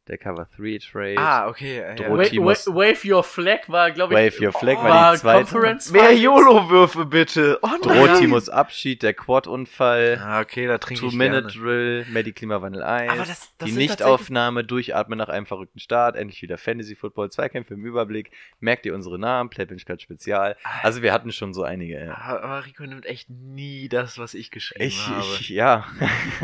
[0.08, 1.16] Der Cover 3 Trade.
[1.18, 1.80] Ah, okay.
[1.80, 1.94] Ja.
[1.94, 5.12] Droht- Wa- Timos- wa- Wave Your Flag war, glaube ich, Wave Your Flag war war
[5.14, 5.38] die zweite.
[5.38, 6.12] Conference Mehr.
[6.14, 7.58] YOLO-Würfe bitte.
[7.62, 8.06] Oh nein.
[8.06, 10.20] Drohtimos Abschied, der Quad-Unfall.
[10.22, 11.52] Ah, okay, da trinke ich Two-Minute gerne.
[11.52, 16.40] Drill, Medi Klimawandel 1, Aber das- das die Nichtaufnahme, Durchatmen nach einem verrückten Start, endlich
[16.40, 18.30] wieder Fantasy Football, Zweikämpfe im Überblick,
[18.60, 20.56] merkt ihr unsere Namen, Playbench Spezial.
[20.82, 21.98] Also wir hatten schon so einige.
[22.04, 22.16] Ja.
[22.16, 25.20] Aber, Rico nimmt echt nie das, was ich geschrieben Ich, habe.
[25.40, 25.84] ich, ja.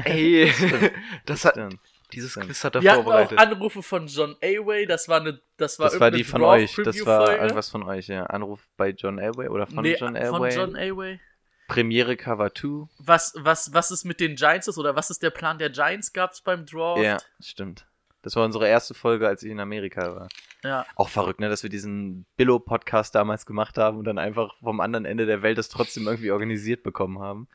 [0.04, 0.52] Ey,
[1.26, 1.78] das hat, Stimmt.
[2.12, 2.34] Dieses.
[2.34, 3.38] Quiz hat er Wir hatten auch vorbereitet.
[3.38, 6.76] Anrufe von John Away, das war eine, das war Das war die von euch.
[6.84, 8.24] Das war irgendwas von euch, ja.
[8.26, 10.54] Anruf bei John Elway oder von nee, John von Elway.
[10.54, 11.20] John Away.
[11.68, 12.88] Premiere Cover 2.
[12.98, 16.12] Was, was, was ist mit den Giants ist oder was ist der Plan der Giants
[16.12, 17.02] gab's beim Draft?
[17.02, 17.86] Ja, stimmt.
[18.22, 20.28] Das war unsere erste Folge, als ich in Amerika war.
[20.62, 20.86] ja.
[20.94, 25.04] Auch verrückt, ne, dass wir diesen Billo-Podcast damals gemacht haben und dann einfach vom anderen
[25.04, 27.48] Ende der Welt das trotzdem irgendwie organisiert bekommen haben.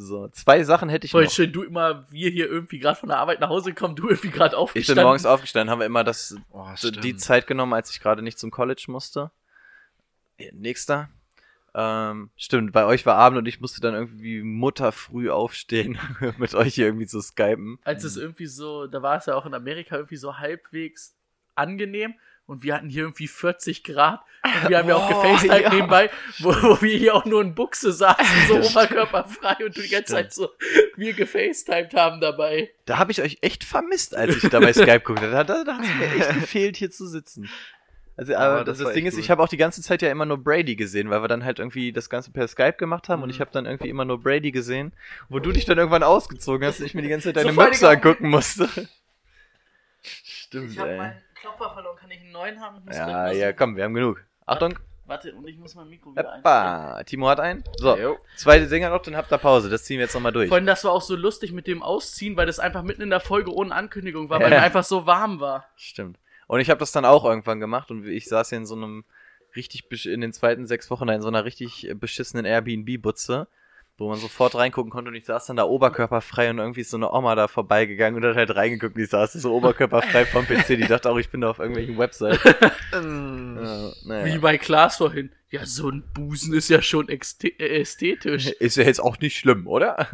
[0.00, 1.30] So, zwei Sachen hätte ich Voll noch.
[1.32, 4.30] schön, du immer, wir hier irgendwie gerade von der Arbeit nach Hause kommen, du irgendwie
[4.30, 4.94] gerade Ich aufgestanden.
[5.02, 7.16] bin morgens aufgestanden, haben wir immer das, Oh, so die.
[7.16, 9.32] Zeit genommen, als ich gerade nicht zum College musste.
[10.52, 11.08] Nächster.
[11.74, 15.98] Ähm, stimmt, bei euch war Abend und ich musste dann irgendwie Mutter früh aufstehen,
[16.38, 17.78] mit euch hier irgendwie zu skypen.
[17.82, 21.16] Als es irgendwie so, da war es ja auch in Amerika irgendwie so halbwegs
[21.56, 22.14] angenehm
[22.48, 25.74] und wir hatten hier irgendwie 40 Grad und wir haben ja auch Boah, gefacetimed ja.
[25.74, 29.88] nebenbei, wo, wo wir hier auch nur in Buchse saßen, so oberkörperfrei und du die
[29.88, 30.48] ganze Zeit so,
[30.96, 32.70] wir gefacetimed haben dabei.
[32.86, 35.30] Da habe ich euch echt vermisst, als ich da bei Skype guckte.
[35.30, 37.48] Da, da, da hat es mir echt gefehlt, hier zu sitzen.
[38.16, 39.28] Also, aber Aber das, das war Ding ist, ich cool.
[39.30, 41.92] habe auch die ganze Zeit ja immer nur Brady gesehen, weil wir dann halt irgendwie
[41.92, 43.34] das Ganze per Skype gemacht haben und Mhm.
[43.34, 44.92] ich habe dann irgendwie immer nur Brady gesehen,
[45.28, 47.60] wo du dich dann irgendwann ausgezogen hast und ich mir die ganze Zeit deine So
[47.60, 48.68] Möpse angucken musste.
[50.02, 51.12] Stimmt, Ich ey.
[51.40, 52.82] Klopfer verloren, kann ich einen neuen haben?
[52.90, 54.22] Ja, ja, komm, wir haben genug.
[54.46, 54.78] Achtung.
[55.06, 56.36] Warte, und ich muss mein Mikro wieder.
[56.36, 57.02] Hoppa.
[57.04, 57.64] Timo hat einen.
[57.78, 58.18] So, Jo.
[58.36, 59.70] zweite Dinger noch, dann habt ihr Pause.
[59.70, 60.48] Das ziehen wir jetzt nochmal durch.
[60.48, 63.20] Vorhin, das war auch so lustig mit dem Ausziehen, weil das einfach mitten in der
[63.20, 64.58] Folge ohne Ankündigung war, weil Ja.
[64.58, 65.64] mir einfach so warm war.
[65.76, 66.18] Stimmt.
[66.46, 69.04] Und ich habe das dann auch irgendwann gemacht und ich saß hier in so einem
[69.56, 73.48] richtig in den zweiten sechs Wochen da in so einer richtig äh, beschissenen Airbnb-Butze,
[73.98, 76.96] wo man sofort reingucken konnte und ich saß dann da oberkörperfrei und irgendwie ist so
[76.96, 80.68] eine Oma da vorbeigegangen und hat halt reingeguckt und ich saß so oberkörperfrei vom PC,
[80.68, 82.38] die dachte auch, ich bin da auf irgendwelchen Websites.
[82.94, 84.38] Ähm, Ja, Wie naja.
[84.38, 85.30] bei Klaas vorhin.
[85.50, 87.18] Ja, so ein Busen ist ja schon äh,
[87.80, 88.46] ästhetisch.
[88.60, 90.06] Ist ja jetzt auch nicht schlimm, oder?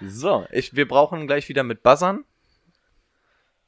[0.00, 2.24] So, ich, wir brauchen gleich wieder mit Buzzern.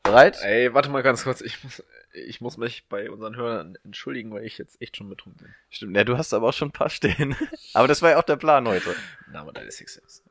[0.03, 0.39] Bereit?
[0.43, 1.41] Ey, warte mal ganz kurz.
[1.41, 1.83] Ich muss,
[2.13, 5.55] ich muss mich bei unseren Hörern entschuldigen, weil ich jetzt echt schon betrunken bin.
[5.69, 7.37] Stimmt, ja, du hast aber auch schon ein paar stehen.
[7.75, 8.95] aber das war ja auch der Plan heute.
[9.31, 10.23] Name deines Sixers.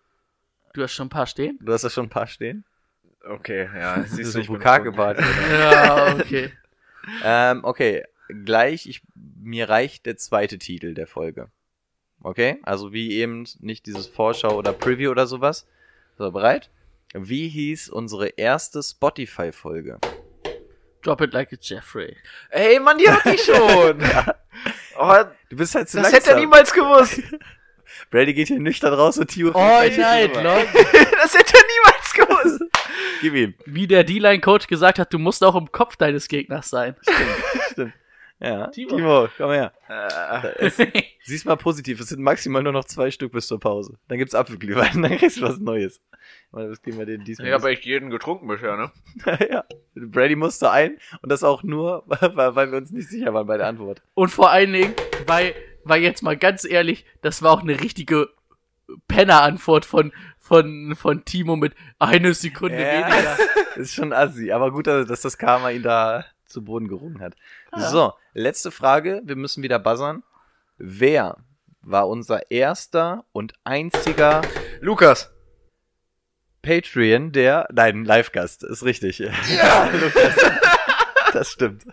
[0.74, 1.58] Du hast schon ein paar stehen?
[1.62, 2.64] Du hast ja schon ein paar stehen.
[3.24, 5.26] Okay, ja, Siehst du, du, ich bin Bukake betrunken.
[5.52, 6.52] Ja, okay.
[7.24, 11.50] Ähm, okay, gleich, ich, mir reicht der zweite Titel der Folge.
[12.22, 15.66] Okay, also wie eben nicht dieses Vorschau oder Preview oder sowas.
[16.18, 16.70] So, bereit?
[17.14, 20.00] Wie hieß unsere erste Spotify-Folge?
[21.02, 22.16] Drop it like it's Jeffrey.
[22.50, 24.02] Ey, Mann, die hatte ich schon!
[25.02, 26.20] Oh, Du bist halt zu das langsam.
[26.20, 27.22] hätte er niemals gewusst.
[28.12, 30.34] Brady geht hier nüchtern raus und Timo Oh nein.
[30.34, 30.68] Leute.
[31.22, 32.64] das hätte er niemals gewusst.
[33.22, 33.54] Gib ihm.
[33.66, 36.96] Wie der D-Line-Coach gesagt hat, du musst auch im Kopf deines Gegners sein.
[37.72, 37.94] Stimmt.
[38.40, 38.68] Ja.
[38.68, 38.96] Timo.
[38.96, 39.74] Timo, komm her.
[39.90, 40.78] Äh, Es,
[41.24, 42.00] sieh's mal positiv.
[42.00, 43.98] Es sind maximal nur noch zwei Stück bis zur Pause.
[44.08, 46.02] Dann gibt's Apfelglühwein, dann kriegst du was Neues.
[46.52, 47.48] Mal, Das kriegen wir den diesmal.
[47.48, 48.92] ich habe echt jeden getrunken bisher, ne?
[49.52, 49.66] ja.
[49.96, 53.68] Brady musste ein und das auch nur, weil, wir uns nicht sicher waren bei der
[53.68, 54.02] Antwort.
[54.14, 54.94] Und vor allen Dingen,
[55.28, 58.30] weil, weil jetzt mal ganz ehrlich, das war auch eine richtige
[59.08, 63.38] Penner-Antwort von, von, von Timo mit eine Sekunde weniger.
[63.76, 67.36] ist schon assi, aber gut, dass dass das Karma ihn da zu Boden gerungen hat.
[67.76, 69.22] So, letzte Frage.
[69.24, 70.24] Wir müssen wieder buzzern.
[70.78, 71.38] Wer
[71.82, 74.42] war unser erster und einziger
[74.82, 75.32] Lukas.
[76.62, 79.20] Patreon, der, nein, Live-Gast, ist richtig.
[79.20, 80.36] Ja, Lukas.
[81.32, 81.86] Das stimmt.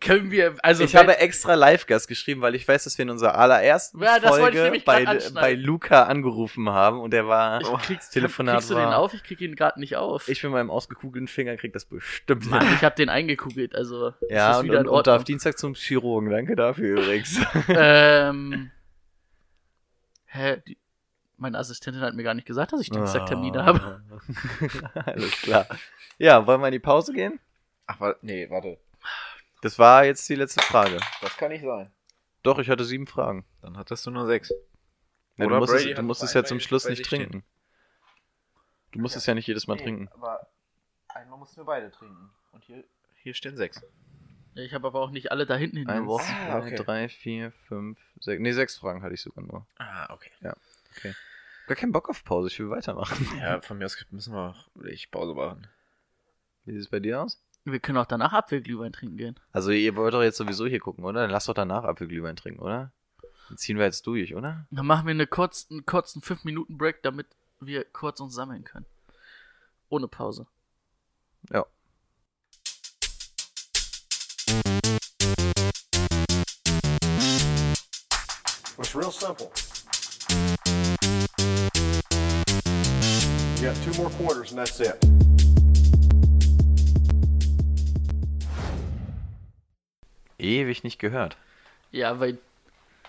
[0.00, 3.36] Können wir, also ich habe extra Live-Gast geschrieben, weil ich weiß, dass wir in unserer
[3.38, 7.68] allerersten Ja, das wollte ich Folge bei, bei Luca angerufen haben und der war, ich
[7.86, 9.14] krieg's, Telefonat kriegst du war- den auf?
[9.14, 10.28] Ich krieg ihn gerade nicht auf.
[10.28, 12.50] ich mit meinem ausgekugelten Finger krieg das bestimmt hin.
[12.50, 15.24] Mann, ich habe den eingekugelt, also Ja, es ist und, wieder und, in und darf.
[15.24, 16.28] Dienstag zum Chirurgen.
[16.28, 17.40] Danke dafür übrigens.
[17.68, 18.70] ähm,
[20.26, 20.76] hä, die,
[21.38, 24.02] meine Assistentin hat mir gar nicht gesagt, dass ich Dienstag-Termine habe.
[25.06, 25.66] Alles klar.
[26.18, 27.40] Ja, wollen wir in die Pause gehen?
[27.86, 28.76] Ach, nee, warte.
[29.62, 30.98] Das war jetzt die letzte Frage.
[31.20, 31.90] Das kann nicht sein.
[32.42, 33.44] Doch, ich hatte sieben Fragen.
[33.60, 34.50] Dann hattest du nur sechs.
[35.36, 37.44] Ja, Oder du musstest, Brady du hat musstest bei- ja zum Schluss nicht trinken.
[38.92, 40.08] Du musstest ja nicht jedes Mal trinken.
[40.12, 40.48] Aber
[41.08, 42.30] einmal mussten wir beide trinken.
[42.52, 42.84] Und hier,
[43.16, 43.82] hier stehen sechs.
[44.54, 46.34] Ich habe aber auch nicht alle da hinten Eins, hingeworfen.
[46.34, 46.76] Ah, zwei, okay.
[46.76, 48.40] drei, vier, fünf, sechs.
[48.40, 49.66] Nee, sechs Fragen hatte ich sogar nur.
[49.76, 50.32] Ah, okay.
[51.66, 53.28] Gar keinen Bock auf Pause, ich will weitermachen.
[53.38, 55.68] Ja, von mir aus müssen wir auch ich Pause machen.
[56.64, 57.40] Wie sieht es bei dir aus?
[57.70, 59.38] Wir können auch danach Apfelglühwein trinken gehen.
[59.52, 61.20] Also ihr wollt doch jetzt sowieso hier gucken, oder?
[61.22, 62.92] Dann lass doch danach Apfelglühwein trinken, oder?
[63.48, 64.66] Dann ziehen wir jetzt durch, oder?
[64.70, 67.26] Dann machen wir eine kurz, einen kurzen 5-Minuten-Break, damit
[67.60, 68.86] wir kurz uns sammeln können.
[69.90, 70.46] Ohne Pause.
[71.50, 71.66] Ja.
[78.78, 79.50] It's real simple.
[83.56, 85.57] You got two more quarters and that's it.
[90.38, 91.36] Ewig nicht gehört.
[91.90, 92.38] Ja, weil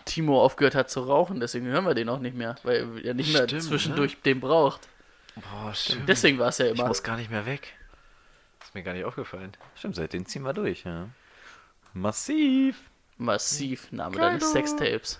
[0.05, 3.31] Timo aufgehört hat zu rauchen, deswegen hören wir den auch nicht mehr, weil er nicht
[3.33, 4.87] mehr Stimmt, zwischendurch den braucht.
[5.35, 6.09] Boah, stimmt.
[6.09, 6.87] Deswegen war es ja ich immer.
[6.87, 7.73] muss gar nicht mehr weg.
[8.61, 9.51] Ist mir gar nicht aufgefallen.
[9.75, 11.09] Stimmt, seitdem ziehen wir durch, ja.
[11.93, 12.81] Massiv.
[13.17, 15.19] Massiv, Name deines Sextapes.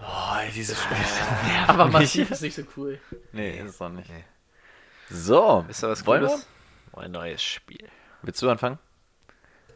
[0.00, 0.96] Oh, dieses Spiel.
[1.66, 2.98] Aber massiv ist nicht so cool.
[3.32, 4.10] Nee, ist es doch nicht.
[5.10, 6.30] So, Ist da was wollen?
[6.92, 7.78] Oh, ein neues Spiel.
[7.78, 7.88] wir?
[8.22, 8.78] Willst du anfangen?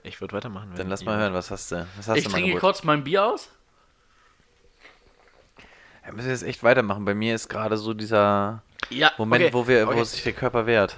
[0.03, 0.73] Ich würde weitermachen.
[0.77, 1.87] Dann lass mal hören, was hast du?
[1.97, 2.61] Was hast Ich du mal trinke geholt?
[2.61, 3.51] kurz mein Bier aus.
[6.05, 7.05] Wir müssen jetzt echt weitermachen.
[7.05, 10.05] Bei mir ist gerade so dieser Ja, Moment, Okay, wo wir, wo okay.
[10.05, 10.97] sich der Körper wehrt.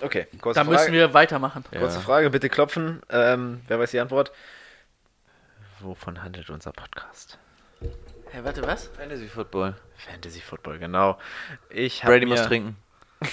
[0.00, 0.70] Okay, kurze da Frage.
[0.78, 1.64] müssen wir weitermachen.
[1.70, 2.00] Kurze Ja.
[2.02, 3.00] Frage, bitte klopfen.
[3.08, 4.30] Ähm, wer weiß die Antwort?
[5.80, 7.38] Wovon handelt unser Podcast?
[8.30, 8.88] Hä, warte, was?
[8.96, 9.74] Fantasy Football.
[9.96, 11.18] Fantasy Football, genau.
[11.70, 12.76] Ich habe Brady mir muss trinken.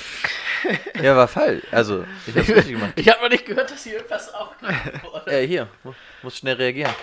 [1.02, 1.64] ja, war falsch.
[1.72, 2.94] Also, ich hab's richtig gemacht.
[2.96, 5.32] Ich habe noch nicht gehört, dass hier irgendwas aufgegriffen wurde.
[5.32, 5.94] Äh, hier, mu-
[6.24, 6.94] muss schnell reagieren.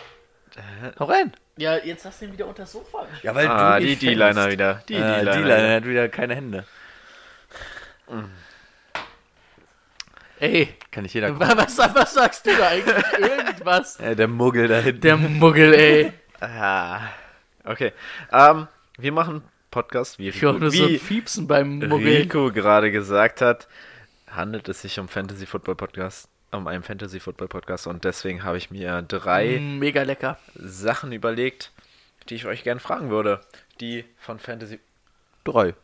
[0.99, 1.33] Hau rein.
[1.57, 3.07] Ja, jetzt hast du ihn wieder unter das Sofa.
[3.23, 4.83] Ja, weil ah, die D-Liner wieder.
[4.89, 5.33] Die Die äh, D-Liner.
[5.37, 6.65] D-Liner hat wieder keine Hände.
[10.41, 13.05] Ey, Kann nicht jeder wa- was, was sagst du da eigentlich?
[13.19, 13.99] Irgendwas?
[14.01, 15.01] Äh, der Muggel da hinten.
[15.01, 16.13] Der Muggel, ey.
[16.41, 17.01] Ah,
[17.65, 17.93] okay.
[18.33, 18.67] Ähm,
[18.99, 19.43] wir machen
[19.75, 22.19] Podcast, wie, höre nur so Fiepsen beim Muggel.
[22.19, 23.67] Rico gerade gesagt hat,
[24.31, 28.57] handelt es sich um Fantasy Football Podcast, um einen Fantasy Football Podcast und deswegen habe
[28.57, 30.39] ich mir drei Mm, Mega lecker.
[30.55, 31.73] Sachen überlegt,
[32.29, 33.41] die ich euch gerne fragen würde,
[33.81, 34.79] die von Fantasy
[35.43, 35.75] Drei.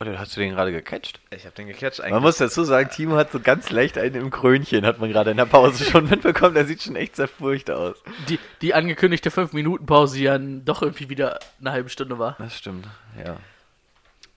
[0.00, 1.20] Oder hast du den gerade gecatcht?
[1.30, 2.14] Ich habe den gecatcht eigentlich.
[2.14, 5.30] Man muss dazu sagen, Timo hat so ganz leicht einen im Krönchen, hat man gerade
[5.30, 6.54] in der Pause schon mitbekommen.
[6.54, 7.96] Der sieht schon echt sehr furcht aus.
[8.26, 12.36] Die, die angekündigte 5-Minuten-Pause, die dann doch irgendwie wieder eine halbe Stunde war.
[12.38, 12.86] Das stimmt,
[13.22, 13.36] ja.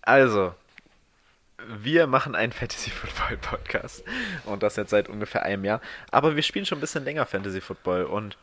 [0.02, 0.54] Also,
[1.66, 4.04] wir machen einen Fantasy Football Podcast
[4.44, 5.80] und das jetzt seit ungefähr einem Jahr.
[6.12, 8.38] Aber wir spielen schon ein bisschen länger Fantasy Football und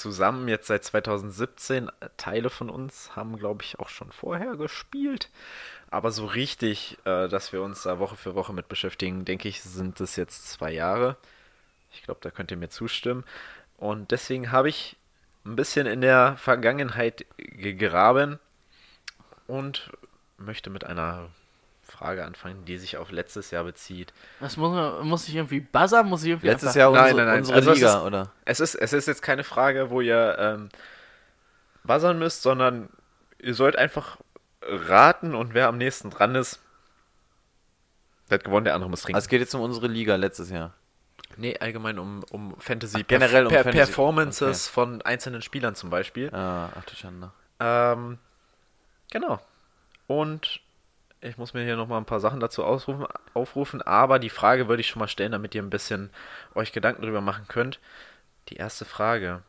[0.00, 5.30] zusammen jetzt seit 2017 Teile von uns haben, glaube ich, auch schon vorher gespielt.
[5.90, 9.62] Aber so richtig, äh, dass wir uns da Woche für Woche mit beschäftigen, denke ich,
[9.62, 11.16] sind es jetzt zwei Jahre.
[11.92, 13.24] Ich glaube, da könnt ihr mir zustimmen.
[13.76, 14.96] Und deswegen habe ich
[15.44, 18.38] ein bisschen in der Vergangenheit gegraben
[19.46, 19.90] und
[20.36, 21.30] möchte mit einer
[21.98, 24.12] Frage anfangen, die sich auf letztes Jahr bezieht.
[24.40, 26.08] Was muss man, muss ich irgendwie buzzern?
[26.08, 27.38] Muss ich irgendwie Letztes Jahr Nein, unsere, nein, nein.
[27.40, 28.32] unsere Also es Liga, ist- oder?
[28.44, 30.68] Es ist, es ist jetzt keine Frage, wo ihr ähm,
[31.84, 32.88] buzzern müsst, sondern
[33.38, 34.18] ihr sollt einfach
[34.62, 36.60] raten und wer am nächsten dran ist,
[38.30, 39.16] der hat gewonnen, der andere muss trinken.
[39.16, 40.74] Also es geht jetzt um unsere Liga letztes Jahr.
[41.36, 43.86] nee, allgemein um, um Fantasy, Ach, generell um per Fantasy.
[43.86, 46.32] Performances von einzelnen Spielern zum Beispiel.
[46.34, 47.30] Ah, ach du Schande.
[47.60, 48.18] Ähm,
[49.10, 49.40] genau.
[50.06, 50.60] Und
[51.20, 54.80] ich muss mir hier nochmal ein paar Sachen dazu ausrufen, aufrufen, aber die Frage würde
[54.80, 56.10] ich schon mal stellen, damit ihr ein bisschen
[56.54, 57.80] euch Gedanken darüber machen könnt.
[58.48, 59.42] Die erste Frage.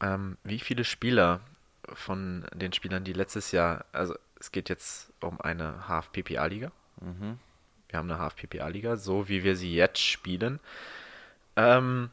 [0.00, 1.40] Ähm, wie viele Spieler
[1.92, 6.72] von den Spielern, die letztes Jahr, also es geht jetzt um eine Half-PPA-Liga.
[7.00, 7.38] Mhm.
[7.88, 10.58] Wir haben eine Half-PPA-Liga, so wie wir sie jetzt spielen.
[11.56, 12.10] Ähm,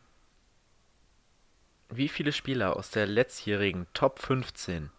[1.90, 4.92] wie viele Spieler aus der letztjährigen Top 15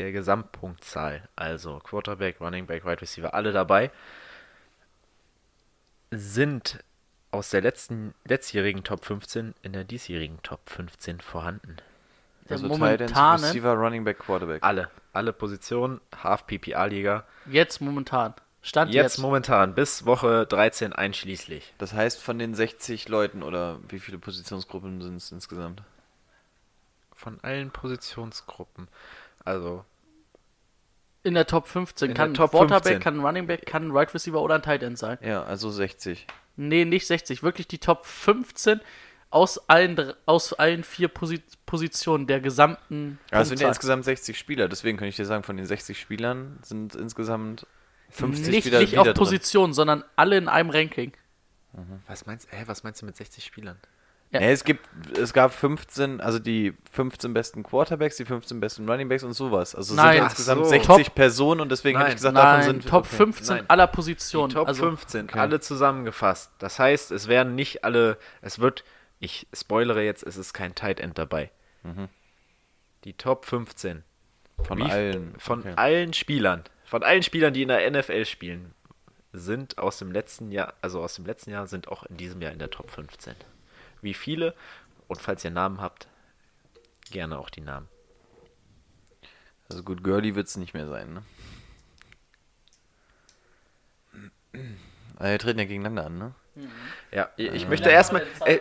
[0.00, 3.90] der Gesamtpunktzahl, also Quarterback, Running Back, Wide Receiver, alle dabei,
[6.10, 6.82] sind
[7.30, 11.76] aus der letzten letztjährigen Top 15 in der diesjährigen Top 15 vorhanden?
[12.48, 14.62] Also momentanen, Receiver, Running Back, Quarterback.
[14.62, 17.24] Alle, alle Positionen, Half-PPA-Liga.
[17.46, 18.34] jetzt momentan.
[18.60, 19.18] Stand Jetzt, jetzt.
[19.18, 21.74] momentan, bis Woche 13 einschließlich.
[21.78, 25.82] Das heißt, von den 60 Leuten oder wie viele Positionsgruppen sind es insgesamt?
[27.14, 28.88] Von allen Positionsgruppen.
[29.44, 29.84] Also,
[31.22, 33.00] In der Top 15 In kann Top Quarterback, 15.
[33.00, 35.18] kann ein Running Back, kann ein Right Receiver oder ein Tight End sein.
[35.22, 36.26] Ja, also 60.
[36.56, 37.42] Nee, nicht 60.
[37.42, 38.80] Wirklich die Top 15
[39.30, 43.18] aus allen, aus allen vier Posi Positionen der gesamten.
[43.30, 46.00] Ja, es sind ja insgesamt 60 Spieler, deswegen kann ich dir sagen, von den 60
[46.00, 47.66] Spielern sind insgesamt
[48.10, 49.14] 50 nicht, Spieler nicht auf drin.
[49.14, 51.12] Position, sondern alle in einem Ranking.
[52.06, 53.78] was meinst, hä, was meinst du mit 60 Spielern?
[54.30, 54.40] Ja.
[54.40, 54.86] Nee, es gibt,
[55.16, 59.74] es gab 15, also die 15 besten Quarterbacks, die 15 besten Runningbacks und sowas.
[59.74, 60.16] Also es Nein.
[60.16, 60.70] sind insgesamt so.
[60.70, 63.16] 60 Top- Personen und deswegen hätte Nein, ich gesagt, davon Nein, sind Top okay.
[63.16, 63.64] 15 Nein.
[63.70, 64.52] aller Die Positionen.
[64.52, 65.38] Top also, 15, okay.
[65.38, 66.50] alle zusammengefasst.
[66.58, 68.84] Das heißt, es werden nicht alle, es wird,
[69.18, 71.50] ich spoilere jetzt, es ist kein Tight End dabei.
[71.82, 72.08] Mhm.
[73.04, 74.04] Die Top 15
[74.62, 75.34] Von Wie- allen.
[75.38, 75.72] von okay.
[75.76, 78.74] allen Spielern, von allen Spielern, die in der NFL spielen,
[79.32, 82.52] sind aus dem letzten Jahr, also aus dem letzten Jahr, sind auch in diesem Jahr
[82.52, 83.34] in der Top 15.
[84.02, 84.54] Wie viele?
[85.06, 86.08] Und falls ihr Namen habt,
[87.10, 87.88] gerne auch die Namen.
[89.70, 91.22] Also gut, Girly wird es nicht mehr sein, ne?
[95.16, 96.34] Also wir treten ja gegeneinander an, ne?
[97.12, 97.68] Ja, ich ich Äh.
[97.68, 98.58] möchte erstmal, äh,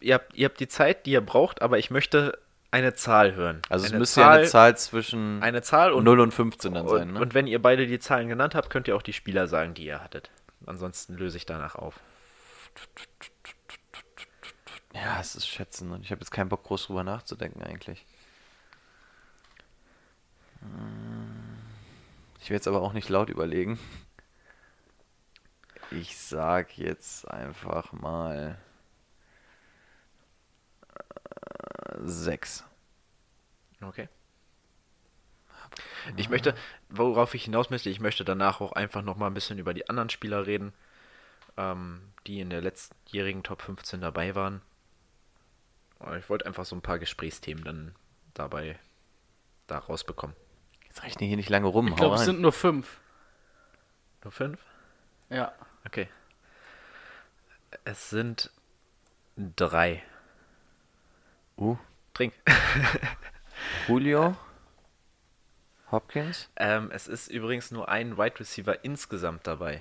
[0.00, 2.38] ihr, habt, ihr habt die Zeit, die ihr braucht, aber ich möchte
[2.70, 3.62] eine Zahl hören.
[3.68, 6.88] Also es eine müsste ja eine Zahl zwischen eine Zahl und 0 und 15 dann
[6.88, 7.20] sein, Und, ne?
[7.20, 9.84] und wenn ihr beide die Zahlen genannt habt, könnt ihr auch die Spieler sagen, die
[9.86, 10.30] ihr hattet.
[10.66, 12.00] Ansonsten löse ich danach auf.
[14.94, 18.06] Ja, es ist Schätzen und ich habe jetzt keinen Bock groß drüber nachzudenken eigentlich.
[20.60, 21.58] Hm,
[22.40, 23.78] Ich will jetzt aber auch nicht laut überlegen.
[25.90, 28.58] Ich sag jetzt einfach mal
[31.68, 32.64] äh, sechs.
[33.82, 34.08] Okay.
[36.16, 36.54] Ich möchte,
[36.88, 40.10] worauf ich hinaus möchte, ich möchte danach auch einfach nochmal ein bisschen über die anderen
[40.10, 40.72] Spieler reden,
[41.58, 44.62] ähm, die in der letztjährigen Top 15 dabei waren.
[46.18, 47.94] Ich wollte einfach so ein paar Gesprächsthemen dann
[48.34, 48.78] dabei
[49.66, 50.36] da rausbekommen.
[50.86, 51.88] Jetzt rechne ich hier nicht lange rum.
[51.88, 53.00] ich glaube, es sind nur fünf.
[54.22, 54.60] Nur fünf?
[55.30, 55.52] Ja.
[55.86, 56.08] Okay.
[57.84, 58.50] Es sind
[59.36, 60.02] drei.
[61.56, 61.76] uh,
[62.12, 62.32] Trink.
[63.88, 64.36] Julio,
[65.90, 66.50] Hopkins.
[66.56, 69.80] ähm, es ist übrigens nur ein Wide Receiver insgesamt dabei.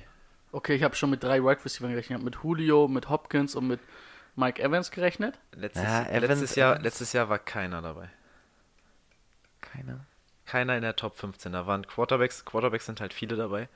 [0.51, 2.05] Okay, ich habe schon mit drei Wide Receivers gerechnet.
[2.05, 3.79] Ich habe mit Julio, mit Hopkins und mit
[4.35, 5.37] Mike Evans gerechnet.
[5.53, 6.83] Letztes, Ja, Evans- letztes, Jahr, Evans.
[6.83, 8.09] letztes Jahr war keiner dabei.
[9.61, 9.99] Keiner.
[10.45, 11.51] Keiner in der Top 15.
[11.53, 12.43] Da waren Quarterbacks.
[12.45, 13.69] Quarterbacks sind halt viele dabei.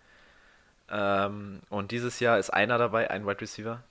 [0.89, 3.83] Ähm, und dieses Jahr ist einer dabei, ein Wide Receiver.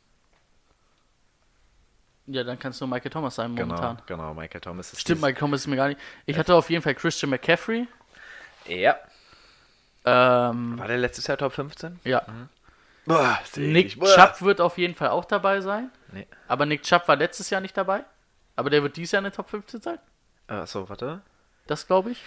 [2.27, 3.99] Ja, dann kannst du Michael Thomas sein momentan.
[4.07, 6.01] Genau, genau, Michael Thomas ist Stimmt, Michael Thomas ist mir gar nicht.
[6.27, 7.87] Ich hatte auf jeden Fall Christian McCaffrey.
[8.67, 8.97] Ja.
[10.05, 12.01] Ähm, War der letztes Jahr Top 15?
[12.05, 12.23] ja.
[13.07, 15.91] Boah, Nick Chubb wird auf jeden Fall auch dabei sein.
[16.13, 16.27] Nee.
[16.49, 18.05] Aber Nick Chubb war letztes Jahr nicht dabei.
[18.57, 19.99] Aber der wird dieses Jahr in der Top 15 sein.
[20.49, 21.23] Achso, warte.
[21.67, 22.23] Das glaube ich.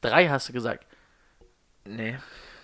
[0.00, 0.86] Drei hast du gesagt.
[1.84, 2.18] Nee.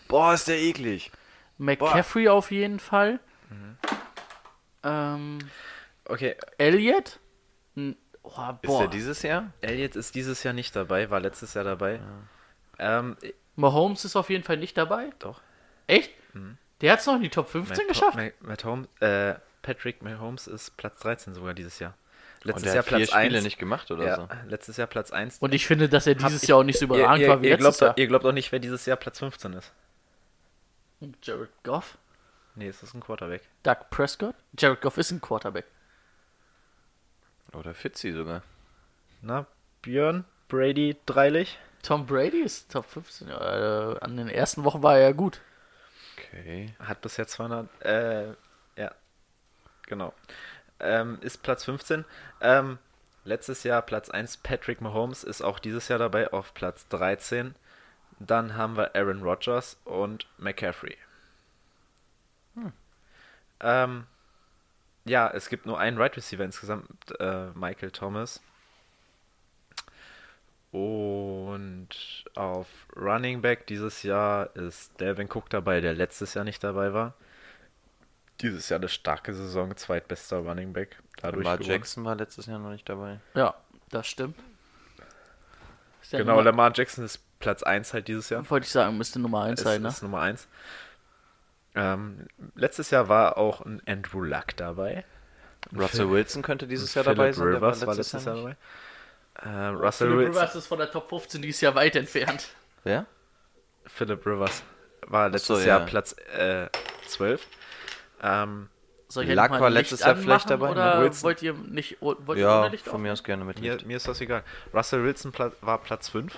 [0.09, 1.11] Boah, ist der eklig.
[1.59, 3.21] McCaffrey auf jeden Fall.
[3.51, 3.77] Mhm.
[4.85, 5.39] Ähm,
[6.05, 7.21] Okay, Elliott?
[7.77, 8.31] N- Oh,
[8.63, 8.79] Ist boah.
[8.81, 9.53] der dieses Jahr?
[9.63, 12.01] Elliot ist dieses Jahr nicht dabei, war letztes Jahr dabei.
[12.79, 13.17] Ähm,
[13.59, 15.11] Mahomes ist auf jeden Fall nicht dabei.
[15.19, 15.41] doch.
[15.87, 16.11] Echt?
[16.81, 18.17] Der hat es noch in die Top 15 Matt, geschafft?
[18.17, 21.95] Matt, Matt Holmes, äh, Patrick Mahomes ist Platz 13 sogar dieses Jahr.
[22.45, 23.45] Und Letztes der Jahr hat vier Platz Spiele 1.
[23.45, 24.29] nicht gemacht oder ja, so.
[24.49, 25.39] letztes Jahr Platz 1.
[25.39, 27.57] Und ich finde, dass er dieses Jahr auch nicht so überragend ihr, war wie ihr,
[27.57, 27.99] letztes glaubt, Jahr.
[27.99, 29.73] ihr glaubt doch nicht, wer dieses Jahr Platz 15 ist.
[31.23, 31.99] Jared Goff?
[32.55, 33.43] Nee, es ist ein Quarterback.
[33.65, 34.37] Doug Prescott?
[34.57, 35.65] Jared Goff ist ein Quarterback.
[37.53, 38.43] Oder Fitzy sogar.
[39.21, 39.47] Na,
[39.83, 41.59] Björn, Brady, Dreilich.
[41.89, 43.29] Tom Brady ist Top 15.
[43.29, 45.41] Ja, äh, an den ersten Wochen war er ja gut.
[46.19, 46.75] Okay.
[46.79, 48.27] Hat bisher 200, äh,
[48.77, 48.95] ja,
[49.87, 50.13] genau.
[50.81, 52.05] Ähm, ist Platz 15.
[52.43, 52.77] Ähm,
[53.25, 57.55] letztes Jahr Platz 1 Patrick Mahomes ist auch dieses Jahr dabei auf Platz 13.
[58.19, 60.99] Dann haben wir Aaron Rodgers und McCaffrey.
[63.61, 64.07] Ähm,
[65.07, 68.43] ja, es gibt nur einen Right Receiver insgesamt, äh, Michael Thomas.
[70.79, 71.89] Und
[72.35, 77.15] auf Running Back dieses Jahr ist Delvin Cook dabei, der letztes Jahr nicht dabei war.
[78.41, 80.97] Dieses Jahr eine starke Saison, zweitbester Running Back.
[81.17, 81.73] Dadurch Lamar gewonnen.
[81.73, 83.19] Jackson war letztes Jahr noch nicht dabei.
[83.35, 83.55] Ja,
[83.91, 84.37] das stimmt.
[86.11, 88.49] Ja Genau, Nummer, Lamar Jackson ist Platz 1 halt dieses Jahr.
[88.49, 89.89] Wollte ich sagen, müsste Nummer 1 ist, sein, ne?
[89.89, 90.47] ist Nummer 1.
[91.75, 95.05] Ähm, letztes Jahr war auch ein Andrew Luck dabei.
[95.77, 97.47] Russell Wilson könnte dieses Jahr Phillip dabei sein.
[97.47, 98.45] der Rivers war letztes Jahr nicht.
[98.45, 98.57] dabei.
[99.43, 100.35] Äh, Russell Philip Wilson.
[100.43, 102.49] Rivers ist von der Top 15 dieses Jahr weit entfernt.
[102.85, 103.07] Wer?
[103.87, 104.63] Philip Rivers
[105.07, 105.87] war letztes so, Jahr ja.
[105.87, 106.69] Platz äh,
[107.07, 107.47] 12.
[108.23, 108.69] Ähm,
[109.09, 111.23] Soll ich Luck einfach mal war letztes Jahr vielleicht dabei, Oder Wilson.
[111.23, 114.07] wollt ihr nicht wollt ihr Ja, Licht von mir aus gerne mit mir, mir ist
[114.09, 114.43] das egal.
[114.75, 116.37] Russell Wilson Pla war Platz 5.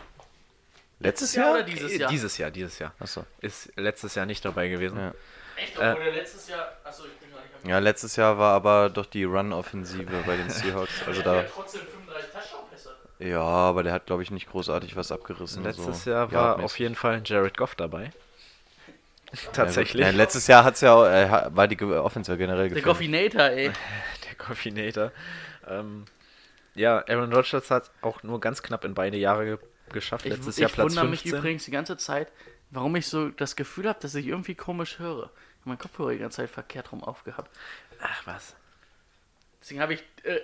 [1.01, 1.55] Letztes Jahr Jahr?
[1.55, 2.11] oder dieses Jahr?
[2.11, 2.93] Dieses Jahr, dieses Jahr.
[3.01, 3.25] Achso.
[3.41, 4.99] Ist letztes Jahr nicht dabei gewesen.
[4.99, 5.15] Ja.
[5.57, 6.73] Echt, Äh, obwohl er letztes Jahr.
[6.85, 10.51] Achso, ich bin gar nicht Ja, letztes Jahr war aber doch die Run-Offensive bei den
[10.51, 11.03] Seahawks.
[11.07, 11.43] Also da.
[11.45, 12.70] trotzdem 35 Touchdown-Pässe.
[13.21, 15.63] Ja, aber der hat, glaube ich, nicht großartig was abgerissen.
[15.63, 16.65] Letztes so Jahr war yardmäßig.
[16.65, 18.05] auf jeden Fall Jared Goff dabei.
[19.33, 19.53] Ja.
[19.53, 20.05] Tatsächlich.
[20.05, 22.85] Ja, letztes Jahr hat's ja, auch- äh, war die ja generell Der gefällt.
[22.85, 23.71] Goffinator, ey.
[24.27, 25.13] Der Coffinator.
[25.69, 26.07] Ähm,
[26.75, 29.59] ja, Aaron Rodgers hat auch nur ganz knapp in beide Jahre ge
[29.93, 30.25] geschafft.
[30.25, 31.39] Ich, Letztes ich Jahr Platz wundere mich 15.
[31.41, 32.31] übrigens die ganze Zeit,
[32.71, 35.25] warum ich so das Gefühl habe, dass ich irgendwie komisch höre.
[35.25, 37.51] Ich habe meinen Kopfhörer die ganze Zeit verkehrt rum aufgehabt.
[38.01, 38.55] Ach was.
[39.61, 40.39] Deswegen habe ich äh,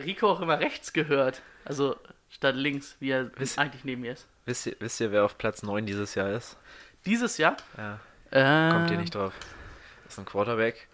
[0.00, 1.42] Rico auch immer rechts gehört.
[1.64, 1.96] Also
[2.32, 4.26] statt links, wie er Wisst- eigentlich neben mir ist.
[4.46, 6.56] Wisst ihr, wisst ihr, wer auf Platz 9 dieses Jahr ist?
[7.06, 7.56] Dieses Jahr?
[7.76, 8.00] Ja,
[8.30, 9.32] Äh, kommt ihr nicht drauf.
[10.04, 10.88] Das ist ein Quarterback.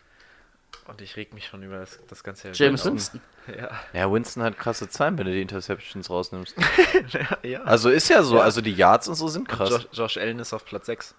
[0.86, 2.84] Und ich reg mich schon über das, das ganze James.
[2.84, 3.20] Winston.
[3.46, 3.70] Ja.
[3.92, 6.54] Ja, Winston hat krasse Zahlen, wenn du die Interceptions rausnimmst.
[7.42, 7.62] ja.
[7.62, 8.42] Also ist ja so, Ja.
[8.42, 9.70] also die Yards und so sind krass.
[9.70, 11.14] Josh, Josh Allen ist auf Platz 6.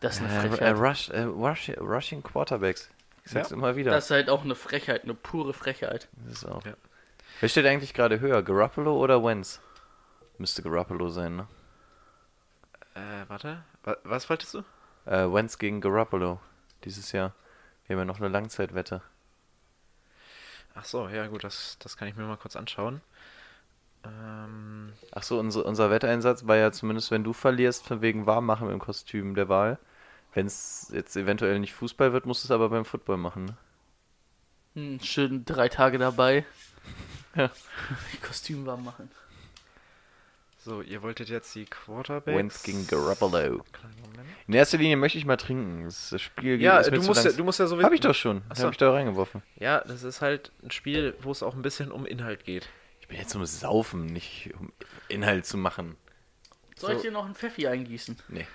[0.00, 0.76] Das ist eine Äh, äh, Frechheit.
[0.76, 2.90] Rush, äh, Rush, Rushing Quarterbacks.
[3.24, 3.90] Ich sag's immer wieder.
[3.92, 6.08] Das ist halt auch eine Frechheit, eine pure Frechheit.
[6.26, 6.62] Das ist auch.
[7.40, 9.62] Wer steht eigentlich gerade höher, Garoppolo oder Wentz?
[10.36, 11.46] Müsste Garoppolo sein, ne?
[12.94, 13.64] Äh, warte.
[13.82, 14.58] Wa was wolltest du?
[15.06, 16.38] Äh, Wentz gegen Garoppolo
[16.84, 17.32] dieses Jahr.
[17.86, 19.00] Wir haben ja noch eine Langzeitwette.
[20.74, 23.00] Ach so, ja gut, das, das kann ich mir mal kurz anschauen.
[24.04, 28.70] Ähm, Achso, unser, unser Wetteinsatz war ja zumindest, wenn du verlierst, von wegen warm machen
[28.70, 29.78] im Kostüm der Wahl.
[30.34, 33.46] Wenn es jetzt eventuell nicht Fußball wird, musst du es aber beim Football machen.
[33.46, 33.56] Ne?
[34.74, 36.44] Hm, schön drei Tage dabei.
[37.42, 37.50] Ja.
[38.26, 39.10] Kostüm warm machen.
[40.58, 42.36] so, ihr wolltet jetzt die Quarterbacks.
[42.36, 43.64] Wentz gegen Garoppolo.
[44.46, 45.84] In erster Linie möchte ich mal trinken.
[45.84, 47.86] Das, das Spiel geht- Ja, ist du musst ja, du musst ja sowieso.
[47.86, 48.42] Hab ich doch schon.
[48.48, 48.64] Ach so.
[48.64, 49.42] Hab ich da reingeworfen.
[49.56, 52.68] Ja, das ist halt ein Spiel, wo es auch ein bisschen um Inhalt geht.
[53.00, 54.72] Ich bin jetzt um Saufen, nicht um
[55.08, 55.96] Inhalt zu machen.
[56.76, 58.16] Soll ich dir noch einen Pfeffi eingießen?
[58.28, 58.46] Nee.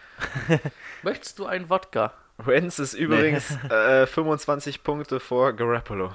[1.04, 2.14] Möchtest du einen Wodka?
[2.38, 6.12] Wentz ist übrigens äh, 25 Punkte vor Garoppolo.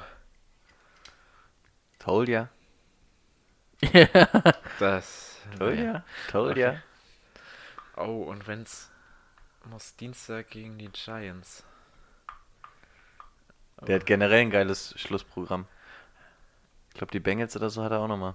[1.98, 2.48] Told ya.
[4.78, 5.38] Das.
[5.58, 6.02] Told ya.
[6.28, 6.82] Told ya.
[7.96, 8.90] Oh, und Wentz
[9.64, 11.64] muss Dienstag gegen die Giants.
[13.86, 15.66] Der hat generell ein geiles Schlussprogramm.
[16.90, 18.34] Ich glaube, die Bengals oder so hat er auch nochmal.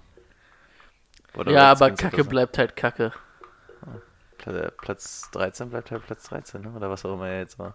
[1.34, 3.12] Oder ja, aber Kacke bleibt halt Kacke.
[4.38, 6.70] Pla- Platz 13 bleibt halt Platz 13, ne?
[6.72, 7.74] oder was auch immer er jetzt war.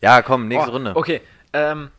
[0.00, 0.96] Ja, komm, nächste Oh, Runde.
[0.96, 1.20] Okay,
[1.52, 1.90] ähm,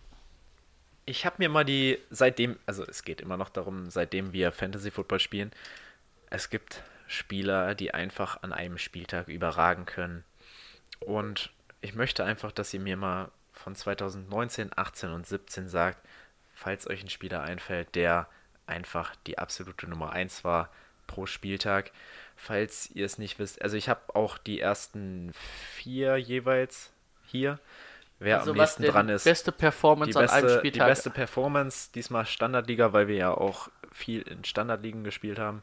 [1.08, 4.92] ich habe mir mal die, seitdem, also es geht immer noch darum, seitdem wir Fantasy
[4.92, 5.52] Football spielen,
[6.30, 10.26] es gibt Spieler, die einfach an einem Spieltag überragen können.
[11.00, 16.06] Und ich möchte einfach, dass ihr mir mal von 2019, 18 und 17 sagt,
[16.54, 18.28] falls euch ein Spieler einfällt, der
[18.66, 20.70] einfach die absolute Nummer 1 war
[21.08, 21.92] pro Spieltag.
[22.36, 25.32] Falls ihr es nicht wisst, also ich habe auch die ersten
[25.76, 26.92] vier jeweils
[27.26, 27.60] hier.
[28.20, 30.88] Wer also am nächsten dran ist beste Performance die an einem beste, die Spieltag.
[30.88, 35.62] beste Performance, diesmal Standardliga, weil wir ja auch viel in Standardligen gespielt haben.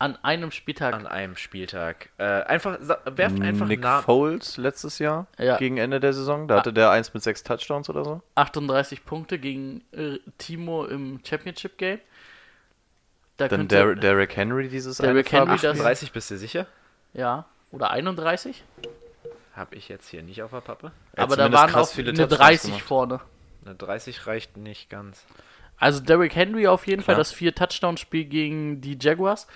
[0.00, 0.94] An einem Spieltag.
[0.94, 2.10] an einem Spieltag.
[2.18, 4.04] Äh, einfach, werft einfach Nick Namen.
[4.04, 5.56] Foles letztes Jahr Ja.
[5.56, 6.46] gegen Ende der Saison.
[6.46, 8.22] Da hatte der eins mit sechs Touchdowns oder so.
[8.36, 11.98] 38 Punkte gegen äh, Timo im Championship Game.
[13.38, 16.66] Da Dann Der Derrick Henry dieses Derrick Henry, Farbe- das- 30 bist du sicher?
[17.12, 18.62] Ja, oder 31.
[19.58, 20.86] Hab ich jetzt hier nicht auf der Pappe.
[20.86, 22.84] Hat aber da waren auch viele eine Touchdowns 30 gemacht.
[22.84, 23.20] vorne.
[23.64, 25.26] Eine 30 reicht nicht ganz.
[25.76, 27.20] Also Derrick Henry auf jeden Fall Klar.
[27.20, 29.46] das vier Touchdown-Spiel gegen die Jaguars.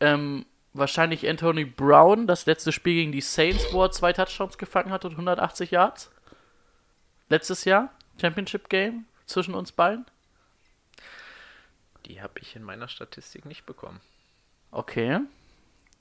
[0.00, 4.90] Ähm, wahrscheinlich Anthony Brown, das letzte Spiel gegen die Saints, wo er zwei Touchdowns gefangen
[4.90, 6.10] hat und 180 Yards.
[7.28, 10.04] Letztes Jahr, Championship Game zwischen uns beiden.
[12.06, 14.00] Die habe ich in meiner Statistik nicht bekommen.
[14.70, 15.20] Okay.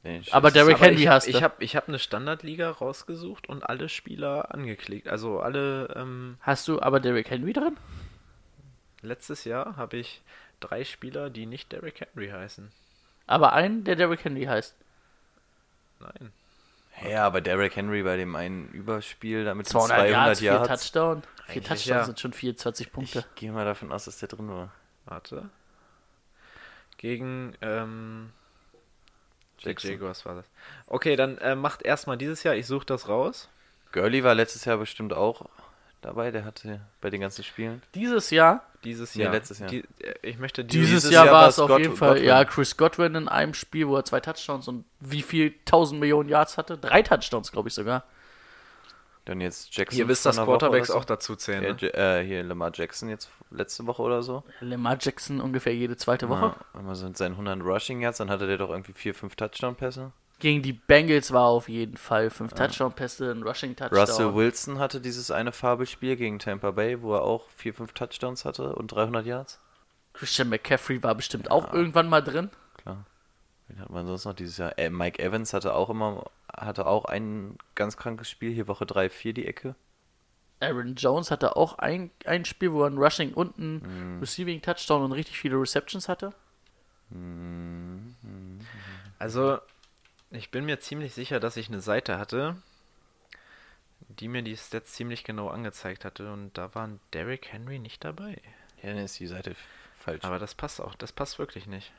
[0.06, 1.42] Nee, Aber Derrick Henry ich, hast Ich du.
[1.42, 5.08] habe ich hab eine Standardliga rausgesucht und alle Spieler angeklickt.
[5.08, 7.76] Also alle, ähm, Hast du aber Derrick Henry drin?
[9.02, 10.22] letztes Jahr habe ich
[10.60, 12.72] drei Spieler, die nicht Derrick Henry heißen.
[13.28, 14.76] Aber einen, der Derrick Henry heißt.
[16.00, 16.32] Nein.
[17.10, 20.52] Ja, aber Derrick Henry bei dem einen Überspiel da mit den 200, 200 Yards, vier
[20.52, 20.68] Yards.
[20.68, 21.24] Touchdown.
[21.48, 22.06] Vier Touchdowns ja.
[22.06, 23.20] sind schon 24 Punkte.
[23.20, 24.72] Ich gehe mal davon aus, dass der drin war.
[25.06, 25.50] Warte.
[26.98, 28.32] Gegen, ähm,
[29.60, 29.92] Jackson.
[29.92, 30.46] Jaguars war das.
[30.88, 33.50] Okay, dann äh, macht erstmal dieses Jahr, ich suche das raus.
[33.92, 35.46] Gurley war letztes Jahr bestimmt auch
[36.02, 36.32] dabei.
[36.32, 37.82] Der hatte bei den ganzen Spielen.
[37.96, 39.32] Dieses Jahr, Dieses Nee, Jahr.
[39.34, 39.70] letztes Jahr.
[39.70, 42.10] Die, äh, ich möchte dieses, Dieses Jahr, Jahr war es es auf Gott- jeden Fall,
[42.16, 42.26] Godwin.
[42.28, 46.30] ja, Chris Godwin in einem Spiel, wo er zwei Touchdowns und wie viel 1000 Millionen
[46.30, 46.78] Yards hatte?
[46.78, 48.04] Drei Touchdowns, glaube ich sogar.
[49.26, 49.98] Dann jetzt Jackson.
[50.00, 51.64] Ihr wisst, dass Quarterbacks oder auch dazu zählen.
[51.64, 51.94] Ja, Ne?
[51.94, 54.44] Äh, hier Lamar Jackson jetzt letzte Woche oder so.
[54.62, 56.42] Lamar Jackson ungefähr jede zweite Woche.
[56.46, 59.36] Ja, wenn man sind seinen 100 Rushing Yards, dann hatte der doch irgendwie 4, 5
[59.36, 60.12] Touchdown-Pässe.
[60.40, 63.98] Gegen die Bengals war auf jeden Fall fünf Touchdown-Pässe, ein Rushing-Touchdown.
[63.98, 68.44] Russell Wilson hatte dieses eine Fabelspiel gegen Tampa Bay, wo er auch 4, 5 Touchdowns
[68.44, 69.60] hatte und 300 Yards.
[70.14, 72.50] Christian McCaffrey war bestimmt auch irgendwann mal drin.
[72.78, 73.06] Klar.
[73.68, 74.78] Wen hat man sonst noch dieses Jahr?
[74.78, 76.26] Äh, Mike Evans hatte auch immer,
[76.56, 79.76] hatte auch ein ganz krankes Spiel, hier Woche 3, 4 die Ecke.
[80.60, 83.82] Aaron Jones hatte auch ein, ein Spiel, wo er ein Rushing und Mhm.
[83.84, 86.34] ein Receiving-Touchdown und richtig viele Receptions hatte.
[89.20, 89.60] Also,
[90.32, 92.56] ich bin mir ziemlich sicher, dass ich eine Seite hatte,
[94.08, 98.04] die mir die Stats ziemlich genau angezeigt hatte und da war ein Derrick Henry nicht
[98.04, 98.42] dabei.
[98.82, 99.56] Ja, dann ist die Seite
[100.00, 100.24] falsch.
[100.24, 101.92] Aber das passt auch, das passt wirklich nicht.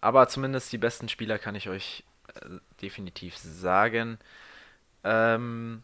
[0.00, 2.04] Aber zumindest die besten Spieler kann ich euch
[2.34, 2.48] äh,
[2.80, 4.18] definitiv sagen.
[5.04, 5.82] Ähm,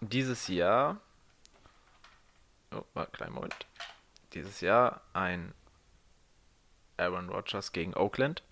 [0.00, 1.00] dieses Jahr.
[2.72, 3.54] Oh, warte, kleinen Moment.
[4.34, 5.54] Dieses Jahr ein
[6.96, 8.42] Aaron Rodgers gegen Oakland.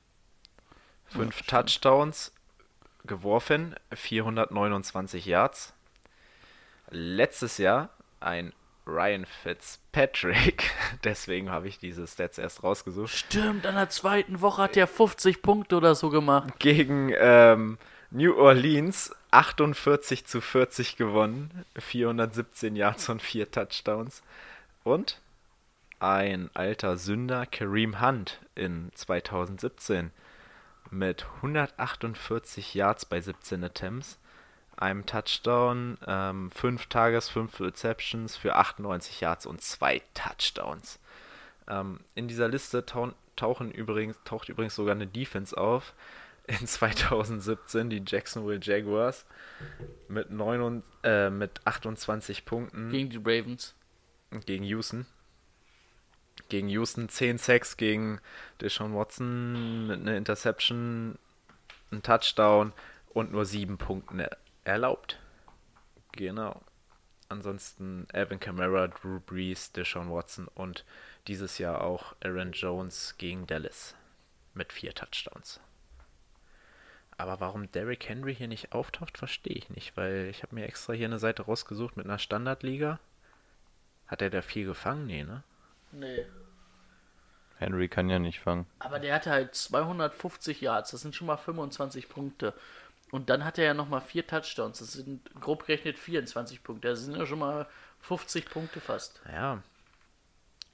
[1.06, 2.32] Fünf Touchdowns
[3.04, 5.72] geworfen, 429 Yards.
[6.90, 8.52] Letztes Jahr ein
[8.86, 10.72] Ryan Fitzpatrick,
[11.04, 15.42] deswegen habe ich diese Stats erst rausgesucht, Stimmt, an der zweiten Woche hat er 50
[15.42, 16.58] Punkte oder so gemacht.
[16.58, 17.78] gegen ähm,
[18.10, 24.22] New Orleans 48 zu 40 gewonnen, 417 Yards und 4 Touchdowns.
[24.84, 25.20] Und
[25.98, 30.10] ein alter Sünder, Kareem Hunt in 2017
[30.90, 34.18] mit 148 Yards bei 17 Attempts,
[34.76, 35.98] einem Touchdown,
[36.54, 40.98] 5 Tages, 5 Receptions für 98 Yards und 2 Touchdowns.
[41.68, 45.94] Ähm, in dieser Liste tau tauchen übrigens, taucht übrigens sogar eine Defense auf.
[46.46, 49.26] In 2017 die Jacksonville Jaguars
[50.08, 53.74] mit, 9 und, äh, mit 28 Punkten Gegen die Ravens.
[54.46, 55.06] gegen Houston.
[56.48, 58.20] Gegen Houston 10 Sacks gegen
[58.60, 61.18] Deshaun Watson mit einer Interception,
[61.90, 62.72] ein Touchdown
[63.12, 64.20] und nur 7 Punkten
[64.66, 65.18] erlaubt.
[66.12, 66.60] Genau.
[67.28, 70.84] Ansonsten Alvin Kamara, Drew Brees, Deshaun Watson und
[71.26, 73.94] dieses Jahr auch Aaron Jones gegen Dallas
[74.54, 75.60] mit 4 Touchdowns.
[77.18, 80.92] Aber warum Derrick Henry hier nicht auftaucht, verstehe ich nicht, weil ich habe mir extra
[80.92, 83.00] hier eine Seite rausgesucht mit einer Standardliga.
[84.06, 85.06] Hat er da viel gefangen?
[85.06, 85.42] Nee, ne?
[85.92, 86.26] Nee.
[87.58, 88.66] Henry kann ja nicht fangen.
[88.78, 92.52] Aber der hatte halt 250 Yards, das sind schon mal 25 Punkte.
[93.10, 96.88] Und dann hat er ja nochmal vier Touchdowns, das sind grob gerechnet 24 Punkte.
[96.88, 97.66] Das sind ja schon mal
[98.00, 99.20] 50 Punkte fast.
[99.32, 99.62] Ja.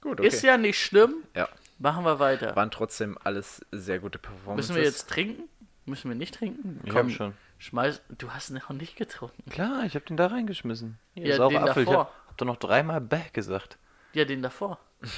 [0.01, 0.27] Gut, okay.
[0.27, 1.47] Ist ja nicht schlimm, ja.
[1.79, 2.55] machen wir weiter.
[2.55, 4.69] Waren trotzdem alles sehr gute Performances.
[4.69, 5.43] Müssen wir jetzt trinken?
[5.85, 6.81] Müssen wir nicht trinken?
[6.83, 7.33] Ich hab schon.
[7.59, 9.49] Schmeiß, du hast noch nicht getrunken.
[9.49, 10.97] Klar, ich hab den da reingeschmissen.
[11.13, 11.83] Hier, Ja, saure den Apfel.
[11.83, 12.05] Ich davor.
[12.05, 13.77] hab, hab doch noch dreimal Back gesagt.
[14.13, 14.79] Ja, den davor.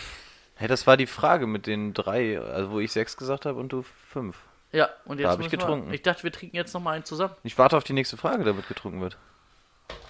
[0.58, 3.74] Hey, das war die Frage mit den drei, also wo ich sechs gesagt habe und
[3.74, 4.38] du fünf.
[4.76, 5.94] Ja, und jetzt hab ich müssen wir- getrunken.
[5.94, 7.34] Ich dachte, wir trinken jetzt nochmal einen zusammen.
[7.44, 9.18] Ich warte auf die nächste Frage, damit getrunken wird.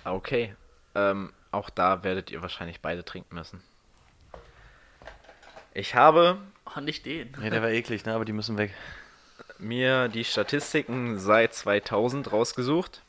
[0.03, 0.55] Okay.
[0.95, 3.61] Ähm, auch da werdet ihr wahrscheinlich beide trinken müssen.
[5.73, 6.37] Ich habe
[6.75, 7.35] Oh, nicht den.
[7.41, 8.13] Ja, der war eklig, ne?
[8.15, 8.73] Aber die müssen weg.
[9.59, 13.01] mir die Statistiken seit 2000 rausgesucht.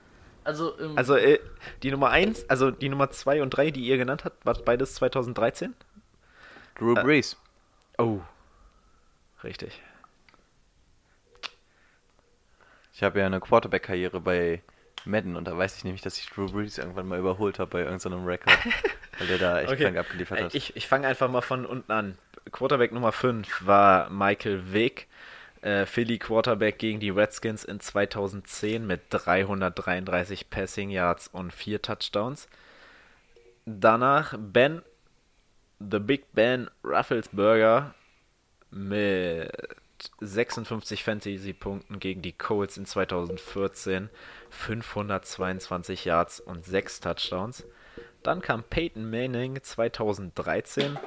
[0.45, 1.39] Also, im, Also äh,
[1.83, 4.95] die Nummer 1, also die Nummer 2 und 3, die ihr genannt habt, war beides
[4.95, 5.73] 2013?
[6.75, 7.35] Drew Brees.
[7.97, 8.19] Oh.
[9.43, 9.81] Richtig.
[12.93, 14.61] Ich habe ja eine Quarterback-Karriere bei
[15.05, 17.79] Madden und da weiß ich nämlich, dass ich Drew Brees irgendwann mal überholt habe bei
[17.81, 18.57] irgendeinem Rekord.
[19.19, 19.83] weil der da echt Okay.
[19.83, 20.55] krank abgeliefert Äh, hat.
[20.55, 22.17] Ich, ich fange einfach mal von unten an.
[22.51, 25.07] Quarterback Nummer 5 war Michael Vick.
[25.61, 32.47] Äh, Philly Quarterback gegen die Redskins in 2010 mit 333 Passing Yards und 4 Touchdowns.
[33.65, 34.83] Danach Ben,
[35.79, 37.95] The Big Ben Rufflesberger
[38.69, 39.51] mit
[40.21, 44.09] 56 Fantasy-Punkten gegen die Colts in 2014,
[44.55, 47.63] 522 Yards und 6 Touchdowns.
[48.23, 50.97] Dann kam Peyton Manning 2013,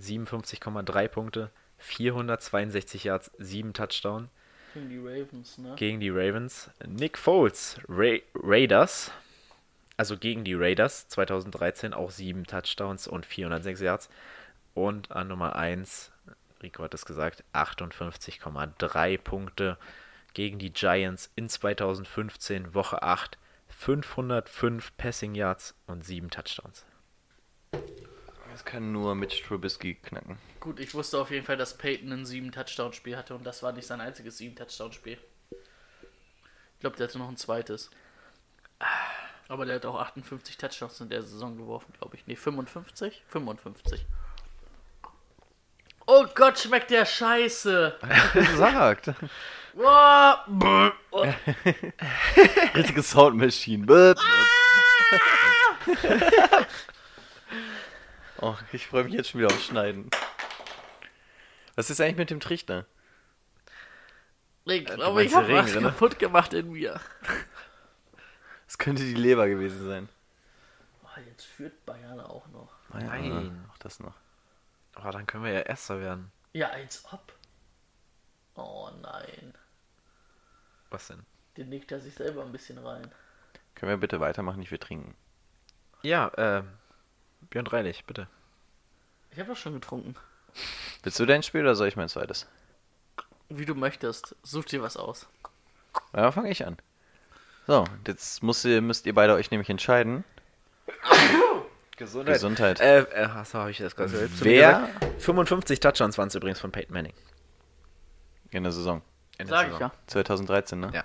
[0.00, 4.28] 57,3 Punkte, 462 Yards, 7 Touchdowns
[4.74, 5.74] gegen die Ravens, ne?
[5.76, 6.70] gegen die Ravens.
[6.84, 9.12] Nick Foles, Ra Raiders,
[9.96, 14.08] also gegen die Raiders 2013 auch 7 Touchdowns und 406 Yards.
[14.74, 16.10] Und an Nummer 1,
[16.62, 19.78] Rico hat es gesagt, 58,3 Punkte
[20.34, 23.38] gegen die Giants in 2015, Woche 8,
[23.68, 26.84] 505 Passing Yards und 7 Touchdowns.
[28.52, 30.38] Das kann nur Mitch Trubisky knacken.
[30.60, 33.72] Gut, ich wusste auf jeden Fall, dass Peyton ein sieben Touchdown-Spiel hatte und das war
[33.72, 35.18] nicht sein einziges sieben Touchdown-Spiel.
[35.50, 37.90] Ich glaube, der hatte noch ein zweites.
[39.48, 42.26] Aber der hat auch 58 Touchdowns in der Saison geworfen, glaube ich.
[42.26, 43.24] Nee, 55?
[43.26, 44.06] 55.
[46.06, 47.98] Oh Gott, schmeckt der scheiße!
[48.34, 49.12] gesagt.
[49.74, 51.26] Boah, brr, oh,
[52.74, 53.86] Richtige Soundmaschine.
[53.86, 54.14] Bäh.
[58.40, 60.10] oh, ich freue mich jetzt schon wieder aufs Schneiden.
[61.74, 62.86] Was ist eigentlich mit dem Trichter?
[64.66, 65.90] ich du glaube, meinst ich habe was Regen, ne?
[65.90, 67.00] kaputt gemacht in mir.
[68.66, 70.08] Das könnte die Leber gewesen sein.
[71.02, 72.70] Oh, jetzt führt Bayern auch noch.
[72.92, 73.64] Nein.
[73.72, 74.14] Auch das noch.
[74.94, 76.30] Aber dann können wir ja Erster werden.
[76.52, 77.32] Ja, als ob.
[78.54, 79.54] Oh nein.
[80.90, 81.24] Was denn?
[81.56, 83.10] Den nickt er sich selber ein bisschen rein.
[83.74, 84.62] Können wir bitte weitermachen?
[84.62, 85.14] Ich will trinken.
[86.02, 86.62] Ja, äh,
[87.50, 88.28] Björn Dreilich, bitte.
[89.30, 90.14] Ich habe doch schon getrunken.
[91.02, 92.46] Willst du dein Spiel oder soll ich mein zweites?
[93.48, 94.36] Wie du möchtest.
[94.42, 95.28] Such dir was aus.
[96.14, 96.76] Ja, fange ich an.
[97.66, 100.24] So, jetzt muss ihr, müsst ihr beide euch nämlich entscheiden.
[101.96, 102.34] Gesundheit.
[102.34, 102.80] Gesundheit.
[102.80, 105.22] Äh, äh achso, habe ich das gerade Wer gesagt?
[105.22, 107.14] 55 Touchdowns waren es übrigens von Peyton Manning.
[108.50, 109.02] in der Saison?
[109.38, 109.90] In der Sag ich Saison.
[109.90, 109.92] ja.
[110.06, 110.90] 2013, ne?
[110.92, 111.04] Ja.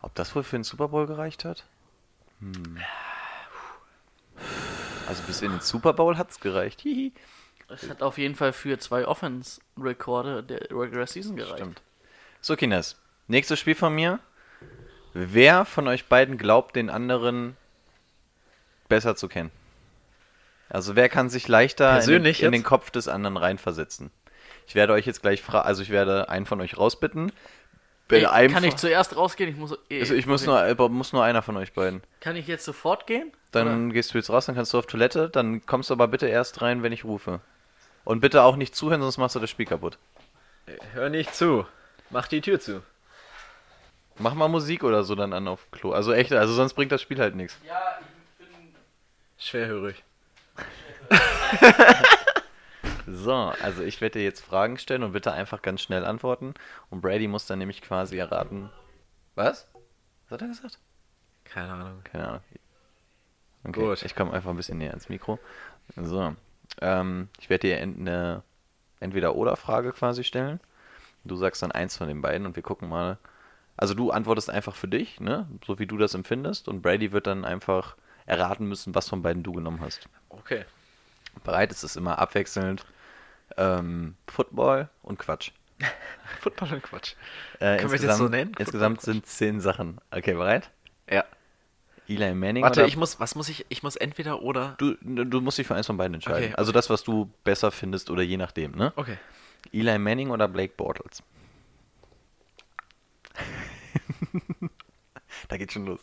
[0.00, 1.64] Ob das wohl für den Super Bowl gereicht hat?
[2.40, 2.78] Hm.
[5.06, 6.80] Also bis in den Super Bowl hat's gereicht.
[6.80, 7.12] Hihi.
[7.68, 11.58] Es hat auf jeden Fall für zwei Offense-Rekorde der Regular Season gereicht.
[11.58, 11.82] Stimmt.
[12.40, 12.96] So, Kinders.
[13.28, 14.18] Nächstes Spiel von mir.
[15.14, 17.56] Wer von euch beiden glaubt, den anderen
[18.88, 19.50] besser zu kennen?
[20.72, 22.62] Also wer kann sich leichter in den, Persönlich in den?
[22.62, 24.10] Kopf des anderen reinversetzen?
[24.66, 27.30] Ich werde euch jetzt gleich fragen, also ich werde einen von euch rausbitten.
[28.08, 29.50] Ey, kann ich zuerst rausgehen?
[29.50, 30.74] Ich muss, eh, also ich muss okay.
[30.74, 32.02] nur, muss nur einer von euch beiden.
[32.20, 33.32] Kann ich jetzt sofort gehen?
[33.50, 33.94] Dann Oder?
[33.94, 36.62] gehst du jetzt raus, dann kannst du auf Toilette, dann kommst du aber bitte erst
[36.62, 37.40] rein, wenn ich rufe.
[38.04, 39.98] Und bitte auch nicht zuhören, sonst machst du das Spiel kaputt.
[40.94, 41.66] Hör nicht zu.
[42.08, 42.82] Mach die Tür zu.
[44.18, 45.92] Mach mal Musik oder so dann an auf Klo.
[45.92, 47.58] Also echt, also sonst bringt das Spiel halt nichts.
[47.66, 48.74] Ja, ich bin.
[49.38, 50.02] Schwerhörig.
[53.06, 56.54] So, also ich werde dir jetzt Fragen stellen und bitte einfach ganz schnell antworten.
[56.90, 58.70] Und Brady muss dann nämlich quasi erraten.
[59.34, 59.66] Was?
[60.24, 60.78] Was hat er gesagt?
[61.44, 62.00] Keine Ahnung.
[62.04, 62.40] Keine Ahnung.
[63.64, 64.02] Okay, Gut.
[64.02, 65.38] ich komme einfach ein bisschen näher ans Mikro.
[65.96, 66.34] So,
[66.80, 68.42] ähm, ich werde dir eine
[69.00, 70.60] Entweder-Oder-Frage quasi stellen.
[71.24, 73.18] Du sagst dann eins von den beiden und wir gucken mal.
[73.76, 75.48] Also du antwortest einfach für dich, ne?
[75.64, 76.68] So wie du das empfindest.
[76.68, 77.96] Und Brady wird dann einfach
[78.26, 80.08] erraten müssen, was von beiden du genommen hast.
[80.28, 80.64] Okay.
[81.44, 82.84] Bereit ist es immer abwechselnd.
[83.56, 85.50] Ähm, Football und Quatsch.
[86.40, 87.14] Football und Quatsch.
[87.58, 88.52] Äh, Können wir das so nennen?
[88.58, 90.00] Insgesamt Football sind zehn Sachen.
[90.10, 90.70] Okay, bereit?
[91.10, 91.24] Ja.
[92.08, 94.74] Eli Manning Warte, oder ich muss, was muss ich, ich muss entweder oder.
[94.78, 96.44] du, du musst dich für eins von beiden entscheiden.
[96.44, 96.78] Okay, Also okay.
[96.78, 98.92] das, was du besser findest oder je nachdem, ne?
[98.96, 99.18] Okay.
[99.72, 101.22] Eli Manning oder Blake Bortles?
[105.48, 106.00] da geht's schon los.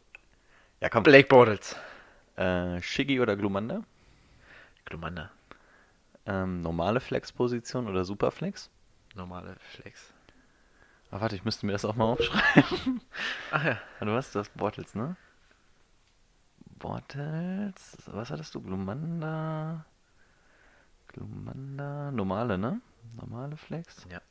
[0.81, 1.03] Ja, komm.
[1.03, 1.75] Blake Bortles.
[2.37, 3.83] Äh, Shiggy oder Glumanda?
[4.89, 5.31] Glumanda.
[6.25, 8.69] Ähm, normale Flex-Position oder Superflex?
[9.15, 10.13] Normale Flex.
[11.11, 13.01] Ah, warte, ich müsste mir das auch mal aufschreiben.
[13.51, 13.79] Ach ja.
[13.99, 15.15] Ah, du hast das Bortles, ne?
[16.77, 17.97] Bortles.
[18.07, 18.61] Was hattest du?
[18.61, 19.85] Glumanda.
[21.07, 22.11] Glumanda.
[22.11, 22.81] Normale, ne?
[23.15, 24.05] Normale Flex.
[24.09, 24.21] Ja.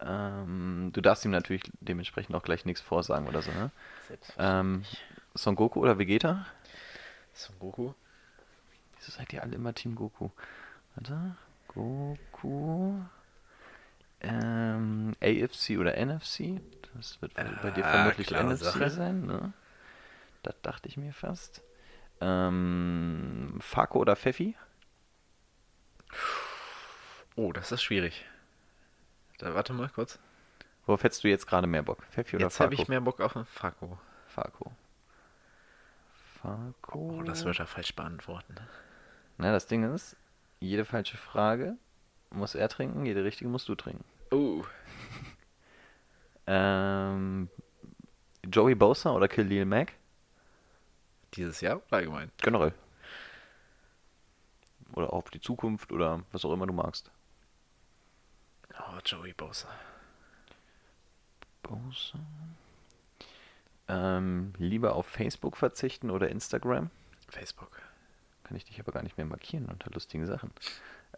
[0.00, 3.70] Ähm, du darfst ihm natürlich dementsprechend auch gleich nichts vorsagen oder so, ne?
[4.38, 5.04] Ähm, Selbstverständlich.
[5.34, 6.46] Son Goku oder Vegeta?
[7.32, 7.92] Son Goku.
[9.08, 10.28] Wieso seid ihr alle immer Team Goku?
[10.94, 11.34] Warte.
[11.68, 13.00] Goku.
[14.20, 16.60] Ähm, AFC oder NFC?
[16.94, 18.90] Das wird bei bei dir Ah, vermutlich NFC Sache.
[18.90, 19.52] sein, ne?
[20.42, 21.62] Das dachte ich mir fast.
[22.20, 24.56] Ähm, Fako oder Pfeffi?
[27.36, 28.26] Oh, das ist schwierig.
[29.38, 30.18] Da, warte mal kurz.
[30.84, 32.02] Worauf hättest du jetzt gerade mehr Bock?
[32.10, 33.98] Pfeffi oder Jetzt habe ich mehr Bock auf einen Fako.
[34.26, 34.72] Fako.
[36.42, 37.18] Fako.
[37.18, 38.54] Oh, das wird er falsch beantworten.
[39.38, 40.16] Na, das Ding ist,
[40.60, 41.76] jede falsche Frage
[42.30, 44.04] muss er trinken, jede richtige musst du trinken.
[44.30, 44.64] Oh.
[46.50, 47.50] Ähm,
[48.42, 49.92] Joey Bosa oder Khalil Mack?
[51.34, 52.32] Dieses Jahr oder allgemein?
[52.38, 52.72] Generell.
[54.94, 57.10] Oder auch auf die Zukunft oder was auch immer du magst.
[58.78, 59.68] Oh, Joey Bosa.
[61.62, 62.18] Bosa.
[63.88, 66.90] Ähm, lieber auf Facebook verzichten oder Instagram?
[67.28, 67.82] Facebook.
[68.48, 70.50] Kann ich dich aber gar nicht mehr markieren unter lustigen Sachen.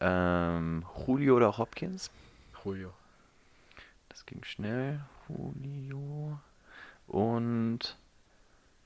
[0.00, 2.10] Ähm, Julio oder Hopkins?
[2.64, 2.92] Julio.
[4.08, 4.98] Das ging schnell.
[5.28, 6.40] Julio.
[7.06, 7.96] Und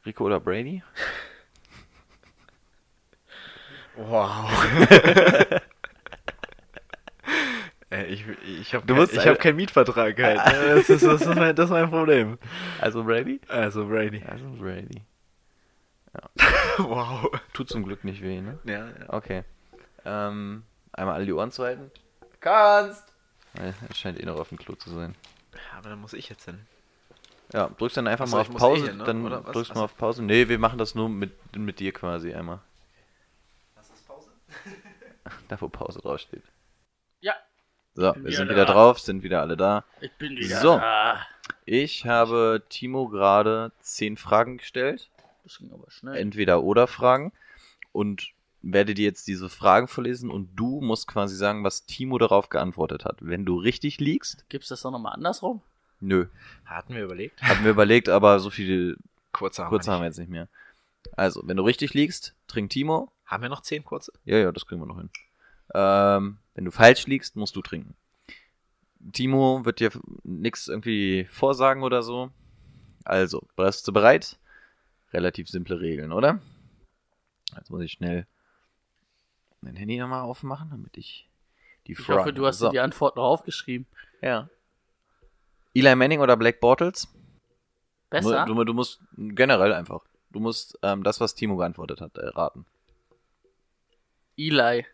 [0.05, 0.83] Rico oder Brady?
[3.97, 4.51] Wow.
[8.09, 8.25] Ich
[8.61, 10.39] ich habe ich eine- hab keinen Mietvertrag halt.
[10.75, 12.39] Das ist, das, ist mein, das ist mein Problem.
[12.81, 13.41] Also Brady?
[13.47, 14.21] Also Brady.
[14.27, 15.03] Also Brady.
[16.89, 17.31] wow.
[17.53, 18.59] Tut zum Glück nicht weh, ne?
[18.65, 18.93] Ja, ja.
[19.09, 19.45] Okay.
[20.05, 21.91] Ähm, einmal alle die Ohren zu halten.
[22.41, 23.05] Kannst!
[23.55, 25.15] Er scheint eh noch auf dem Klo zu sein.
[25.79, 26.67] Aber dann muss ich jetzt hin.
[27.53, 29.05] Ja, drückst dann einfach Achso, mal auf eh Pause, hin, ne?
[29.05, 29.75] dann drückst du Achso.
[29.75, 30.23] mal auf Pause.
[30.25, 32.61] Nee, wir machen das nur mit, mit dir quasi einmal.
[33.77, 34.31] Was ist Pause?
[35.49, 36.43] Da, wo Pause draufsteht.
[37.21, 37.35] Ja,
[37.95, 38.55] So, wir wieder sind da.
[38.55, 39.85] wieder drauf, sind wieder alle da.
[40.01, 40.77] ich bin wieder So.
[40.79, 41.25] da.
[41.65, 45.09] Ich habe Timo gerade zehn Fragen gestellt.
[45.45, 46.16] Das ging aber schnell.
[46.16, 47.33] Entweder oder Fragen.
[47.93, 52.49] Und werde dir jetzt diese Fragen vorlesen und du musst quasi sagen, was Timo darauf
[52.49, 53.19] geantwortet hat.
[53.21, 55.61] Wenn du richtig liegst, Gibt's das doch nochmal andersrum?
[56.01, 56.27] nö.
[56.65, 57.43] Hatten wir überlegt?
[57.43, 58.97] Haben wir überlegt, aber so viel
[59.33, 60.49] Kurze haben kurze wir haben wir jetzt nicht mehr.
[61.16, 63.12] Also, wenn du richtig liegst, trinkt Timo.
[63.27, 64.12] Haben wir noch zehn kurze?
[64.25, 65.11] Ja, ja, das kriegen wir noch hin.
[65.75, 67.95] Ähm, wenn du falsch liegst, musst du trinken.
[69.12, 69.91] Timo wird dir
[70.23, 72.31] nichts irgendwie vorsagen oder so.
[73.05, 74.39] Also, bist du bereit?
[75.15, 76.41] Relativ simple Regeln, oder?
[77.57, 78.27] Jetzt muss ich schnell
[79.61, 81.28] mein Handy nochmal aufmachen, damit ich
[81.86, 82.19] die Ich Fragen...
[82.20, 82.66] hoffe, du hast so.
[82.66, 83.86] dir die Antwort noch aufgeschrieben.
[84.20, 84.49] Ja.
[85.73, 87.09] Eli Manning oder Black Bortles?
[88.11, 88.45] Besser?
[88.45, 90.05] Du, du, du musst generell einfach.
[90.31, 92.66] Du musst ähm, das, was Timo geantwortet hat, äh, raten.
[94.36, 94.85] Eli.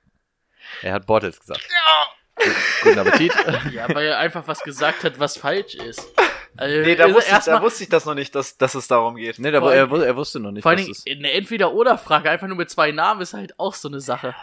[0.82, 1.66] Er hat Bortles gesagt.
[1.70, 2.44] Ja.
[2.82, 3.32] Guten Appetit.
[3.72, 6.12] Ja, weil er einfach was gesagt hat, was falsch ist.
[6.56, 8.74] Also, Nee, da also wusste, ich, erstmal- da wusste ich das noch nicht, dass, dass
[8.74, 9.39] es darum geht.
[9.39, 12.56] nee, da, Vor er, allem- er wusste noch nicht, Vor es eine Entweder-Oder-Frage, einfach nur
[12.56, 14.35] mit zwei Namen, ist halt auch so eine Sache.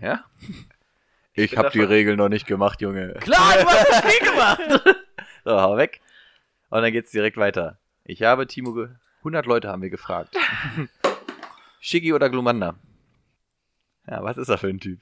[0.00, 0.24] Ja?
[1.34, 3.14] Ich bin hab die Regeln noch nicht gemacht, Junge.
[3.20, 4.96] Klar, du hast das Spiel gemacht!
[5.44, 6.02] So, hau weg.
[6.68, 7.78] Und dann geht's direkt weiter.
[8.04, 8.88] Ich habe Timo, ge
[9.20, 10.36] 100 Leute haben wir gefragt.
[11.80, 12.74] Shiggy oder Glumanda?
[14.06, 15.00] Ja, was ist er für ein Typ?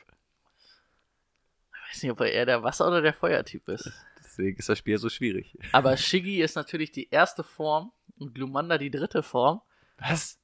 [1.72, 3.90] Ich weiß nicht, ob er eher der Wasser- oder der Feuertyp ist.
[4.38, 5.58] Deswegen ist das Spiel so schwierig.
[5.72, 9.60] Aber Shiggy ist natürlich die erste Form und Glumanda die dritte Form.
[9.98, 10.38] Was?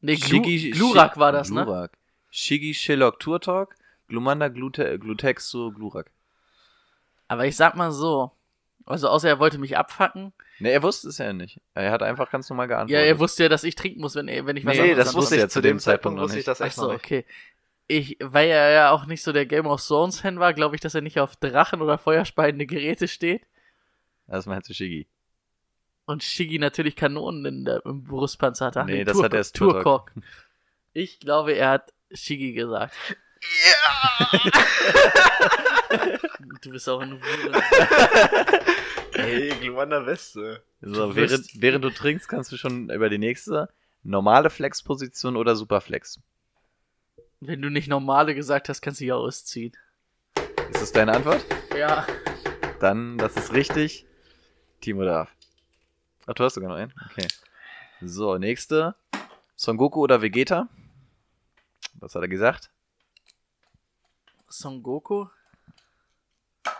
[0.00, 1.64] Nee, Glu Glurak war das, ne?
[1.64, 1.98] Glurak.
[2.30, 3.74] Shiggy, Shillock, Turtok,
[4.08, 6.10] Glumanda, Glute Glutexo, Glurak.
[7.28, 8.32] Aber ich sag mal so.
[8.86, 10.32] Also außer er wollte mich abfacken.
[10.60, 11.60] Ne, er wusste es ja nicht.
[11.74, 13.06] Er hat einfach ganz normal Ja, geantwortet.
[13.06, 15.14] er wusste ja, dass ich trinken muss, wenn, er- wenn ich was Nee, anderes das
[15.14, 16.48] wusste ich zu dem Zeitpunkt noch wusste ich nicht.
[16.48, 17.04] das Ach echt so, noch nicht.
[17.04, 17.24] okay.
[17.88, 20.80] Ich, weil er ja auch nicht so der Game of Thrones Fan war, glaube ich,
[20.80, 23.46] dass er nicht auf Drachen oder feuerspeiende Geräte steht.
[24.26, 25.06] Das meinst du Shiggy.
[26.04, 28.84] Und Shiggy natürlich Kanonen in der, im Brustpanzer hatte.
[28.84, 29.82] Nee, das Tur- hat erst Turtok.
[29.82, 30.12] Turtok.
[30.92, 32.94] Ich glaube, er hat Shiggy gesagt.
[36.62, 37.62] Du bist auch eine Hure.
[39.14, 40.62] Ey, Glumanda Weste.
[40.80, 43.68] So, während, während du trinkst, kannst du schon über die nächste
[44.02, 46.20] normale Flexposition oder Superflex.
[47.40, 49.76] Wenn du nicht normale gesagt hast, kannst du ja ausziehen.
[50.70, 51.44] Ist das deine Antwort?
[51.76, 52.06] Ja.
[52.80, 54.06] Dann, das ist richtig.
[54.80, 55.30] Timo darf.
[56.26, 56.94] Ach, du hast sogar noch einen?
[57.10, 57.28] Okay.
[58.00, 58.94] So, nächste.
[59.54, 60.68] Son Goku oder Vegeta?
[61.94, 62.70] Was hat er gesagt?
[64.48, 65.26] Son Goku?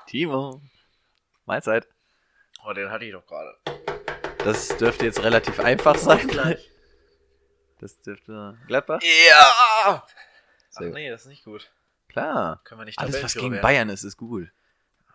[0.06, 0.62] Timo.
[1.44, 1.86] Mahlzeit.
[2.64, 3.56] Oh, den hatte ich doch gerade.
[4.38, 6.26] Das dürfte jetzt relativ einfach sein.
[6.26, 6.70] Gleich.
[7.78, 8.58] Das dürfte.
[8.66, 9.00] Gladbach?
[9.02, 10.06] Ja!
[10.76, 11.70] Ach nee, das ist nicht gut.
[12.08, 12.60] Klar.
[12.64, 13.62] Können wir nicht Alles, was gegen werden.
[13.62, 14.48] Bayern ist, ist gut.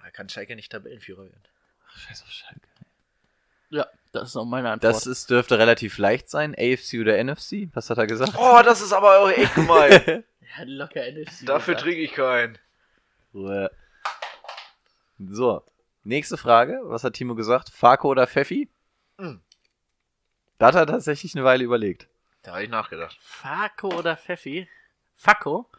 [0.03, 1.43] Da kann Schalke nicht Tabellenführer werden.
[1.87, 2.67] Ach, scheiß auf Schalke.
[3.69, 4.93] Ja, das ist auch meine Antwort.
[4.93, 6.53] Das ist, dürfte relativ leicht sein.
[6.53, 7.69] AFC oder NFC?
[7.73, 8.33] Was hat er gesagt?
[8.37, 9.91] Oh, das ist aber auch echt gemein.
[10.57, 11.45] ja, locker NFC.
[11.45, 12.57] Dafür trinke ich keinen.
[13.33, 13.71] Ruhe.
[15.19, 15.63] So,
[16.03, 16.81] nächste Frage.
[16.83, 17.69] Was hat Timo gesagt?
[17.69, 18.69] Farko oder Pfeffi?
[19.17, 19.41] Hm.
[20.57, 22.07] Da hat er tatsächlich eine Weile überlegt.
[22.43, 23.17] Da habe ich nachgedacht.
[23.21, 24.67] Fako oder Pfeffi?
[25.21, 25.69] Fako?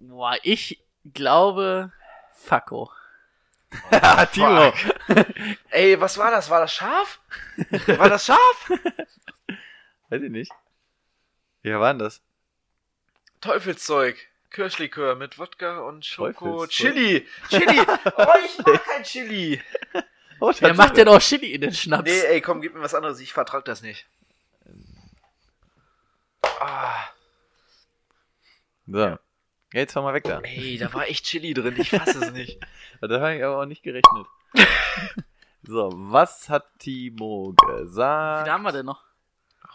[0.00, 0.80] Boah, ich
[1.14, 1.92] glaube
[2.34, 2.90] Fako.
[3.92, 4.72] Ja, Timo.
[5.70, 6.50] Ey, was war das?
[6.50, 7.20] War das scharf?
[7.86, 8.70] War das scharf?
[10.08, 10.50] Weiß ich nicht.
[11.62, 12.20] Ja, war denn das?
[13.40, 14.16] Teufelszeug.
[14.50, 16.66] Kirschlikör mit Wodka und Schoko.
[16.66, 17.28] Chili.
[17.48, 17.80] Chili.
[18.16, 19.62] Oh, ich mag kein Chili.
[20.40, 22.10] Oh, Wer macht denn auch Chili in den Schnaps?
[22.10, 23.20] Nee, ey, komm, gib mir was anderes.
[23.20, 24.06] Ich vertrag das nicht.
[26.42, 27.04] Ah,
[28.86, 29.18] So.
[29.72, 30.40] Jetzt fahr mal weg da.
[30.40, 31.74] ey, da war echt Chili drin.
[31.78, 32.60] Ich fasse es nicht.
[33.00, 34.26] Da habe ich aber auch nicht gerechnet.
[35.62, 38.48] so, was hat Timo Wie viele gesagt?
[38.48, 39.04] haben wir denn noch?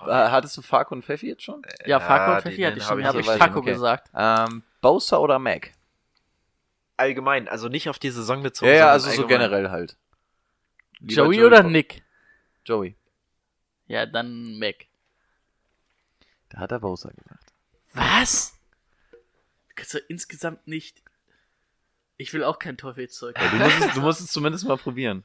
[0.08, 1.62] Äh, hattest du Farko und Pfeffi jetzt schon?
[1.86, 3.00] Ja, Fako und Pfeffi den hatte ich hab schon.
[3.02, 3.72] ich Habe nicht ich weiß Fako okay.
[3.74, 4.10] gesagt.
[4.16, 5.72] Ähm, Bowser oder Mac?
[6.98, 8.72] Allgemein, also nicht auf die Saison bezogen.
[8.72, 9.50] Ja, ja, sondern also so allgemein.
[9.50, 9.98] generell halt.
[11.00, 12.04] Lieber Joey oder Ko- Nick?
[12.66, 12.96] Joey.
[13.86, 14.88] Ja, dann Mac.
[16.50, 17.54] Da hat er Bowser gesagt.
[17.94, 18.58] Was?
[19.72, 21.02] Du kannst doch insgesamt nicht.
[22.18, 23.36] Ich will auch kein Teufelszeug.
[23.40, 25.24] Ja, du, musst es, du musst es zumindest mal probieren.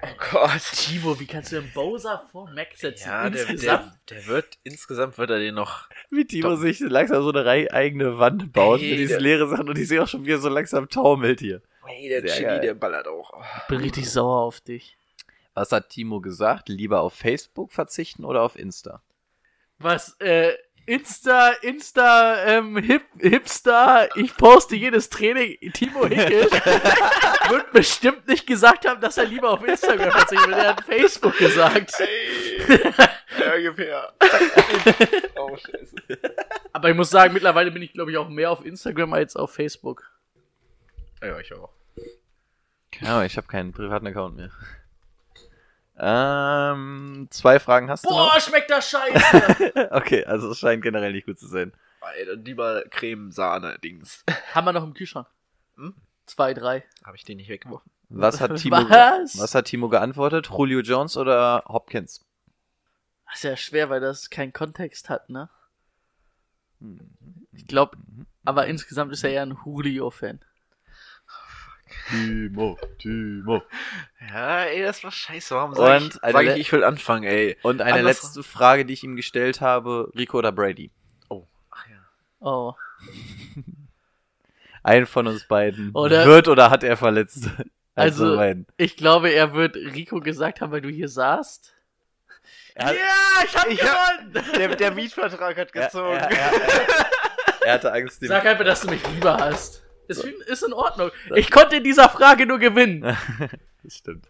[0.00, 0.62] Oh Gott.
[0.72, 3.08] Timo, wie kannst du den Bowser vor Mac setzen?
[3.08, 3.92] Ja, der, insgesamt?
[4.08, 5.88] der, der wird, insgesamt wird er den noch.
[6.10, 9.68] Wie Timo sich langsam so eine rei- eigene Wand baut Ey, mit diesen leeren Sachen
[9.68, 11.60] und ich sehe auch schon, wie er so langsam taumelt hier.
[11.86, 12.60] Ey, der Sehr Chili, geil.
[12.60, 13.32] der ballert auch.
[13.58, 14.96] Ich bin richtig sauer auf dich.
[15.54, 16.68] Was hat Timo gesagt?
[16.68, 19.02] Lieber auf Facebook verzichten oder auf Insta?
[19.78, 20.54] Was, äh,
[20.88, 26.50] Insta, Insta, ähm, Hip, Hipster, ich poste jedes Training, Timo Hickisch,
[27.50, 31.36] wird bestimmt nicht gesagt haben, dass er lieber auf Instagram verzichtet, weil er hat Facebook
[31.36, 31.92] gesagt.
[33.38, 34.12] Ja, ungefähr.
[35.36, 35.96] oh, scheiße.
[36.72, 39.52] Aber ich muss sagen, mittlerweile bin ich, glaube ich, auch mehr auf Instagram als auf
[39.52, 40.10] Facebook.
[41.22, 41.70] Ja, ich auch.
[43.00, 44.50] Ja, ich habe keinen privaten Account mehr.
[46.00, 49.72] Ähm, zwei Fragen hast Boah, schmeckt das scheiße!
[49.74, 49.92] du?
[49.92, 51.72] Okay, also es scheint generell nicht gut zu sein.
[52.26, 54.24] Dann lieber Creme-Sahne-Dings.
[54.54, 55.26] Haben wir noch im Kühlschrank?
[55.76, 55.94] Hm?
[56.26, 56.84] Zwei, drei.
[57.04, 57.90] Habe ich den nicht weggeworfen?
[58.08, 59.38] Was hat Timo, Was?
[59.38, 60.48] was hat Timo geantwortet?
[60.50, 62.24] Julio Jones oder Hopkins?
[63.26, 65.50] Das ist ja schwer, weil das keinen Kontext hat, ne?
[67.52, 67.96] Ich glaube,
[68.44, 70.40] aber insgesamt ist er eher ein Julio-Fan.
[72.10, 73.62] Timo, Timo.
[74.30, 75.54] Ja, ey, das war scheiße.
[75.54, 77.56] Warum sag Und ich, eine sag ich, ich will anfangen, ey?
[77.62, 80.90] Und eine Anders- letzte Frage, die ich ihm gestellt habe, Rico oder Brady?
[81.28, 81.96] Oh, ach ja.
[82.40, 82.74] Oh.
[84.82, 87.48] Einen von uns beiden Oder- wird oder hat er verletzt?
[87.94, 88.66] Also- beiden.
[88.76, 91.74] Ich glaube, er wird Rico gesagt haben, weil du hier saßt.
[92.78, 94.44] Hat- ja, ich hab Ich gewonnen!
[94.56, 96.16] Der, der Mietvertrag hat gezogen.
[96.16, 97.10] er, er, er,
[97.66, 99.82] er hatte Angst, Sag einfach, dass du mich lieber hast.
[100.08, 101.10] Ist, ist in Ordnung.
[101.34, 103.16] Ich konnte in dieser Frage nur gewinnen.
[103.84, 104.26] Das stimmt.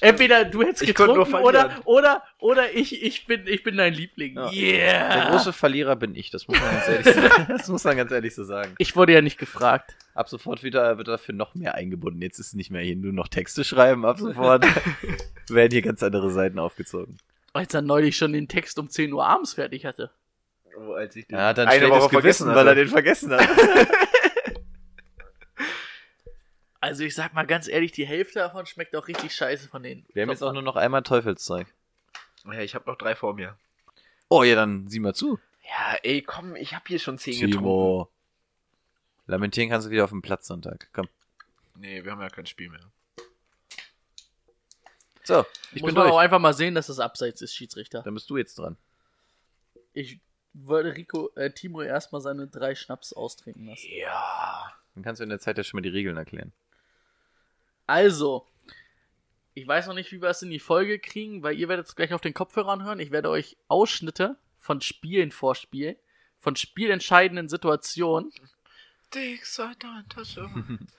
[0.00, 3.76] Entweder du hättest Ich konnte nur getrunken oder, oder, oder ich, ich, bin, ich bin
[3.76, 4.34] dein Liebling.
[4.34, 4.50] Ja.
[4.50, 5.14] Yeah!
[5.14, 7.46] Der große Verlierer bin ich, das muss man ganz ehrlich sagen.
[7.48, 8.74] Das muss man ganz ehrlich so sagen.
[8.78, 9.94] Ich wurde ja nicht gefragt.
[10.14, 12.20] Ab sofort wieder wird dafür noch mehr eingebunden.
[12.20, 14.04] Jetzt ist nicht mehr hier nur noch Texte schreiben.
[14.04, 14.66] Ab sofort
[15.48, 17.18] werden hier ganz andere Seiten aufgezogen.
[17.52, 20.10] Als er neulich schon den Text um 10 Uhr abends fertig hatte.
[20.76, 22.74] Oh, als ich den Ja, dann eine Woche vergessen Gewissen, weil er hatte.
[22.76, 23.48] den vergessen hat.
[26.80, 30.06] Also ich sag mal ganz ehrlich, die Hälfte davon schmeckt auch richtig scheiße von denen.
[30.12, 31.66] Wir haben jetzt auch nur noch einmal Teufelszeug.
[32.44, 33.56] Ja, ich habe noch drei vor mir.
[34.28, 35.38] Oh ja, dann sieh mal zu.
[35.64, 37.58] Ja, ey, komm, ich habe hier schon zehn getrunken.
[37.58, 38.10] Timo.
[39.26, 40.88] Lamentieren kannst du wieder auf dem Platz Sonntag.
[40.92, 41.08] Komm.
[41.74, 42.80] Nee, wir haben ja kein Spiel mehr.
[45.24, 46.12] So, ich Muss bin man durch.
[46.14, 48.02] auch einfach mal sehen, dass das abseits ist, Schiedsrichter.
[48.02, 48.78] Dann bist du jetzt dran.
[49.92, 50.20] Ich
[50.54, 53.88] würde Rico, äh, Timo erstmal seine drei Schnaps austrinken lassen.
[53.90, 54.72] Ja.
[54.94, 56.52] Dann kannst du in der Zeit ja schon mal die Regeln erklären.
[57.88, 58.46] Also,
[59.54, 61.96] ich weiß noch nicht, wie wir es in die Folge kriegen, weil ihr werdet es
[61.96, 63.00] gleich auf den Kopfhörern hören.
[63.00, 65.96] Ich werde euch Ausschnitte von Spielen vorspielen,
[66.38, 68.30] von spielentscheidenden Situationen.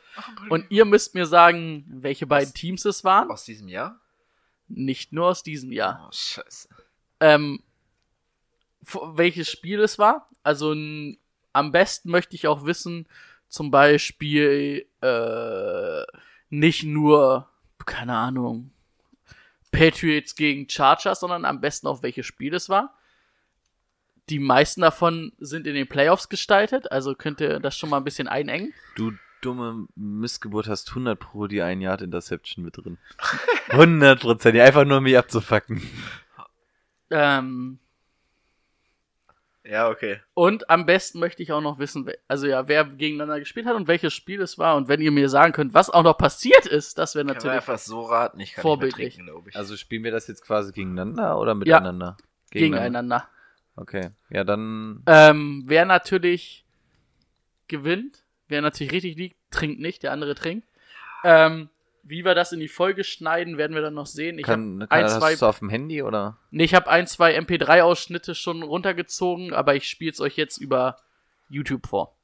[0.50, 3.30] Und ihr müsst mir sagen, welche beiden Teams es waren.
[3.30, 4.00] Aus diesem Jahr?
[4.68, 6.08] Nicht nur aus diesem Jahr.
[6.08, 6.70] Oh, scheiße.
[7.20, 7.62] Ähm,
[9.14, 10.28] welches Spiel es war.
[10.42, 11.20] Also n,
[11.54, 13.08] am besten möchte ich auch wissen,
[13.48, 16.04] zum Beispiel äh,
[16.50, 17.50] nicht nur,
[17.86, 18.72] keine Ahnung,
[19.72, 22.96] Patriots gegen Chargers, sondern am besten auch welches Spiel es war.
[24.30, 28.04] Die meisten davon sind in den Playoffs gestaltet, also könnt ihr das schon mal ein
[28.04, 28.74] bisschen einengen.
[28.96, 32.98] Du dumme Missgeburt hast 100 pro die ein Yard Interception mit drin.
[33.70, 35.82] 100 Prozent, einfach nur um mich abzufacken.
[37.10, 37.80] Ähm,
[39.70, 40.20] Ja, okay.
[40.34, 43.88] Und am besten möchte ich auch noch wissen, also ja, wer gegeneinander gespielt hat und
[43.88, 44.76] welches Spiel es war.
[44.76, 47.36] Und wenn ihr mir sagen könnt, was auch noch passiert ist, das wäre Können wir
[47.36, 47.56] natürlich.
[47.58, 48.40] einfach so raten?
[48.40, 49.18] Ich kann vorbildlich.
[49.18, 49.56] nicht mehr trinken, glaube ich.
[49.56, 52.18] Also spielen wir das jetzt quasi gegeneinander oder miteinander?
[52.50, 53.30] Gegeneinander.
[53.76, 55.04] Okay, ja dann.
[55.06, 56.66] Ähm, wer natürlich
[57.68, 60.68] gewinnt, wer natürlich richtig liegt, trinkt nicht, der andere trinkt.
[61.24, 61.70] Ähm,
[62.10, 64.40] wie wir das in die Folge schneiden, werden wir dann noch sehen.
[64.40, 66.38] Ich kann, habe kann ein, zwei, hast du auf dem Handy oder?
[66.50, 70.98] nee, ich hab ein, zwei MP3-Ausschnitte schon runtergezogen, aber ich spiele es euch jetzt über
[71.50, 72.18] YouTube vor.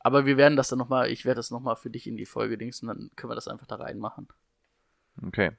[0.00, 2.58] Aber wir werden das dann nochmal, ich werde das nochmal für dich in die Folge
[2.58, 4.26] dings und dann können wir das einfach da reinmachen.
[5.22, 5.52] Okay.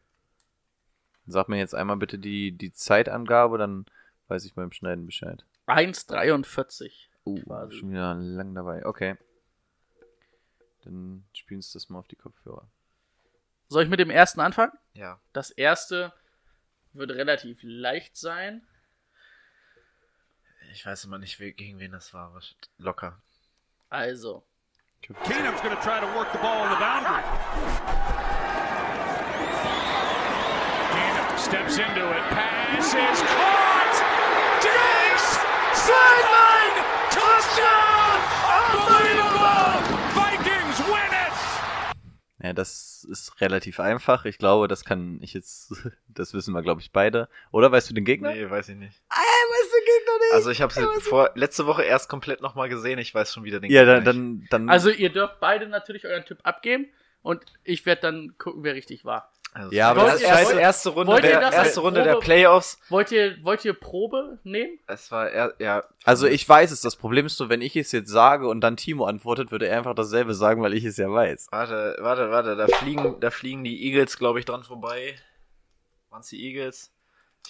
[1.25, 3.85] Sag mir jetzt einmal bitte die, die Zeitangabe, dann
[4.27, 5.45] weiß ich beim Schneiden Bescheid.
[5.67, 6.91] 1,43.
[7.23, 7.77] Uh, Quasi.
[7.77, 8.85] schon wieder lang dabei.
[8.85, 9.15] Okay.
[10.83, 12.67] Dann spielen Sie das mal auf die Kopfhörer.
[13.71, 14.73] Soll ich mit dem ersten anfangen?
[14.95, 15.17] ja.
[15.31, 16.11] Das erste
[16.91, 18.67] wird relativ leicht sein.
[20.73, 22.41] Ich weiß immer nicht, gegen wen das war, aber
[22.79, 23.21] locker.
[23.89, 24.43] Also,
[25.23, 27.23] Keenum's to try to work the ball on the boundary.
[30.91, 32.23] Keenum steps into it.
[32.29, 33.95] Pass is caught.
[34.59, 35.39] Diggs!
[35.79, 36.75] Sideline!
[37.09, 38.19] Touchdown!
[38.51, 39.90] Unbelievable!
[42.43, 44.25] Ja, das ist relativ einfach.
[44.25, 45.73] Ich glaube, das kann ich jetzt,
[46.07, 47.29] das wissen wir, glaube ich, beide.
[47.51, 48.33] Oder weißt du den Gegner?
[48.33, 49.01] Nee, weiß ich nicht.
[49.09, 50.33] Ah, weißt du den Gegner nicht?
[50.33, 52.97] Also ich habe sie vor letzte Woche erst komplett nochmal gesehen.
[52.99, 54.53] Ich weiß schon wieder den ja, Gegner dann, nicht.
[54.53, 54.69] dann, dann.
[54.69, 56.87] also ihr dürft beide natürlich euren Tipp abgeben
[57.21, 59.31] und ich werde dann gucken, wer richtig war.
[59.53, 62.79] Also Ja, aber das erste, wollt- erste Runde, der, erste Runde der Probe- Playoffs.
[62.87, 64.79] Wollt ihr, wollt ihr Probe nehmen?
[64.87, 65.83] Es war er, ja.
[66.05, 66.79] also ich weiß es.
[66.79, 69.77] Das Problem ist nur, wenn ich es jetzt sage und dann Timo antwortet, würde er
[69.77, 71.47] einfach dasselbe sagen, weil ich es ja weiß.
[71.51, 72.55] Warte, warte, warte.
[72.55, 75.15] Da fliegen, da fliegen die Eagles, glaube ich, dran vorbei.
[76.09, 76.91] Waren es die Eagles?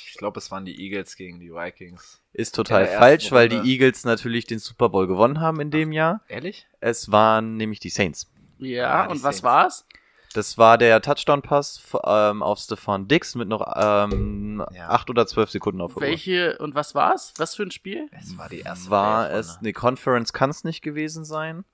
[0.08, 2.22] Ich glaube, es waren die Eagles gegen die Vikings.
[2.34, 5.92] Ist total der falsch, weil die Eagles natürlich den Super Bowl gewonnen haben in dem
[5.92, 6.22] Jahr.
[6.30, 6.66] Ehrlich?
[6.80, 8.32] Es waren nämlich die Saints.
[8.58, 9.44] Ja, Ah, die und was Saints.
[9.44, 9.86] war's?
[10.34, 14.90] Das war der Touchdown-Pass ähm, auf Stefan Dix mit noch ähm, Ja.
[14.90, 16.08] acht oder zwölf Sekunden auf der Uhr.
[16.08, 17.34] Welche und was war's?
[17.38, 18.08] Was für ein Spiel?
[18.12, 19.40] Es war die erste War Playoff-Runde.
[19.40, 21.66] es, eine Conference kann es nicht gewesen sein.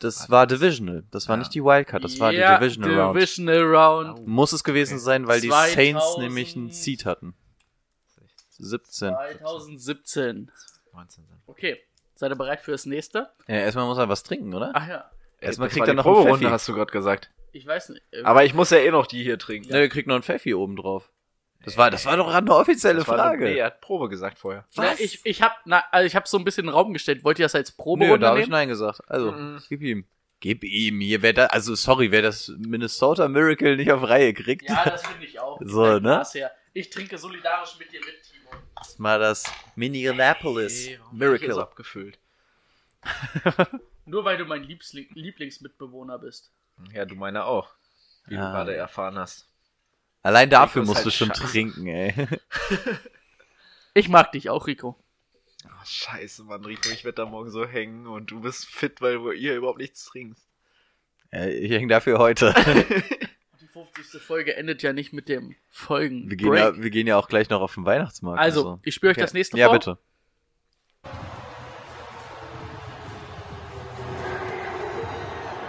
[0.00, 1.04] Das war war Divisional.
[1.10, 1.38] Das war Ja.
[1.38, 3.16] nicht die Wildcard, das war ja, die Divisional Round.
[3.16, 4.26] Divisional Round.
[4.26, 5.02] Muss es gewesen Okay.
[5.04, 7.34] sein, weil die 2000 Saints nämlich einen Seed hatten.
[8.58, 9.12] 17.
[9.14, 10.50] 2017.
[10.92, 11.40] 19 sind.
[11.46, 11.78] Okay,
[12.14, 13.30] seid ihr bereit für das nächste?
[13.48, 14.70] Ja, erstmal muss er was trinken, oder?
[14.74, 15.10] Ach ja,
[15.40, 17.30] Erstmal kriegt er die noch einen Proberunde, hast du gerade gesagt.
[17.56, 18.02] Ich weiß nicht.
[18.12, 19.68] äh, Aber ich muss ja eh noch die hier trinken.
[19.70, 21.10] Ja, der kriegt noch einen Pfeffi oben drauf.
[21.64, 23.44] Das war, das war doch eine offizielle Das war Frage.
[23.44, 24.64] Nee, er hat Probe gesagt vorher.
[24.76, 27.24] na, ich, ich hab, na, also ich hab so ein bisschen in den Raum gestellt.
[27.24, 28.46] Wollt ihr das als Nö, Proberunde da habe ich?
[28.48, 29.00] Nein gesagt.
[29.08, 29.60] Also, Mhm.
[29.68, 30.06] gib ihm.
[30.38, 31.00] Gib ihm.
[31.00, 34.68] Hier, wer da, also sorry, wer das Minnesota Miracle nicht auf Reihe kriegt.
[34.68, 35.58] Ja, das finde ich auch.
[35.64, 36.22] So, ne?
[36.32, 36.52] Her.
[36.72, 38.50] Ich trinke solidarisch mit dir mit, Timo.
[38.76, 41.62] Das mal das Minneapolis Ey, warum bin ich hier so Miracle.
[41.62, 42.18] abgefüllt.
[44.04, 46.52] Nur weil du mein Liebsling Lieblingsmitbewohner bist.
[46.92, 47.70] Ja, du meine auch.
[48.26, 48.46] Wie Ah.
[48.46, 49.48] du gerade erfahren hast.
[50.22, 51.42] Allein dafür musst du halt schon scheiße.
[51.44, 52.12] trinken, ey.
[53.94, 54.94] Ich mag dich auch, Rico.
[55.64, 59.14] Oh, scheiße, Mann, Rico, ich werde da morgen so hängen und du bist fit, weil
[59.14, 60.46] du- ihr überhaupt nichts trinkst.
[61.32, 62.52] Ja, ich häng dafür heute.
[63.60, 64.20] Die 50.
[64.22, 66.28] Folge endet ja nicht mit dem Folgen.
[66.28, 68.38] Wir gehen, ja, wir gehen ja auch gleich noch auf den Weihnachtsmarkt.
[68.40, 69.22] Also, ich spüre euch Okay.
[69.24, 69.78] das nächste Ja, vor.
[69.78, 69.98] bitte.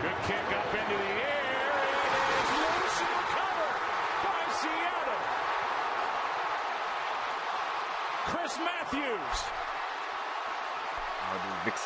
[0.01, 1.77] Good kick up into the air.
[2.21, 3.75] It is loose and recovered
[4.23, 5.21] by Seattle.
[8.29, 9.37] Chris Matthews.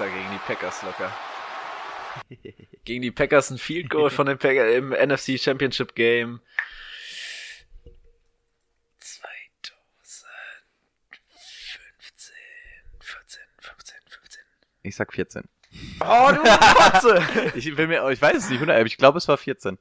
[0.01, 1.13] Wichser gegen die Packers locker.
[2.85, 6.41] gegen die Packers ein Field Goal von den Packers im NFC Championship Game.
[8.99, 10.27] 2015,
[12.99, 14.41] 14, 15, 15.
[14.83, 15.43] Ich sag 14.
[15.99, 17.51] Oh, du Kotze!
[17.55, 19.77] Ich, will mir, ich weiß es nicht, 100, aber ich glaube, es war 14.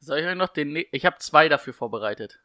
[0.00, 0.72] Soll ich euch noch den.
[0.72, 2.40] Ne ich habe zwei dafür vorbereitet.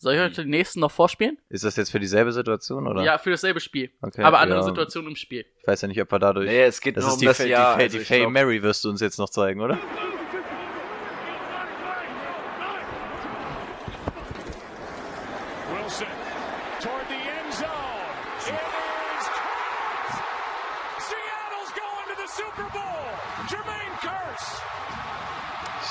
[0.00, 1.38] Soll ich euch den nächsten noch vorspielen?
[1.48, 3.02] Ist das jetzt für dieselbe Situation, oder?
[3.02, 3.90] Ja, für dasselbe Spiel.
[4.00, 4.64] Okay, aber andere ja.
[4.64, 5.44] Situationen im Spiel.
[5.60, 6.46] Ich weiß ja nicht, ob wir dadurch.
[6.48, 7.74] Nee, es geht das nur ist um die, das Fa- die, Jahr.
[7.74, 9.76] Fa- also die Faye glaub- Mary wirst du uns jetzt noch zeigen, oder?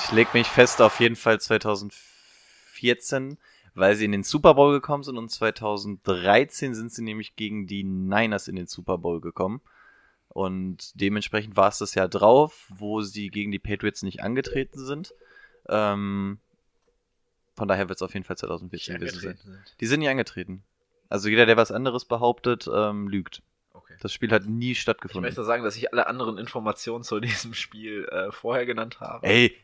[0.04, 3.36] Ich leg mich fest auf jeden Fall 2014,
[3.78, 7.84] weil sie in den Super Bowl gekommen sind und 2013 sind sie nämlich gegen die
[7.84, 9.60] Niners in den Super Bowl gekommen.
[10.28, 15.14] Und dementsprechend war es das Jahr drauf, wo sie gegen die Patriots nicht angetreten sind.
[15.68, 16.38] Ähm,
[17.56, 19.38] von daher wird es auf jeden Fall 2014 gewesen sein.
[19.42, 19.76] sind.
[19.80, 20.62] Die sind nie angetreten.
[21.08, 23.42] Also jeder, der was anderes behauptet, ähm, lügt.
[23.72, 23.94] Okay.
[24.00, 25.22] Das Spiel hat nie Ich stattgefunden.
[25.26, 29.26] möchte sagen, dass ich alle anderen Informationen zu diesem Spiel äh, vorher genannt habe.
[29.26, 29.56] Ey,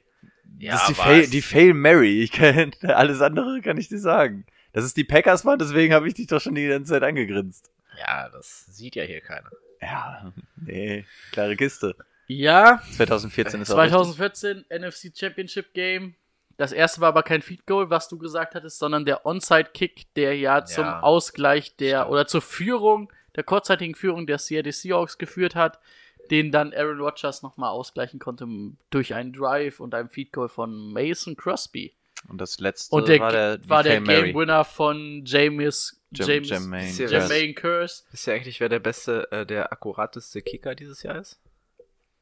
[0.58, 0.94] Ja, das ist die?
[0.94, 2.22] Fail, die Fail Mary.
[2.22, 4.44] Ich kann, alles andere kann ich dir sagen.
[4.72, 7.70] Das ist die Packers war, deswegen habe ich dich doch schon die ganze Zeit angegrinst.
[7.98, 9.50] Ja, das sieht ja hier keiner.
[9.80, 11.94] Ja, nee, klare Kiste.
[12.26, 13.92] Ja, 2014 ist auch richtig.
[13.92, 16.14] 2014 NFC Championship Game.
[16.56, 20.06] Das erste war aber kein Feed Goal, was du gesagt hattest, sondern der Onside Kick,
[20.14, 22.10] der ja zum Ja, Ausgleich der stimmt.
[22.12, 25.78] oder zur Führung, der kurzzeitigen Führung der Seattle Seahawks geführt hat,
[26.30, 28.46] den dann Aaron Rodgers nochmal ausgleichen konnte
[28.90, 31.96] durch einen Drive und einem Feed Goal von Mason Crosby.
[32.28, 34.00] Und das letzte Und der war der, war der.
[34.00, 37.34] Game Winner von James Jam- James Jermaine Ist ja- Curse.
[37.34, 38.04] Jermaine Curse.
[38.10, 41.38] Wisst ihr eigentlich, wer der beste, äh, der akkurateste Kicker dieses Jahr ist?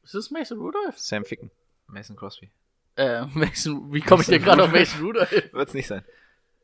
[0.03, 0.97] Ist das Mason Rudolph?
[0.99, 1.51] Sam Ficken.
[1.87, 2.51] Mason Crosby.
[2.95, 5.31] Äh, Mason, wie komme ich denn gerade auf Mason Rudolph?
[5.53, 6.03] Wird's nicht sein.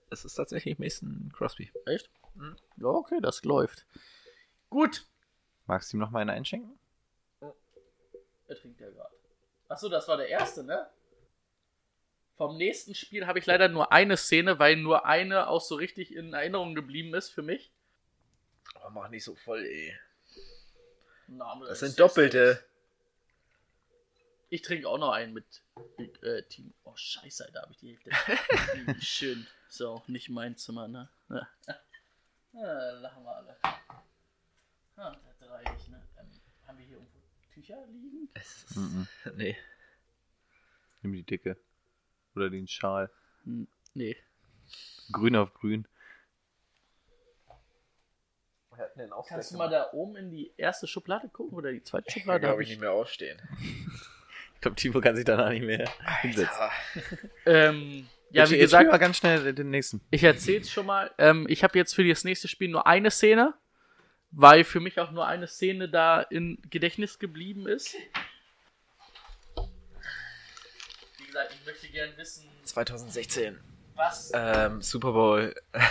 [0.10, 1.72] Es ist tatsächlich Mason Crosby.
[1.86, 2.10] Echt?
[2.78, 3.86] Ja, okay, das läuft.
[4.70, 5.06] Gut.
[5.68, 6.78] Magst du ihm noch mal eine einschenken?
[8.49, 9.15] Er trinkt ja gerade.
[9.67, 10.89] Achso, das war der erste, ne?
[12.35, 16.15] Vom nächsten Spiel habe ich leider nur eine Szene, weil nur eine auch so richtig
[16.15, 17.71] in Erinnerung geblieben ist für mich.
[18.84, 19.95] Oh, mach nicht so voll, ey.
[21.27, 22.65] Name Das sind Doppelte.
[24.49, 25.45] Ich trinke auch noch einen mit
[26.23, 26.73] äh, Team.
[26.84, 28.95] Oh, scheiße, Alter, habe ich die Hälfte.
[28.99, 29.45] Schön.
[29.67, 31.07] Ist auch nicht mein Zimmer, ne?
[31.30, 31.47] Ja.
[32.53, 33.57] Ja, lachen wir alle.
[34.95, 36.01] Ah, das reicht, ne?
[36.17, 36.31] Ähm,
[36.65, 37.18] haben wir hier irgendwo
[37.61, 38.30] Tücher liegen?
[38.34, 39.07] Es ist, Mhm.
[39.36, 39.57] Nee.
[41.02, 41.57] Nimm die dicke.
[42.36, 43.10] Oder den Schal.
[43.44, 44.15] Hm, nee.
[45.11, 45.88] Grün auf grün.
[49.27, 52.40] Kannst du mal da oben in die erste Schublade gucken oder die zweite Da Schublade?
[52.41, 53.40] glaube Hab ich nicht mehr aufstehen.
[54.56, 56.69] Ich glaube, Timo kann sich danach nicht mehr hinsetzen.
[57.45, 60.02] Ähm, ja, Jetzt- wie gesagt, mal ganz schnell den nächsten.
[60.11, 61.10] ich erzähl's schon mal.
[61.18, 63.53] Ähm, ich habe jetzt für das nächste Spiel nur eine Szene,
[64.31, 67.95] weil für mich auch nur eine Szene da in Gedächtnis geblieben ist.
[71.18, 73.60] Wie gesagt, ich möchte gerne wissen, 2016.
[73.95, 74.31] was.
[74.34, 75.56] Ähm, Super Bowl.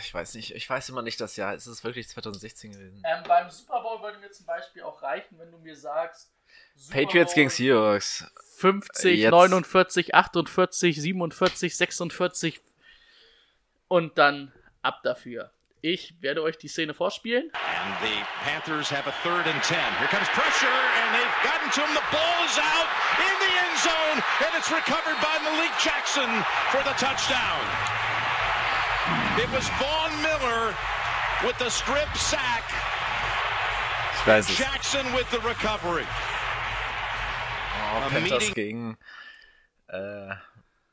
[0.00, 0.52] Ich weiß nicht.
[0.52, 1.54] Ich weiß immer nicht das Jahr.
[1.54, 3.02] Ist es wirklich 2016 gewesen?
[3.06, 6.32] Ähm, beim Super Bowl würde mir zum Beispiel auch reichen, wenn du mir sagst.
[6.74, 8.24] Super Patriots Bowl gegen Seahawks.
[8.56, 9.30] 50, Jetzt.
[9.30, 12.60] 49, 48, 47, 46
[13.88, 14.52] und dann
[14.82, 15.52] ab dafür.
[15.86, 17.48] Ich werde euch die Szene vorspielen.
[17.54, 19.86] And the Panthers have a third and ten.
[20.02, 21.94] Here comes pressure, and they've gotten to him.
[21.94, 22.90] The ball is out
[23.22, 26.26] in the end zone, and it's recovered by Malik Jackson
[26.74, 27.62] for the touchdown.
[29.38, 30.74] It was Vaughn Miller
[31.46, 32.66] with the strip sack.
[34.18, 34.56] Ich weiß es.
[34.58, 36.02] Jackson with the recovery.
[37.94, 38.98] Oh, Panthers gegen
[39.86, 40.34] äh,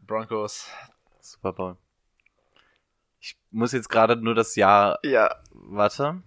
[0.06, 0.70] Broncos.
[1.20, 1.78] Super Bowl.
[3.54, 4.98] Ich muss jetzt gerade nur das Jahr.
[5.04, 6.24] Ja, Warte.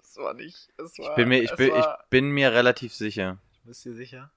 [0.00, 0.68] es war nicht.
[0.78, 3.38] Es war, Ich bin mir, ich es bin, ich war, bin mir relativ sicher.
[3.64, 4.30] Bist du dir sicher?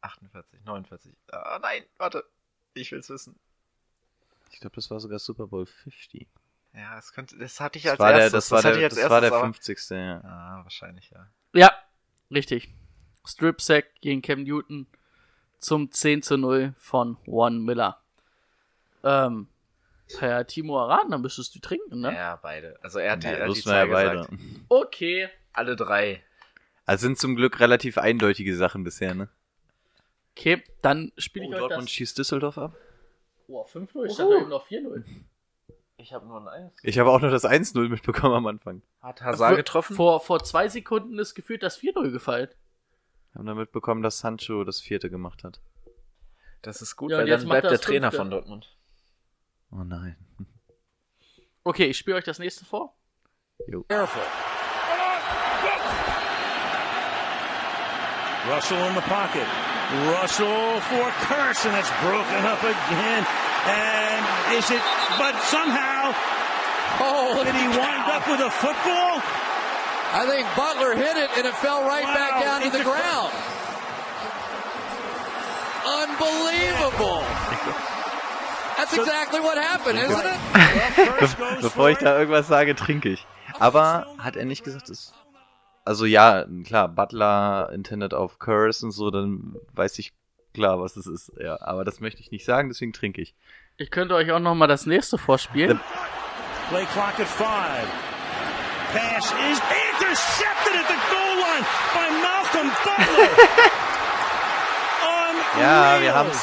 [0.00, 1.12] 48, 49.
[1.32, 2.24] Ah, nein, warte.
[2.72, 3.38] Ich will's wissen.
[4.52, 6.26] Ich glaube, das war sogar Super Bowl 50.
[6.72, 8.48] Ja, es könnte, das hatte ich Das als war der, erstes.
[8.48, 9.90] das war der, ich das war der erstes, aber- 50.
[9.90, 10.20] Ja.
[10.24, 11.26] Ah, wahrscheinlich, ja.
[11.52, 11.72] Ja,
[12.30, 12.72] richtig.
[13.26, 14.86] Strip Sack gegen Cam Newton
[15.58, 18.00] zum 10 zu 0 von Juan Miller.
[19.04, 19.48] Ähm,
[20.18, 22.12] per Timo Aran, dann müsstest du trinken, ne?
[22.14, 22.78] Ja, beide.
[22.82, 24.10] Also er hat die, Ja, er hat die wir ja beide.
[24.18, 24.32] gesagt.
[24.68, 25.28] Okay.
[25.52, 26.22] Alle drei.
[26.84, 29.28] Also sind zum Glück relativ eindeutige Sachen bisher, ne?
[30.36, 31.90] Okay, dann spiele Oh, ich euch Dortmund das.
[31.90, 32.76] schießt Düsseldorf ab.
[33.48, 35.02] Oh, 5-0, ich dachte eben noch 4-0.
[35.98, 36.72] Ich habe nur ein Eins.
[36.82, 38.82] Ich habe auch nur das 1-0 mitbekommen am Anfang.
[39.02, 39.96] Hat Hazard getroffen?
[39.96, 42.48] Vor, vor zwei Sekunden ist gefühlt das 4-0 gefallen.
[43.32, 45.60] Wir haben dann mitbekommen, dass Sancho das vierte gemacht hat.
[46.62, 48.16] Das ist gut, Ja, weil jetzt dann bleibt er der Trainer Fünfte.
[48.18, 48.75] von Dortmund.
[49.72, 50.16] Oh nein.
[51.64, 52.94] Okay, ich spiele euch das nächste vor.
[53.88, 54.22] Careful.
[58.48, 59.46] Russell in the pocket.
[60.06, 61.70] Russell for Carson.
[61.72, 63.26] and it's broken up again.
[63.66, 64.22] And
[64.54, 64.82] is it?
[65.18, 66.14] But somehow,
[66.98, 69.20] Oh, did he wind up with a football?
[70.14, 73.32] I think Butler hit it and it fell right back down to the ground.
[75.84, 77.20] Unbelievable.
[78.76, 81.60] That's exactly what happened, isn't it?
[81.62, 83.26] Bevor ich da irgendwas sage, trinke ich.
[83.58, 85.12] Aber hat er nicht gesagt, dass.
[85.84, 90.12] Also ja, klar, Butler intended auf Curse und so, dann weiß ich
[90.52, 91.32] klar, was es ist.
[91.40, 93.34] Ja, aber das möchte ich nicht sagen, deswegen trinke ich.
[93.76, 95.80] Ich könnte euch auch noch mal das nächste vorspielen.
[96.68, 97.86] Play clock at five.
[98.92, 99.60] Pass is
[99.92, 103.28] intercepted at the goal line by Malcolm Butler.
[105.60, 106.42] Ja, wir haben's.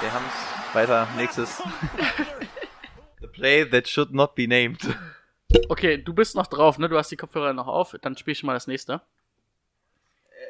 [0.00, 0.47] Wir haben's.
[0.74, 1.62] Weiter, nächstes.
[3.20, 4.78] The play that should not be named.
[5.68, 6.88] Okay, du bist noch drauf, ne?
[6.88, 7.96] Du hast die Kopfhörer noch auf.
[8.00, 9.00] Dann spiel ich mal das nächste.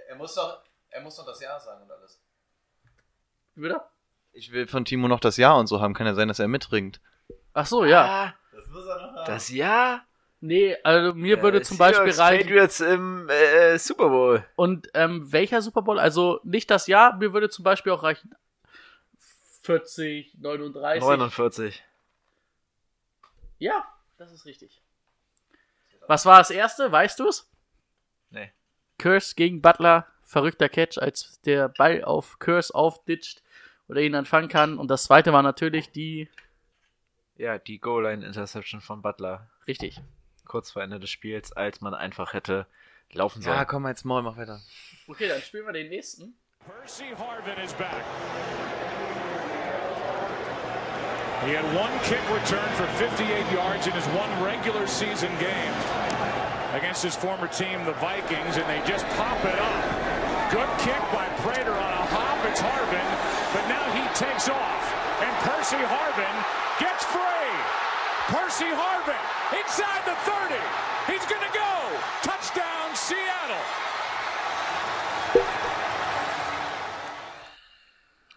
[0.08, 2.20] Er muss doch, er muss doch das Ja sagen und alles.
[3.54, 3.80] Wie Bitte?
[4.32, 5.94] Ich will von Timo noch das Ja und so haben.
[5.94, 7.00] Kann ja sein, dass er mitringt.
[7.54, 8.34] Ach so, ja.
[8.52, 9.26] Das muss er noch haben.
[9.26, 10.02] Das Ja.
[10.40, 12.46] Nee, also mir würde Äh, zum Beispiel Seahawks, reichen.
[12.48, 14.44] Patriots im äh, Super Bowl.
[14.54, 15.98] Und ähm, welcher Super Bowl?
[15.98, 18.32] Also nicht das Jahr, mir würde zum Beispiel auch reichen
[19.68, 21.02] 40, 39.
[21.02, 21.84] 49.
[23.58, 23.86] Ja,
[24.16, 24.80] das ist richtig.
[26.06, 26.90] Was war das erste?
[26.90, 27.50] Weißt du es?
[28.30, 28.50] Nee.
[28.96, 33.42] Curse gegen Butler, verrückter Catch, als der Ball auf Curse aufditscht
[33.88, 34.78] oder ihn dann fangen kann.
[34.78, 36.30] Und das zweite war natürlich die.
[37.36, 39.50] Ja, die Goal-Line-Interception von Butler.
[39.66, 40.00] Richtig.
[40.46, 42.66] Kurz vor Ende des Spiels, als man einfach hätte
[43.12, 43.54] laufen sollen.
[43.54, 44.62] Ja, komm jetzt mal, mach weiter.
[45.06, 46.38] Okay, dann spielen wir den nächsten.
[46.66, 48.02] Percy Harvin is back.
[51.46, 53.22] He had one kick return for 58
[53.54, 55.74] yards in his one regular season game
[56.74, 59.84] against his former team, the Vikings, and they just pop it up.
[60.50, 62.42] Good kick by Prater on a hop.
[62.50, 63.08] It's Harvin,
[63.54, 64.84] but now he takes off,
[65.22, 66.36] and Percy Harvin
[66.82, 67.54] gets free.
[68.34, 69.22] Percy Harvin
[69.54, 70.58] inside the 30.
[71.06, 71.74] He's going to go.
[72.26, 73.64] Touchdown, Seattle.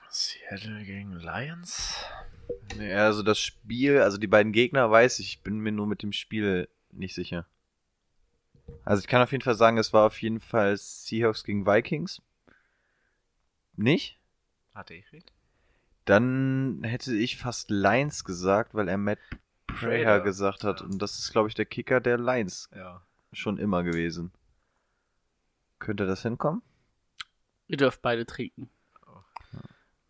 [0.10, 1.96] Seattle gegen Lions?
[2.78, 6.04] Nee, also das Spiel, also die beiden Gegner weiß ich, ich bin mir nur mit
[6.04, 7.46] dem Spiel nicht sicher.
[8.86, 12.22] Also ich kann auf jeden Fall sagen, es war auf jeden Fall Seahawks gegen Vikings.
[13.76, 14.18] Nicht?
[14.74, 15.32] Hatte ich recht?
[16.06, 19.20] Dann hätte ich fast Lions gesagt, weil er Matt
[19.68, 20.80] Prater, gesagt hat.
[20.82, 20.86] ja.
[20.86, 23.02] Und das ist, glaube ich, der Kicker der Lions Ja.
[23.34, 24.32] schon immer gewesen.
[25.80, 26.62] Könnte das hinkommen?
[27.68, 28.70] Ihr dürft beide trinken.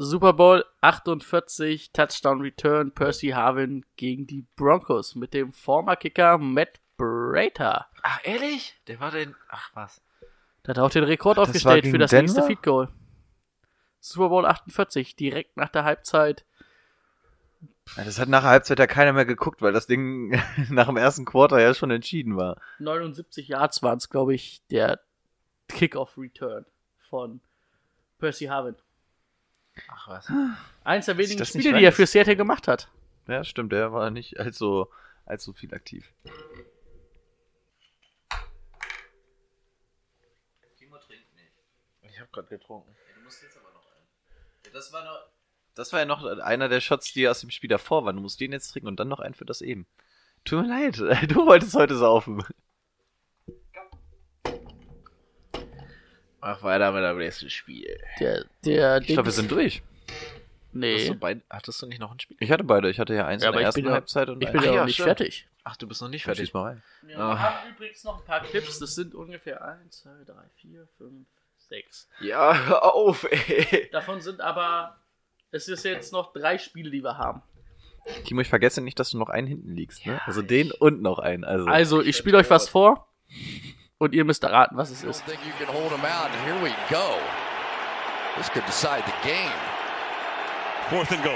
[0.03, 6.79] Super Bowl 48, Touchdown Return, Percy Harvin gegen die Broncos mit dem former Kicker Matt
[6.97, 7.85] Prater.
[8.01, 8.75] Ach, ehrlich?
[8.87, 9.35] Der war denn.
[9.49, 10.01] Ach, was?
[10.65, 12.23] Der hat auch den Rekord Ach, aufgestellt für das Denver?
[12.23, 12.89] nächste Feed Goal.
[13.99, 16.45] Super Bowl 48, direkt nach der Halbzeit.
[17.95, 20.31] Ja, das hat nach der Halbzeit ja keiner mehr geguckt, weil das Ding
[20.71, 22.59] nach dem ersten Quarter ja schon entschieden war.
[22.79, 24.99] 79 Yards waren es, glaube ich, der
[25.67, 26.65] Kickoff-Return
[27.07, 27.39] von
[28.17, 28.75] Percy Harvin.
[29.89, 30.31] Ach, was?
[30.83, 32.89] Eins der wenigen Spiele, die er für Seattle gemacht hat.
[33.27, 34.87] Ja, stimmt, der war nicht allzu,
[35.25, 36.11] allzu viel aktiv.
[40.77, 41.53] Timo trinkt nicht.
[42.01, 42.95] Ich habe gerade getrunken.
[43.15, 44.73] Du musst jetzt aber noch einen.
[44.73, 45.19] Das war noch.
[45.75, 48.17] Das war ja noch einer der Shots, die aus dem Spiel davor waren.
[48.17, 49.87] Du musst den jetzt trinken und dann noch einen für das eben.
[50.43, 50.97] Tut mir leid,
[51.29, 52.43] du wolltest heute saufen.
[56.41, 57.99] Mach weiter mit dem nächsten Spiel.
[58.19, 59.81] Der, der Ich glaube, wir sind durch.
[60.07, 61.07] Hast Nee.
[61.09, 62.37] du beid, hattest du nicht noch ein Spiel?
[62.39, 62.89] Ich hatte beide.
[62.89, 64.71] Ich hatte ja eins Ja, in der ersten bin ja- Halbzeit und Ich bin ja
[64.71, 65.07] ja, noch nicht stimmt.
[65.17, 65.47] fertig.
[65.63, 66.53] Ach, du bist noch nicht fertig.
[66.53, 66.83] mal rein.
[67.03, 67.37] Wir Ah.
[67.37, 68.79] haben übrigens noch ein paar Clips.
[68.79, 71.27] Das sind ungefähr 1, 2, 3, 4, 5,
[71.63, 72.09] Stakes.
[72.21, 73.89] Ja, hör auf, ey.
[73.91, 74.97] Davon sind aber,
[75.51, 77.41] es ist jetzt noch drei Spiele, die wir haben.
[78.25, 80.19] Timo, ich vergesse nicht, dass du noch einen hinten liegst, ne?
[80.25, 81.43] Also den und noch einen.
[81.43, 83.07] Also, Also, ich spiele euch was vor
[84.01, 85.23] und ihr müsst erraten, was es ist.
[88.37, 89.51] This could decide the game.
[90.89, 91.35] Fourth and goal.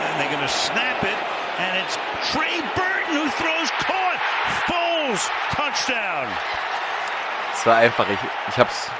[0.00, 1.18] And they're going to snap it,
[1.58, 1.98] and it's
[2.32, 4.18] Trey Burton who throws caught.
[4.66, 6.26] Foles touchdown.
[7.52, 8.90] es war einfach, ich, ich hab's.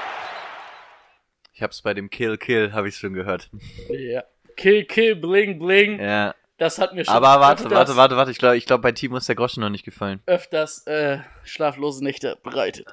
[1.53, 3.49] Ich hab's bei dem Kill Kill, habe ich schon gehört.
[3.89, 4.23] Ja.
[4.55, 5.99] Kill, kill, bling, bling.
[5.99, 6.35] Ja.
[6.57, 8.31] Das hat mir schon Aber warte, öfters, warte, warte, warte.
[8.31, 10.21] Ich glaube, ich glaub, bei Timo ist der Groschen noch nicht gefallen.
[10.25, 12.87] öfters äh, schlaflose Nächte bereitet.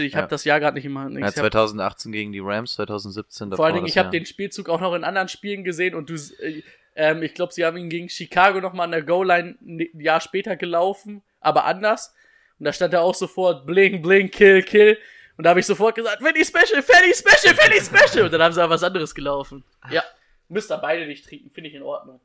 [0.01, 0.05] 2017.
[0.05, 0.19] Ich Ja.
[0.19, 1.09] habe das Jahr gerade nicht immer.
[1.09, 4.79] Ja, hab, 2018 gegen die Rams, 2017 vor allen Dingen, ich habe den Spielzug auch
[4.79, 6.61] noch in anderen Spielen gesehen und du, äh,
[6.95, 10.21] ähm, ich glaube, sie haben ihn gegen Chicago noch mal an der Goal-Line ein Jahr
[10.21, 12.13] später gelaufen, aber anders.
[12.59, 14.97] Und da stand er auch sofort bling, bling, kill, kill.
[15.37, 18.25] Und da habe ich sofort gesagt, Fanny Special, Fanny Special, Fanny Special.
[18.25, 19.63] Und dann haben sie aber was anderes gelaufen.
[19.91, 20.03] Ja,
[20.47, 22.21] müsst ihr beide nicht trinken, finde ich in Ordnung.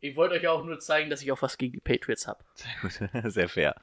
[0.00, 2.42] Ich wollte euch auch nur zeigen, dass ich auch was gegen die Patriots habe.
[3.30, 3.74] Sehr fair.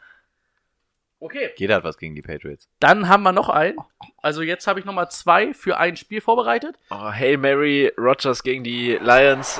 [1.20, 1.52] Okay.
[1.56, 2.70] Jeder hat was gegen die Patriots.
[2.80, 3.78] Dann haben wir noch einen.
[4.22, 6.78] Also jetzt habe ich noch mal zwei für ein Spiel vorbereitet.
[6.92, 9.60] Oh, Hail Mary, Rogers gegen die Lions.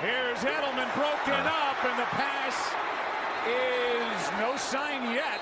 [0.00, 2.74] Here's Edelman broken up, and the pass
[3.46, 5.40] is no sign yet.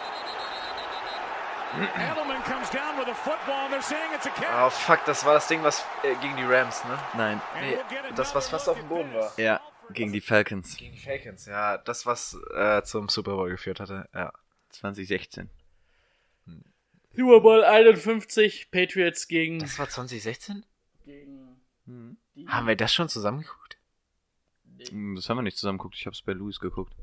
[1.96, 4.52] Edelman comes down with a football, and they're saying it's a catch.
[4.54, 6.98] Oh fuck, das war das Ding, was äh, gegen die Rams, ne?
[7.14, 7.40] Nein.
[7.62, 7.78] Nee,
[8.14, 9.32] das, was fast auf dem Boden war.
[9.38, 9.58] Ja,
[9.90, 10.76] gegen die Falcons.
[10.76, 11.78] Gegen die Falcons, ja.
[11.78, 14.32] Das, was äh, zum Super Bowl geführt hatte, ja.
[14.70, 15.50] 2016.
[17.14, 20.64] Super Bowl 51, Patriots gegen, Das war 2016?
[21.04, 21.60] gegen
[22.34, 23.76] die, Haben wir das schon zusammengeguckt?
[24.88, 25.94] Hm, Das haben wir nicht zusammen geguckt.
[25.96, 26.94] Ich hab's bei Louis geguckt.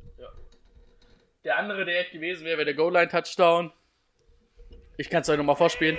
[1.43, 3.71] Der andere, der echt gewesen wäre, wäre der Goal-Line-Touchdown.
[4.97, 5.97] Ich kann es euch nochmal vorspielen.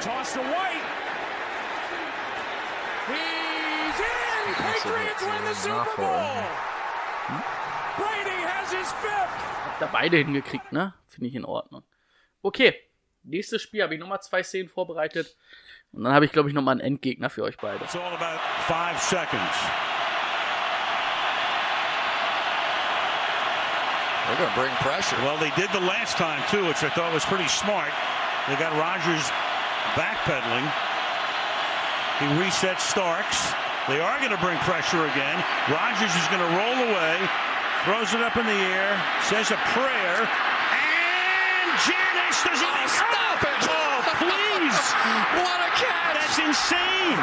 [0.00, 0.86] Toss to White.
[3.06, 4.51] He's in.
[4.62, 6.46] Patriots win the Super Bowl.
[7.96, 9.36] Brady has his fifth.
[9.66, 10.94] Habt ihr beide hingekriegt, ne?
[11.08, 11.82] Finde ich in Ordnung.
[12.42, 12.74] Okay,
[13.22, 15.36] nächstes Spiel habe ich nochmal zwei Szenen vorbereitet.
[15.92, 17.84] Und dann habe ich, glaube ich, nochmal einen Endgegner für euch beide.
[17.84, 19.56] It's all about five seconds.
[24.26, 25.16] They're going to bring pressure.
[25.24, 27.92] Well, they did the last time too, which I thought was pretty smart.
[28.48, 29.30] They got Rogers
[29.94, 30.64] backpedaling.
[32.18, 33.52] He resets Starks.
[33.88, 35.42] They are going to bring pressure again.
[35.66, 37.18] Rogers is going to roll away,
[37.82, 38.94] throws it up in the air,
[39.26, 42.70] says a prayer, and Janice does it.
[42.70, 43.58] Oh, stop it!
[43.66, 44.82] Oh, please!
[45.34, 46.14] What a catch!
[46.14, 47.18] That's insane.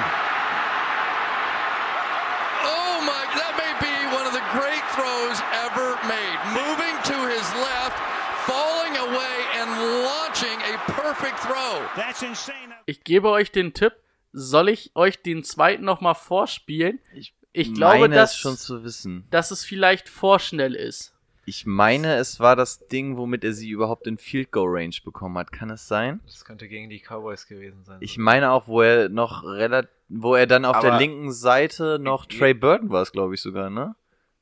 [2.68, 6.38] Oh my, that may be one of the great throws ever made.
[6.52, 7.96] Moving to his left,
[8.44, 9.72] falling away and
[10.04, 11.88] launching a perfect throw.
[11.96, 12.76] That's insane.
[12.86, 14.04] Ich gebe euch den Tipp.
[14.32, 17.00] Soll ich euch den zweiten nochmal vorspielen?
[17.14, 19.26] Ich, Ich glaube, meine dass, es schon zu wissen.
[19.32, 21.14] dass es vielleicht vorschnell ist.
[21.46, 25.36] Ich meine, es war das Ding, womit er sie überhaupt in Field Goal Range bekommen
[25.40, 25.52] hat.
[25.52, 26.20] Kann es sein?
[26.28, 27.98] Das könnte gegen die Cowboys gewesen sein.
[28.02, 31.98] Ich meine auch, wo er noch relativ, wo er dann auf der Aber- linken Seite
[31.98, 33.96] noch Trey Burton war es, glaube ich sogar, ne?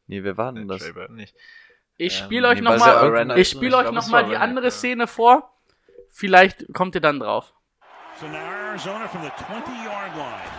[0.07, 0.81] Nee, wer war denn Nee, das?
[0.83, 1.33] Trey Burton nicht.
[1.95, 4.29] Ich Ähm, spiele euch nee, nochmal ich spiele Ich euch glaub, noch es mal war
[4.29, 4.71] die andere ja.
[4.71, 5.49] Szene vor.
[6.09, 7.53] Vielleicht kommt ihr dann drauf.
[8.17, 10.49] So now Arizona from the 20-yard line.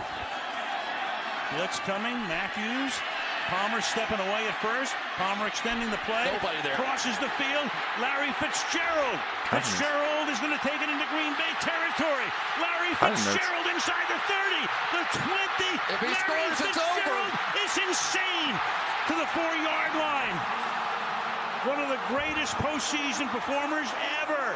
[1.51, 2.15] Blitz coming.
[2.31, 2.95] Matthews.
[3.51, 4.95] Palmer stepping away at first.
[5.19, 6.31] Palmer extending the play.
[6.31, 6.79] Nobody there.
[6.79, 7.67] Crosses the field.
[7.99, 9.19] Larry Fitzgerald.
[9.51, 12.31] Fitzgerald is going to take it into Green Bay territory.
[12.63, 14.63] Larry Fitzgerald inside the 30,
[14.95, 15.67] the 20.
[15.91, 16.95] If he Larry scores, it's over.
[16.95, 18.55] Fitzgerald is insane
[19.11, 20.37] to the four-yard line.
[21.67, 23.91] One of the greatest postseason performers
[24.23, 24.55] ever.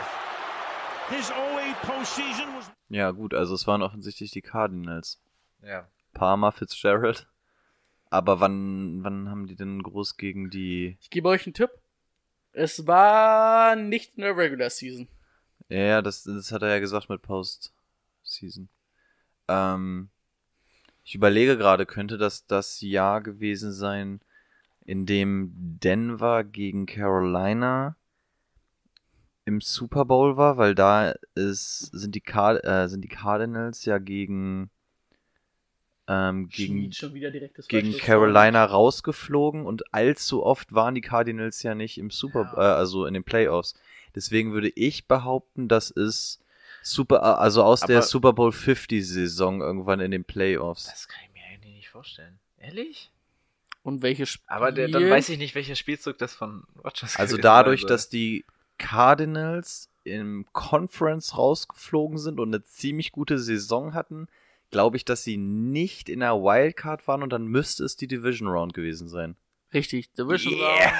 [2.89, 5.19] Ja, gut, also es waren offensichtlich die Cardinals.
[5.61, 5.87] Ja.
[6.13, 7.27] Palmer, Fitzgerald.
[8.09, 10.97] Aber wann, wann haben die denn groß gegen die.
[11.01, 11.71] Ich gebe euch einen Tipp.
[12.51, 15.07] Es war nicht in der Regular Season.
[15.69, 18.69] Ja, ja, das, das hat er ja gesagt mit Postseason.
[19.47, 20.09] Ähm,
[21.03, 24.21] ich überlege gerade, könnte das das Jahr gewesen sein,
[24.85, 27.95] in dem Denver gegen Carolina
[29.45, 33.97] im Super Bowl war, weil da ist, sind, die Card äh, sind die Cardinals ja
[33.97, 34.69] gegen,
[36.07, 36.91] ähm, gegen,
[37.69, 42.73] gegen Carolina rausgeflogen und allzu oft waren die Cardinals ja nicht im Super, Ja.
[42.73, 43.75] äh, also in den Playoffs.
[44.15, 46.39] Deswegen würde ich behaupten, das ist
[46.81, 50.85] Super, äh, also aus der Aber- Super Bowl 50 Saison irgendwann in den Playoffs.
[50.85, 52.37] Das kann ich mir eigentlich nicht vorstellen.
[52.57, 53.09] Ehrlich?
[53.83, 54.45] Und welches Spiel?
[54.47, 58.07] Aber der, dann weiß ich nicht, welcher Spielzug das von Rogers Also dadurch, sein dass
[58.09, 58.45] die
[58.83, 64.27] Cardinals im Conference rausgeflogen sind und eine ziemlich gute Saison hatten,
[64.71, 68.49] glaube ich, dass sie nicht in der Wildcard waren und dann müsste es die Division
[68.49, 69.37] Round gewesen sein.
[69.73, 70.91] Richtig, Division Yeah.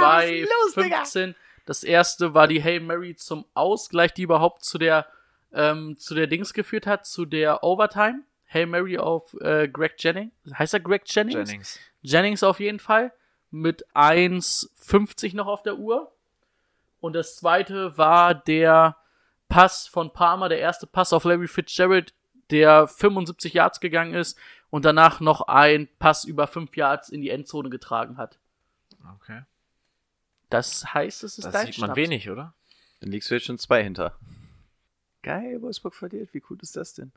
[0.00, 1.34] Round 215.
[1.66, 5.06] Das erste war die Hail Mary zum Ausgleich, die überhaupt zu der,
[5.52, 8.22] ähm, zu der Dings geführt hat, zu der Overtime.
[8.52, 10.32] Hail Mary auf äh, Greg Jennings.
[10.56, 11.50] Heißt er Greg Jennings?
[11.50, 11.80] Jennings.
[12.00, 13.12] Jennings auf jeden Fall.
[13.50, 16.12] Mit 1,50 noch auf der Uhr.
[17.02, 18.96] Und das zweite war der
[19.48, 22.14] Pass von Palmer, der erste Pass auf Larry Fitzgerald,
[22.50, 24.38] der 75 Yards gegangen ist
[24.70, 28.38] und danach noch ein Pass über 5 Yards in die Endzone getragen hat.
[29.16, 29.42] Okay.
[30.48, 31.96] Das heißt, es ist Das dein sieht man Schnaps.
[31.96, 32.54] wenig, oder?
[33.00, 34.16] Dann liegst du jetzt schon zwei hinter.
[35.22, 36.32] Geil, Wolfsburg verliert.
[36.32, 37.10] Wie cool ist das denn?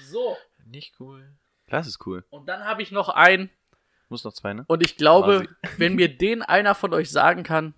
[0.00, 1.30] So, Nicht cool.
[1.68, 2.24] Das ist cool.
[2.30, 3.50] und dann habe ich noch einen
[4.08, 4.64] Muss noch zwei, ne?
[4.68, 5.48] und ich glaube,
[5.78, 7.74] wenn mir den einer von euch sagen kann,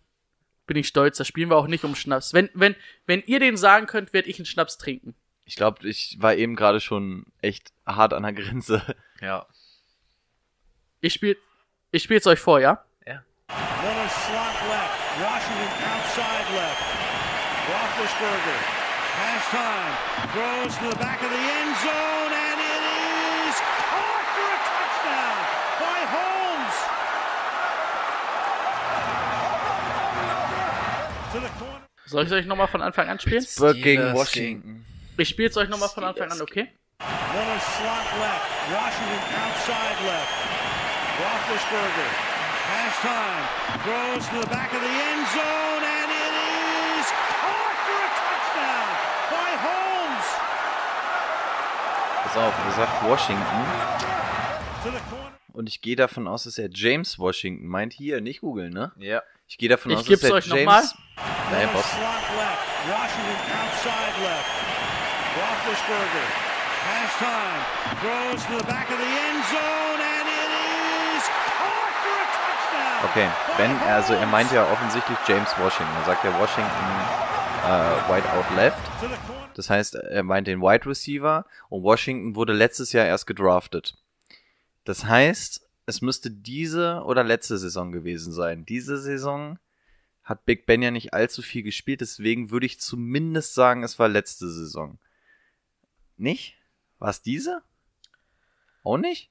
[0.68, 1.16] bin ich stolz.
[1.18, 2.32] Da spielen wir auch nicht um Schnaps.
[2.32, 2.76] Wenn, wenn,
[3.06, 5.16] wenn ihr den sagen könnt, werde ich einen Schnaps trinken.
[5.44, 8.82] Ich glaube, ich war eben gerade schon echt hart an der Grenze.
[9.20, 9.46] Ja.
[11.00, 11.36] Ich spiele
[11.90, 12.84] ich spiel's euch vor, ja?
[13.48, 14.98] Miller slot left.
[15.22, 16.82] Washington outside left.
[17.70, 18.60] Roethlisberger
[19.18, 19.94] has time.
[20.34, 22.82] Throws to the back of the end zone, and it
[23.48, 23.56] is
[23.88, 25.38] caught for a touchdown
[25.80, 26.76] by Holmes.
[31.32, 31.88] To the corner.
[32.08, 33.42] Soll ich euch nochmal von Anfang an spielen?
[33.42, 34.82] Pittsburgh gegen Washington.
[35.18, 36.68] Ich spiele es euch nochmal von Anfang an, okay?
[37.00, 38.48] Miller slot left.
[38.72, 40.32] Washington outside left.
[41.20, 42.08] Roethlisberger
[42.64, 43.44] has time.
[43.84, 46.34] Throws to the back of the end zone, and it
[46.98, 48.88] is caught for a touchdown
[49.28, 50.26] by Holmes.
[52.24, 53.66] Pass auf, er sagt Washington.
[55.52, 57.92] Und ich gehe davon aus, dass er James Washington meint.
[57.92, 58.92] Hier, nicht googeln, ne?
[58.96, 59.22] Ja.
[59.46, 60.66] Ich gehe davon Ich aus, geb's dass er euch noch James.
[60.66, 61.36] mal.
[61.50, 61.68] Nein,
[72.36, 73.04] touchdown.
[73.10, 75.94] Okay, by wenn, also er meint ja offensichtlich James Washington.
[76.00, 76.88] Er sagt ja Washington
[77.64, 78.78] äh, Wide Out Left.
[79.54, 83.96] Das heißt, er meint den Wide Receiver und Washington wurde letztes Jahr erst gedraftet.
[84.84, 88.64] Das heißt, es müsste diese oder letzte Saison gewesen sein.
[88.66, 89.58] Diese Saison
[90.28, 94.08] hat Big Ben ja nicht allzu viel gespielt, deswegen würde ich zumindest sagen, es war
[94.08, 94.98] letzte Saison.
[96.18, 96.58] Nicht?
[96.98, 97.62] War es diese?
[98.84, 99.30] Auch nicht?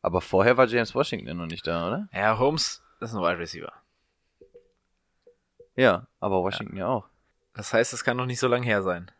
[0.00, 2.08] Aber vorher war James Washington noch nicht da, oder?
[2.14, 3.72] Ja, Holmes ist ein Wide Receiver.
[5.76, 7.08] Ja, aber Washington ja, auch.
[7.52, 9.10] Das heißt, es kann noch nicht so lange her sein.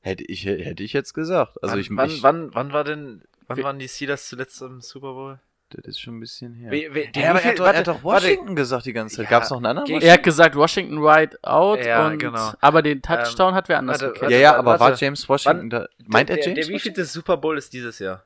[0.00, 1.60] Hätte ich, hätte ich jetzt gesagt.
[1.60, 5.12] Also wann, ich, wann, wann, wann war denn, wann waren die Steelers zuletzt im Super
[5.12, 5.40] Bowl?
[5.70, 6.70] Das ist schon ein bisschen her.
[6.70, 8.26] Wie- wie- ja, aber er hat, doch, er hat warte, doch warte.
[8.26, 9.24] Washington gesagt die ganze Zeit.
[9.24, 9.86] Ja, Gab es noch einen anderen?
[9.86, 12.52] gegen- Er hat gesagt Washington right out Ja, und genau.
[12.60, 14.32] aber den Touchdown hat wer anders warte, gekriegt.
[14.32, 15.04] ja, ja, aber war warte.
[15.04, 15.88] James Washington da?
[16.06, 18.22] Meint er der, James Der wievielte Super Bowl ist dieses Jahr?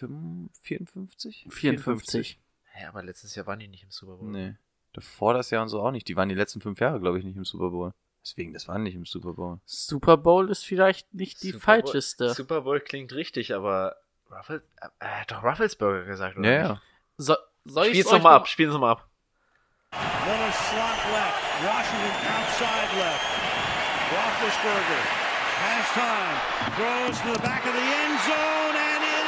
[0.00, 0.50] Washington?
[0.62, 1.46] 54?
[1.50, 2.38] 54.
[2.80, 4.30] Ja, aber letztes Jahr waren die nicht im Super Bowl.
[4.30, 4.54] Nee.
[4.92, 6.08] Davor das Jahr und so auch nicht.
[6.08, 7.92] Die waren die letzten fünf Jahre, glaube ich, nicht im Super Bowl.
[8.24, 9.58] Deswegen, das waren nicht im Super Bowl.
[9.64, 12.26] Super Bowl ist vielleicht nicht die Super falscheste.
[12.26, 13.96] Bowl, Super Bowl klingt richtig, aber
[14.30, 16.50] Ruffles, äh, er hat doch Rufflesburger gesagt, oder?
[16.50, 16.82] Ja, ja.
[17.16, 17.34] So,
[17.64, 19.06] soll ich Spiel's euch nochmal noch- ab, spiel's nochmal ab.
[19.92, 21.40] Miller slot left.
[21.66, 23.26] Washington outside left.
[24.12, 25.02] Roethlisberger
[25.60, 26.36] has time.
[26.76, 29.26] Throws to the back of the end zone, and it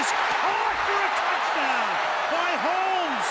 [0.00, 0.06] is
[0.38, 1.88] caught for a touchdown
[2.30, 3.28] by Holmes.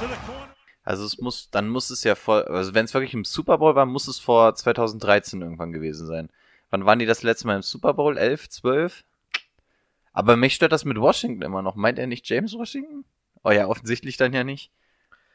[0.00, 0.54] To the corner.
[0.84, 3.74] Also es muss, dann muss es ja vor, also wenn es wirklich im Super Bowl
[3.74, 6.28] war, muss es vor 2013 irgendwann gewesen sein.
[6.74, 8.18] Wann waren die das letzte Mal im Super Bowl?
[8.18, 9.04] 11, 12?
[10.12, 11.76] Aber mich stört das mit Washington immer noch.
[11.76, 13.04] Meint er nicht James Washington?
[13.44, 14.72] Oh ja, offensichtlich dann ja nicht.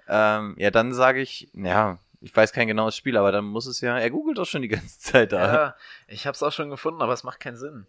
[0.09, 3.79] Ähm, ja, dann sage ich, ja, ich weiß kein genaues Spiel, aber dann muss es
[3.79, 5.53] ja, er googelt doch schon die ganze Zeit da.
[5.53, 5.75] Ja,
[6.09, 7.87] ich hab's auch schon gefunden, aber es macht keinen Sinn.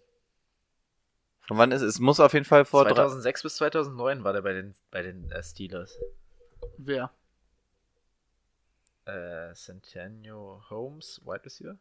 [1.40, 1.94] Von wann ist es?
[1.94, 5.02] Es muss auf jeden Fall vor drei, 2006 bis 2009 war der bei den, bei
[5.02, 5.98] den äh, Steelers.
[6.78, 7.10] Wer?
[9.06, 11.77] Äh, Centennial Holmes, Wide Receiver?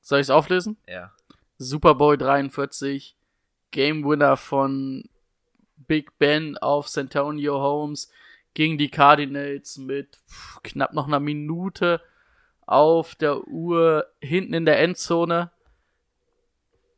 [0.00, 0.76] Soll ich es auflösen?
[0.86, 1.12] Ja.
[1.58, 3.16] Super Bowl 43,
[3.70, 5.04] Game Winner von
[5.76, 8.10] Big Ben auf Santonio Holmes
[8.54, 12.00] gegen die Cardinals mit pff, knapp noch einer Minute
[12.66, 15.50] auf der Uhr hinten in der Endzone.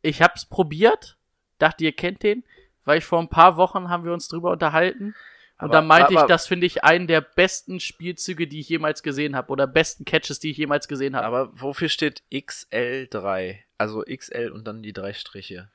[0.02, 1.16] Ich hab's probiert,
[1.58, 2.44] dachte ihr kennt den,
[2.84, 5.14] weil ich vor ein paar Wochen haben wir uns drüber unterhalten.
[5.62, 8.68] Und Aber- da meinte ich, aber- das finde ich einen der besten Spielzüge, die ich
[8.68, 9.50] jemals gesehen habe.
[9.52, 11.26] Oder besten Catches, die ich jemals gesehen habe.
[11.26, 13.58] Aber wofür steht XL3?
[13.78, 15.70] Also XL und dann die drei Striche.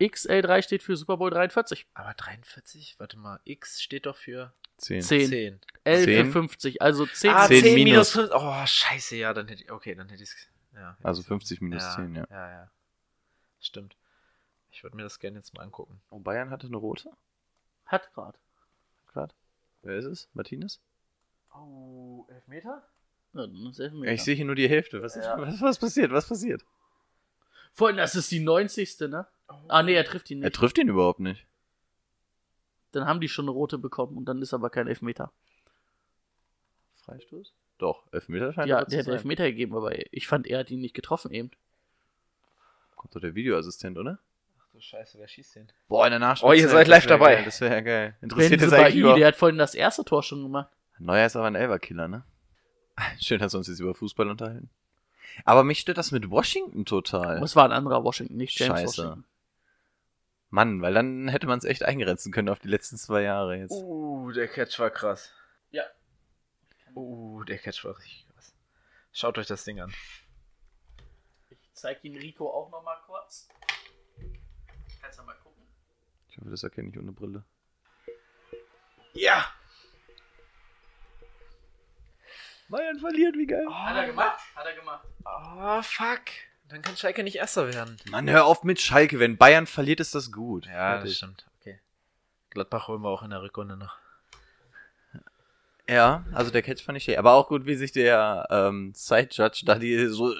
[0.00, 1.86] XL3 steht für Super Bowl 43.
[1.94, 2.96] Aber 43?
[2.98, 5.00] Warte mal, X steht doch für 10.
[5.02, 5.28] 10.
[5.28, 5.60] 10.
[5.84, 6.32] L für Zehn.
[6.32, 6.82] 50.
[6.82, 7.30] Also 10.
[7.30, 8.14] Ah, 10 10 minus.
[8.14, 8.30] minus 5.
[8.34, 9.70] Oh, scheiße, ja, dann hätte ich.
[9.70, 10.36] Okay, dann hätte ich es.
[10.74, 12.26] Ja, Also 50 minus ja, 10, ja.
[12.30, 12.70] Ja, ja.
[13.60, 13.96] Stimmt.
[14.70, 16.00] Ich würde mir das gerne jetzt mal angucken.
[16.10, 17.10] Oh, Bayern hatte eine rote?
[17.86, 18.38] Hat grad.
[19.16, 19.34] Gerade.
[19.82, 20.28] Wer ist es?
[20.34, 20.78] Martinez?
[21.54, 22.86] Oh, Elfmeter?
[23.32, 24.06] Ja, dann ist Elfmeter.
[24.08, 25.00] Ja, ich sehe hier nur die Hälfte.
[25.00, 26.12] Was, ist, was, was passiert?
[26.12, 26.62] Was passiert?
[27.72, 29.00] Vor allem, das ist die 90.
[29.08, 29.26] ne?
[29.68, 30.56] Ah, nee, er trifft ihn Er nicht.
[30.56, 31.46] trifft ihn überhaupt nicht.
[32.92, 35.32] Dann haben die schon eine rote bekommen und dann ist aber kein Elfmeter.
[37.04, 37.54] Freistoß?
[37.78, 39.06] Doch, Elfmeter scheint Ja, der hat.
[39.08, 41.50] Elfmeter gegeben, aber ich fand, er hat ihn nicht getroffen eben.
[42.96, 44.18] Kommt doch der Videoassistent, oder?
[44.76, 45.72] Du Scheiße, wer schießt den?
[45.88, 46.58] Boah, in der Nachspielzeit.
[46.58, 47.36] Oh, ihr seid das live dabei.
[47.36, 48.16] Geil, das wäre ja geil.
[48.20, 49.20] Interessiert bei eigentlich ihm, überhaupt...
[49.20, 50.70] der hat vorhin das erste Tor schon gemacht.
[50.98, 52.26] Neuer ist aber ein Elverkiller, ne?
[53.18, 54.68] Schön, dass wir uns jetzt über Fußball unterhalten.
[55.46, 57.42] Aber mich stört das mit Washington total.
[57.42, 59.02] Es war ein anderer Washington, nicht James Scheiße.
[59.02, 59.24] Washington.
[60.50, 63.72] Mann, weil dann hätte man es echt eingrenzen können auf die letzten zwei Jahre jetzt.
[63.72, 65.32] Uh, der Catch war krass.
[65.70, 65.84] Ja.
[66.94, 68.54] Uh, der Catch war richtig krass.
[69.10, 69.90] Schaut euch das Ding an.
[71.48, 73.48] Ich zeig ihn Rico auch noch mal kurz.
[76.36, 77.44] Ich hoffe, das erkenne ich ohne Brille.
[79.14, 79.46] Ja!
[82.68, 83.64] Bayern verliert, wie geil.
[83.72, 84.38] Hat er gemacht?
[84.54, 85.06] Hat er gemacht.
[85.24, 86.20] Oh, fuck.
[86.68, 87.96] Dann kann Schalke nicht Erster werden.
[88.10, 89.18] Mann, hör auf mit Schalke.
[89.20, 90.66] Wenn Bayern verliert, ist das gut.
[90.66, 91.16] Ja, das Fertig.
[91.16, 91.46] stimmt.
[91.60, 91.80] Okay.
[92.50, 93.96] Gladbach holen wir auch in der Rückrunde noch.
[95.88, 97.16] Ja, also der Catch fand ich schön.
[97.16, 100.34] Aber auch gut, wie sich der ähm, Side-Judge da die so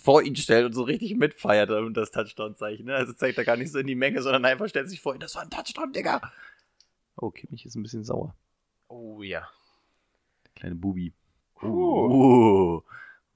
[0.00, 2.86] vor ihn stellt und so richtig mitfeiert und das Touchdown-Zeichen.
[2.86, 2.94] Ne?
[2.94, 5.20] Also zeigt er gar nicht so in die Menge, sondern einfach stellt sich vor ihn.
[5.20, 6.20] Das war ein Touchdown, Digga.
[7.16, 8.36] Oh, Kimmich ist ein bisschen sauer.
[8.88, 9.48] Oh ja.
[10.44, 11.12] Der kleine Bubi.
[11.62, 12.80] Uh.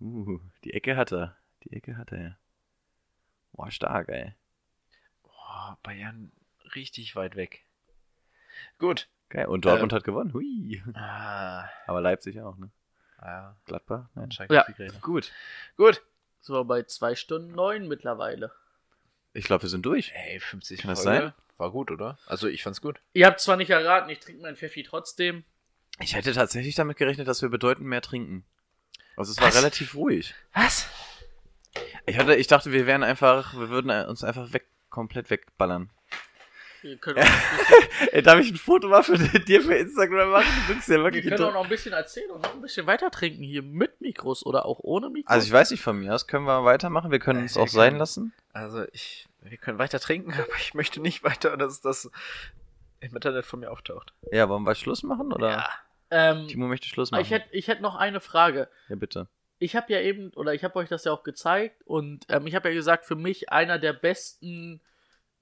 [0.01, 0.39] Uh.
[0.65, 1.37] Die Ecke hat er.
[1.65, 2.39] Die Ecke hat er.
[3.53, 4.35] Boah, stark, ey.
[5.25, 6.31] Boah, Bayern
[6.75, 7.65] richtig weit weg.
[8.79, 9.09] Gut.
[9.29, 9.47] Geil.
[9.47, 10.33] Und Dortmund hat gewonnen.
[10.33, 10.83] Hui.
[10.95, 12.71] Ah, Aber Leipzig auch, ne?
[13.21, 13.57] ja.
[13.65, 14.09] Gladbach?
[14.15, 14.31] Nein.
[14.51, 14.65] Ja.
[15.01, 15.33] Gut.
[15.77, 16.03] Gut.
[16.41, 18.53] So bei 2 Stunden 9 mittlerweile.
[19.33, 20.13] Ich glaube, wir sind durch.
[20.13, 21.19] Hey, 50 Kann das Folge.
[21.19, 21.33] sein?
[21.59, 22.19] War gut, oder?
[22.27, 23.01] Also ich fand's gut.
[23.15, 25.45] Ihr habt zwar nicht erraten, ich trinke meinen Pfeffi trotzdem.
[26.01, 28.45] Ich hätte tatsächlich damit gerechnet, dass wir bedeutend mehr trinken.
[29.17, 29.57] Also es war Was?
[29.57, 30.35] relativ ruhig.
[30.53, 30.87] Was?
[32.07, 35.91] Ich, hatte, ich dachte, wir wären einfach, wir würden uns einfach weg, komplett wegballern.
[36.87, 37.25] Wir können,
[38.13, 40.47] Ey, darf ich ein Foto mal für dir für Instagram machen?
[40.69, 42.87] Du bist ja wir wirklich können auch noch ein bisschen erzählen und noch ein bisschen
[42.87, 45.31] weiter trinken hier mit Mikros oder auch ohne Mikros.
[45.33, 47.11] Also ich weiß nicht von mir aus, können wir weitermachen?
[47.11, 48.33] Wir können Äh, es wir auch sein können- lassen.
[48.53, 52.11] Also ich, wir können weiter trinken, aber ich möchte nicht weiter, dass das
[53.01, 54.13] im Internet von mir auftaucht.
[54.31, 55.33] Ja, wollen wir Schluss machen?
[55.33, 55.69] Oder Ja.
[56.11, 57.23] ähm, Timo möchte Schluss machen?
[57.23, 58.69] ich hätte ich hätt noch eine Frage.
[58.89, 59.27] ja, bitte.
[59.59, 62.55] ich habe ja eben, oder ich habe euch das ja auch gezeigt und ähm, ich
[62.55, 64.81] habe ja gesagt, für mich einer der besten,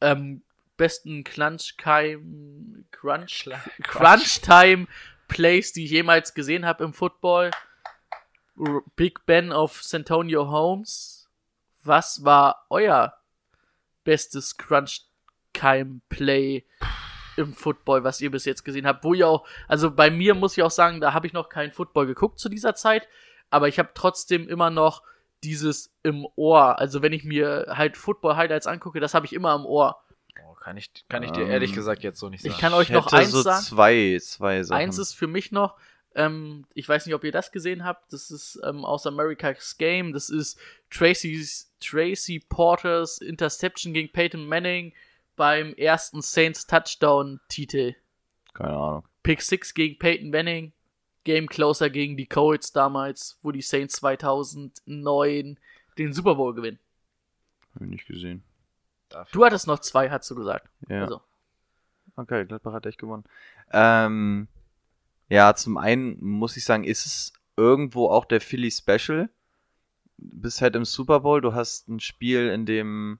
[0.01, 0.43] ähm,
[0.77, 3.49] besten Crunch-Time, Crunch,
[3.83, 4.87] Crunch-Time
[5.29, 7.51] Plays, die ich jemals gesehen habe im Football.
[8.97, 11.29] Big Ben auf Santonio Holmes.
[11.83, 13.15] Was war euer
[14.05, 16.65] bestes Crunch-Time Play
[17.37, 19.03] im Football, was ihr bis jetzt gesehen habt?
[19.03, 21.73] Wo ihr auch, also bei mir muss ich auch sagen, da habe ich noch kein
[21.73, 23.09] Football geguckt zu dieser Zeit
[23.55, 25.05] aber ich habe trotzdem immer noch
[25.45, 26.81] dieses im Ohr.
[26.81, 30.03] Also wenn ich mir halt Football Highlights angucke, das habe ich immer im Ohr.
[30.65, 32.55] Kann ich, kann ich dir Ähm, ehrlich gesagt jetzt so nicht sagen.
[32.55, 33.62] Ich kann euch noch eins so sagen.
[33.62, 34.81] zwei, zwei Sachen.
[34.81, 35.77] Eins ist für mich noch,
[36.15, 40.15] ähm, ich weiß nicht, ob ihr das gesehen habt, das ist ähm, aus America's Game,
[40.15, 40.59] das ist
[40.89, 44.95] Tracy's, Tracy Porters Interception gegen Peyton Manning
[45.36, 47.95] beim ersten Saints Touchdown-Titel.
[48.55, 49.05] Keine Ahnung.
[49.23, 50.73] Pick 6 gegen Peyton Manning,
[51.24, 55.59] Game Closer gegen die Colts damals, wo die Saints 2009
[55.99, 56.78] den Super Bowl gewinnen.
[57.74, 58.43] Hab ich nicht gesehen.
[59.15, 59.32] Dafür.
[59.32, 60.69] Du hattest noch zwei, hast du gesagt.
[60.89, 61.03] Ja.
[61.03, 61.20] Also,
[62.16, 63.24] Okay, Gladbach hat echt gewonnen.
[63.73, 64.49] Ähm,
[65.28, 69.28] ja, zum einen muss ich sagen, ist es irgendwo auch der Philly Special.
[70.19, 73.19] Du bist halt im Super Bowl, du hast ein Spiel, in dem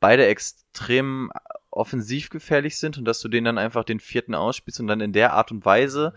[0.00, 1.30] beide extrem
[1.70, 5.12] offensiv gefährlich sind und dass du denen dann einfach den vierten ausspielst und dann in
[5.12, 6.14] der Art und Weise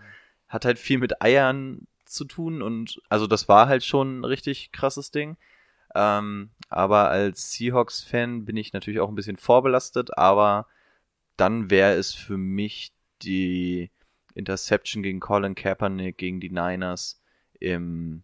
[0.48, 4.72] hat halt viel mit Eiern zu tun und also das war halt schon ein richtig
[4.72, 5.36] krasses Ding.
[5.94, 10.66] Ähm, aber als Seahawks-Fan bin ich natürlich auch ein bisschen vorbelastet, aber
[11.36, 12.92] dann wäre es für mich
[13.22, 13.90] die
[14.34, 17.20] Interception gegen Colin Kaepernick gegen die Niners
[17.60, 18.22] im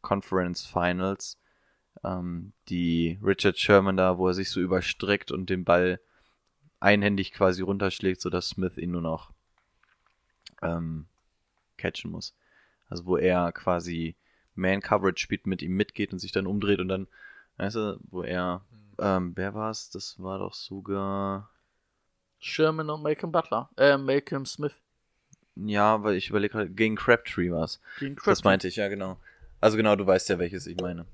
[0.00, 1.38] Conference Finals.
[2.04, 6.00] Ähm, die Richard Sherman da, wo er sich so überstreckt und den Ball
[6.80, 9.32] einhändig quasi runterschlägt, sodass Smith ihn nur noch
[10.62, 11.06] ähm,
[11.76, 12.34] catchen muss.
[12.88, 14.16] Also wo er quasi
[14.54, 17.06] Man-Coverage spielt, mit ihm mitgeht und sich dann umdreht und dann,
[17.56, 18.62] weißt du, wo er,
[18.98, 19.90] ähm, wer war's?
[19.90, 21.50] Das war doch sogar,
[22.38, 23.70] Sherman und Malcolm Butler.
[23.76, 24.74] Äh, Malcolm Smith.
[25.56, 27.80] ja, weil ich überlege gerade, gegen Crabtree war's.
[27.98, 28.48] Gegen Das Crabtree.
[28.48, 29.18] meinte ich, ja genau.
[29.60, 31.06] Also genau, du weißt ja, welches ich meine.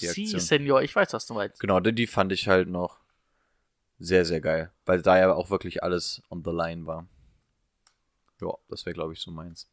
[0.00, 0.40] Die Sie, Aktion.
[0.40, 1.60] Senior, ich weiß, was du meinst.
[1.60, 2.98] Genau, die, die fand ich halt noch
[3.98, 4.72] sehr, sehr geil.
[4.86, 7.06] Weil da ja auch wirklich alles on the line war.
[8.40, 9.68] Ja, das wäre, glaube ich, so meins.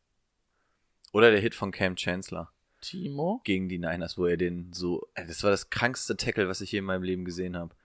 [1.14, 2.52] Oder der Hit von Cam Chancellor
[2.82, 3.42] Timo.
[3.44, 5.08] gegen die Niners, wo er den so.
[5.16, 7.76] Ey, Das war das krankste Tackle, was ich je in meinem Leben gesehen habe.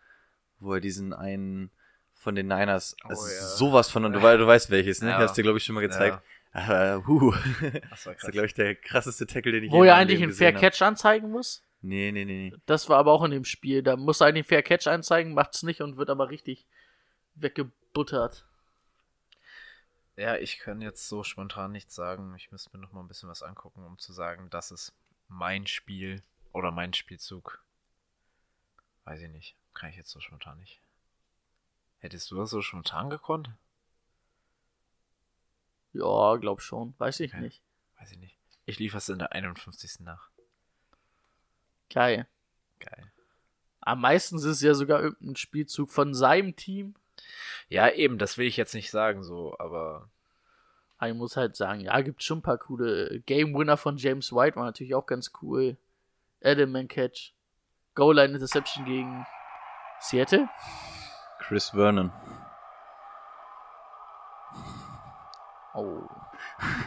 [0.60, 1.70] Wo er diesen einen
[2.12, 3.42] von den Niners Oh, also ja.
[3.56, 4.02] sowas von.
[4.04, 5.10] Du, du weißt welches, ne?
[5.10, 5.16] Ja.
[5.18, 6.20] Ich hab's dir, glaube ich, schon mal gezeigt.
[6.52, 7.34] Äh, huh.
[7.90, 10.22] Das war Das ist, glaube ich, der krasseste Tackle, den ich Wo je er eigentlich
[10.22, 10.72] einen Fair gesehen hab.
[10.72, 11.62] Catch anzeigen muss.
[11.82, 12.56] Nee, nee, nee, nee.
[12.66, 13.82] Das war aber auch in dem Spiel.
[13.82, 16.66] Da muss er eigentlich einen Fair Catch anzeigen, macht's nicht und wird aber richtig
[17.34, 18.46] weggebuttert.
[20.16, 22.34] Ja, ich kann jetzt so spontan nichts sagen.
[22.36, 24.92] Ich müsste mir noch mal ein bisschen was angucken, um zu sagen, das ist
[25.28, 26.22] mein Spiel
[26.52, 27.64] oder mein Spielzug.
[29.04, 29.56] Weiß ich nicht.
[29.74, 30.80] Kann ich jetzt so spontan nicht.
[31.98, 33.50] Hättest du das so spontan gekonnt?
[35.92, 36.94] Ja, glaub schon.
[36.98, 37.42] Weiß ich Okay.
[37.42, 37.62] nicht.
[37.98, 38.36] Weiß ich nicht.
[38.66, 40.00] Ich liefere es in der 51.
[40.00, 40.30] nach.
[41.90, 42.26] Geil.
[42.78, 43.12] Geil.
[43.80, 46.94] Am meisten ist es ja sogar irgendein Spielzug von seinem Team.
[47.68, 50.08] Ja, eben, das will ich jetzt nicht sagen, so, aber
[50.98, 53.20] Aber ich muss halt sagen, ja, gibt schon ein paar coole.
[53.26, 55.76] Game Winner von James White war natürlich auch ganz cool.
[56.40, 57.32] Edelman Catch.
[57.94, 59.26] Goal Line Interception gegen
[60.00, 60.48] Seattle.
[61.40, 62.12] Chris Vernon.
[65.74, 66.02] Oh.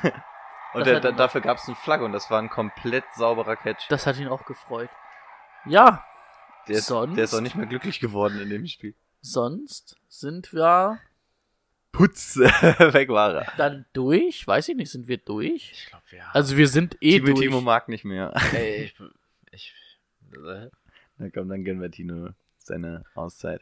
[0.74, 3.88] Und der, da, dafür gab es eine Flagge und das war ein komplett sauberer Catch.
[3.90, 4.90] Das hat ihn auch gefreut.
[5.66, 6.06] Ja,
[6.68, 7.16] Der ist, sonst?
[7.16, 8.94] der ist auch nicht mehr glücklich geworden in dem Spiel.
[9.22, 10.99] Sonst sind wir
[11.91, 13.52] Putz, weg war er.
[13.57, 14.45] dann durch.
[14.45, 15.72] Weiß ich nicht, sind wir durch?
[15.72, 16.30] ich glaube, ja.
[16.31, 17.39] Also wir sind eh Timo, durch.
[17.39, 18.34] Timo mag nicht mehr.
[18.53, 18.84] Ey,
[19.52, 19.73] ich, ich,
[20.34, 20.69] äh,
[21.18, 22.30] Na komm, dann gönnen wir Tino
[22.60, 23.61] seine Auszeit.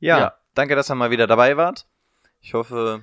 [0.00, 0.38] Ja, Ja.
[0.54, 1.86] danke, dass ihr mal wieder dabei wart.
[2.40, 3.02] Ich hoffe,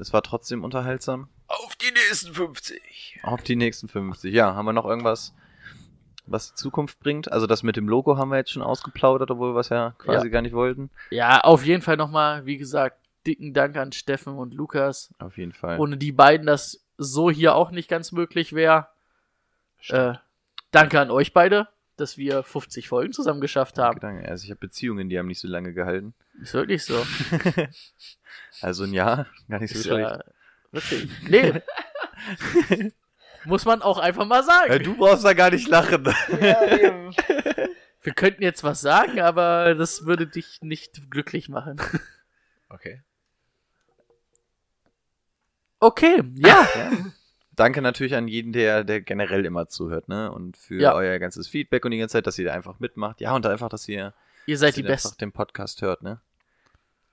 [0.00, 1.28] es war trotzdem unterhaltsam.
[1.48, 3.20] auf die nächsten 50.
[3.24, 4.32] Auf die nächsten 50.
[4.32, 5.34] Ja, haben wir noch irgendwas,
[6.26, 7.30] was die Zukunft bringt?
[7.30, 10.30] Also das mit dem Logo haben wir jetzt schon ausgeplaudert, obwohl wir es ja quasi
[10.30, 10.90] gar nicht wollten.
[11.10, 15.12] Ja, auf jeden Fall nochmal, wie gesagt, dicken Dank an Steffen und Lukas.
[15.18, 15.78] Auf jeden Fall.
[15.78, 18.88] Ohne die beiden das so hier auch nicht ganz möglich wäre.
[19.88, 20.14] Äh,
[20.70, 23.98] danke an euch beide, dass wir 50 Folgen zusammen geschafft haben.
[24.00, 24.28] Danke.
[24.28, 26.14] Also ich habe Beziehungen, die haben nicht so lange gehalten.
[26.40, 26.94] Ist wirklich so.
[28.60, 30.10] Also ein Jahr, gar nicht so Ist schlecht.
[30.10, 30.24] ja
[30.72, 31.08] wirklich.
[31.28, 31.62] Nee.
[33.44, 34.72] Muss man auch einfach mal sagen.
[34.72, 36.04] Ja, du brauchst da gar nicht lachen.
[38.04, 41.80] Wir könnten jetzt was sagen, aber das würde dich nicht glücklich machen.
[42.68, 43.02] Okay.
[45.78, 46.66] Okay, ja.
[47.54, 50.32] Danke natürlich an jeden, der, der generell immer zuhört, ne?
[50.32, 50.94] Und für Ja.
[50.94, 53.20] euer ganzes Feedback und die ganze Zeit, dass ihr da einfach mitmacht.
[53.20, 54.14] Ja, und einfach, dass ihr,
[54.46, 55.18] Ihr seid dass die ihr einfach Besten.
[55.18, 56.20] den Podcast hört, ne?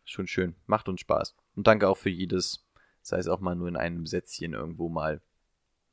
[0.06, 0.56] Schon schön.
[0.66, 1.36] Macht uns Spaß.
[1.56, 2.64] Und danke auch für jedes,
[3.02, 5.22] sei es auch mal nur in einem Sätzchen irgendwo mal.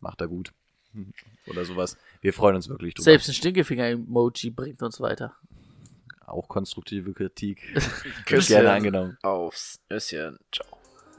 [0.01, 0.53] Macht er gut.
[1.47, 1.97] Oder sowas.
[2.23, 3.05] Wir freuen uns wirklich drüber.
[3.05, 5.35] Selbst ein Stinkefinger-Emoji bringt uns weiter.
[6.27, 7.63] Auch konstruktive Kritik.
[8.27, 8.57] Küsschen.
[8.57, 9.19] Gerne angenommen.
[9.23, 10.39] Aufs Nüsschen.
[10.53, 10.67] Ciao.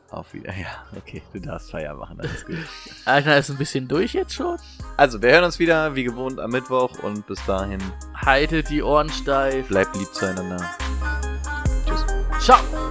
[0.09, 0.53] Auf wieder.
[0.57, 1.21] Ja, okay.
[1.33, 2.19] Du darfst Feier machen.
[2.19, 2.57] Alles gut.
[3.05, 4.57] Alter, ist ein bisschen durch jetzt schon.
[4.95, 7.03] Also, wir hören uns wieder, wie gewohnt, am Mittwoch.
[7.03, 7.81] Und bis dahin,
[8.15, 9.67] Haltet die Ohren steif.
[9.67, 10.69] bleibt lieb zueinander.
[12.39, 12.86] Ciao.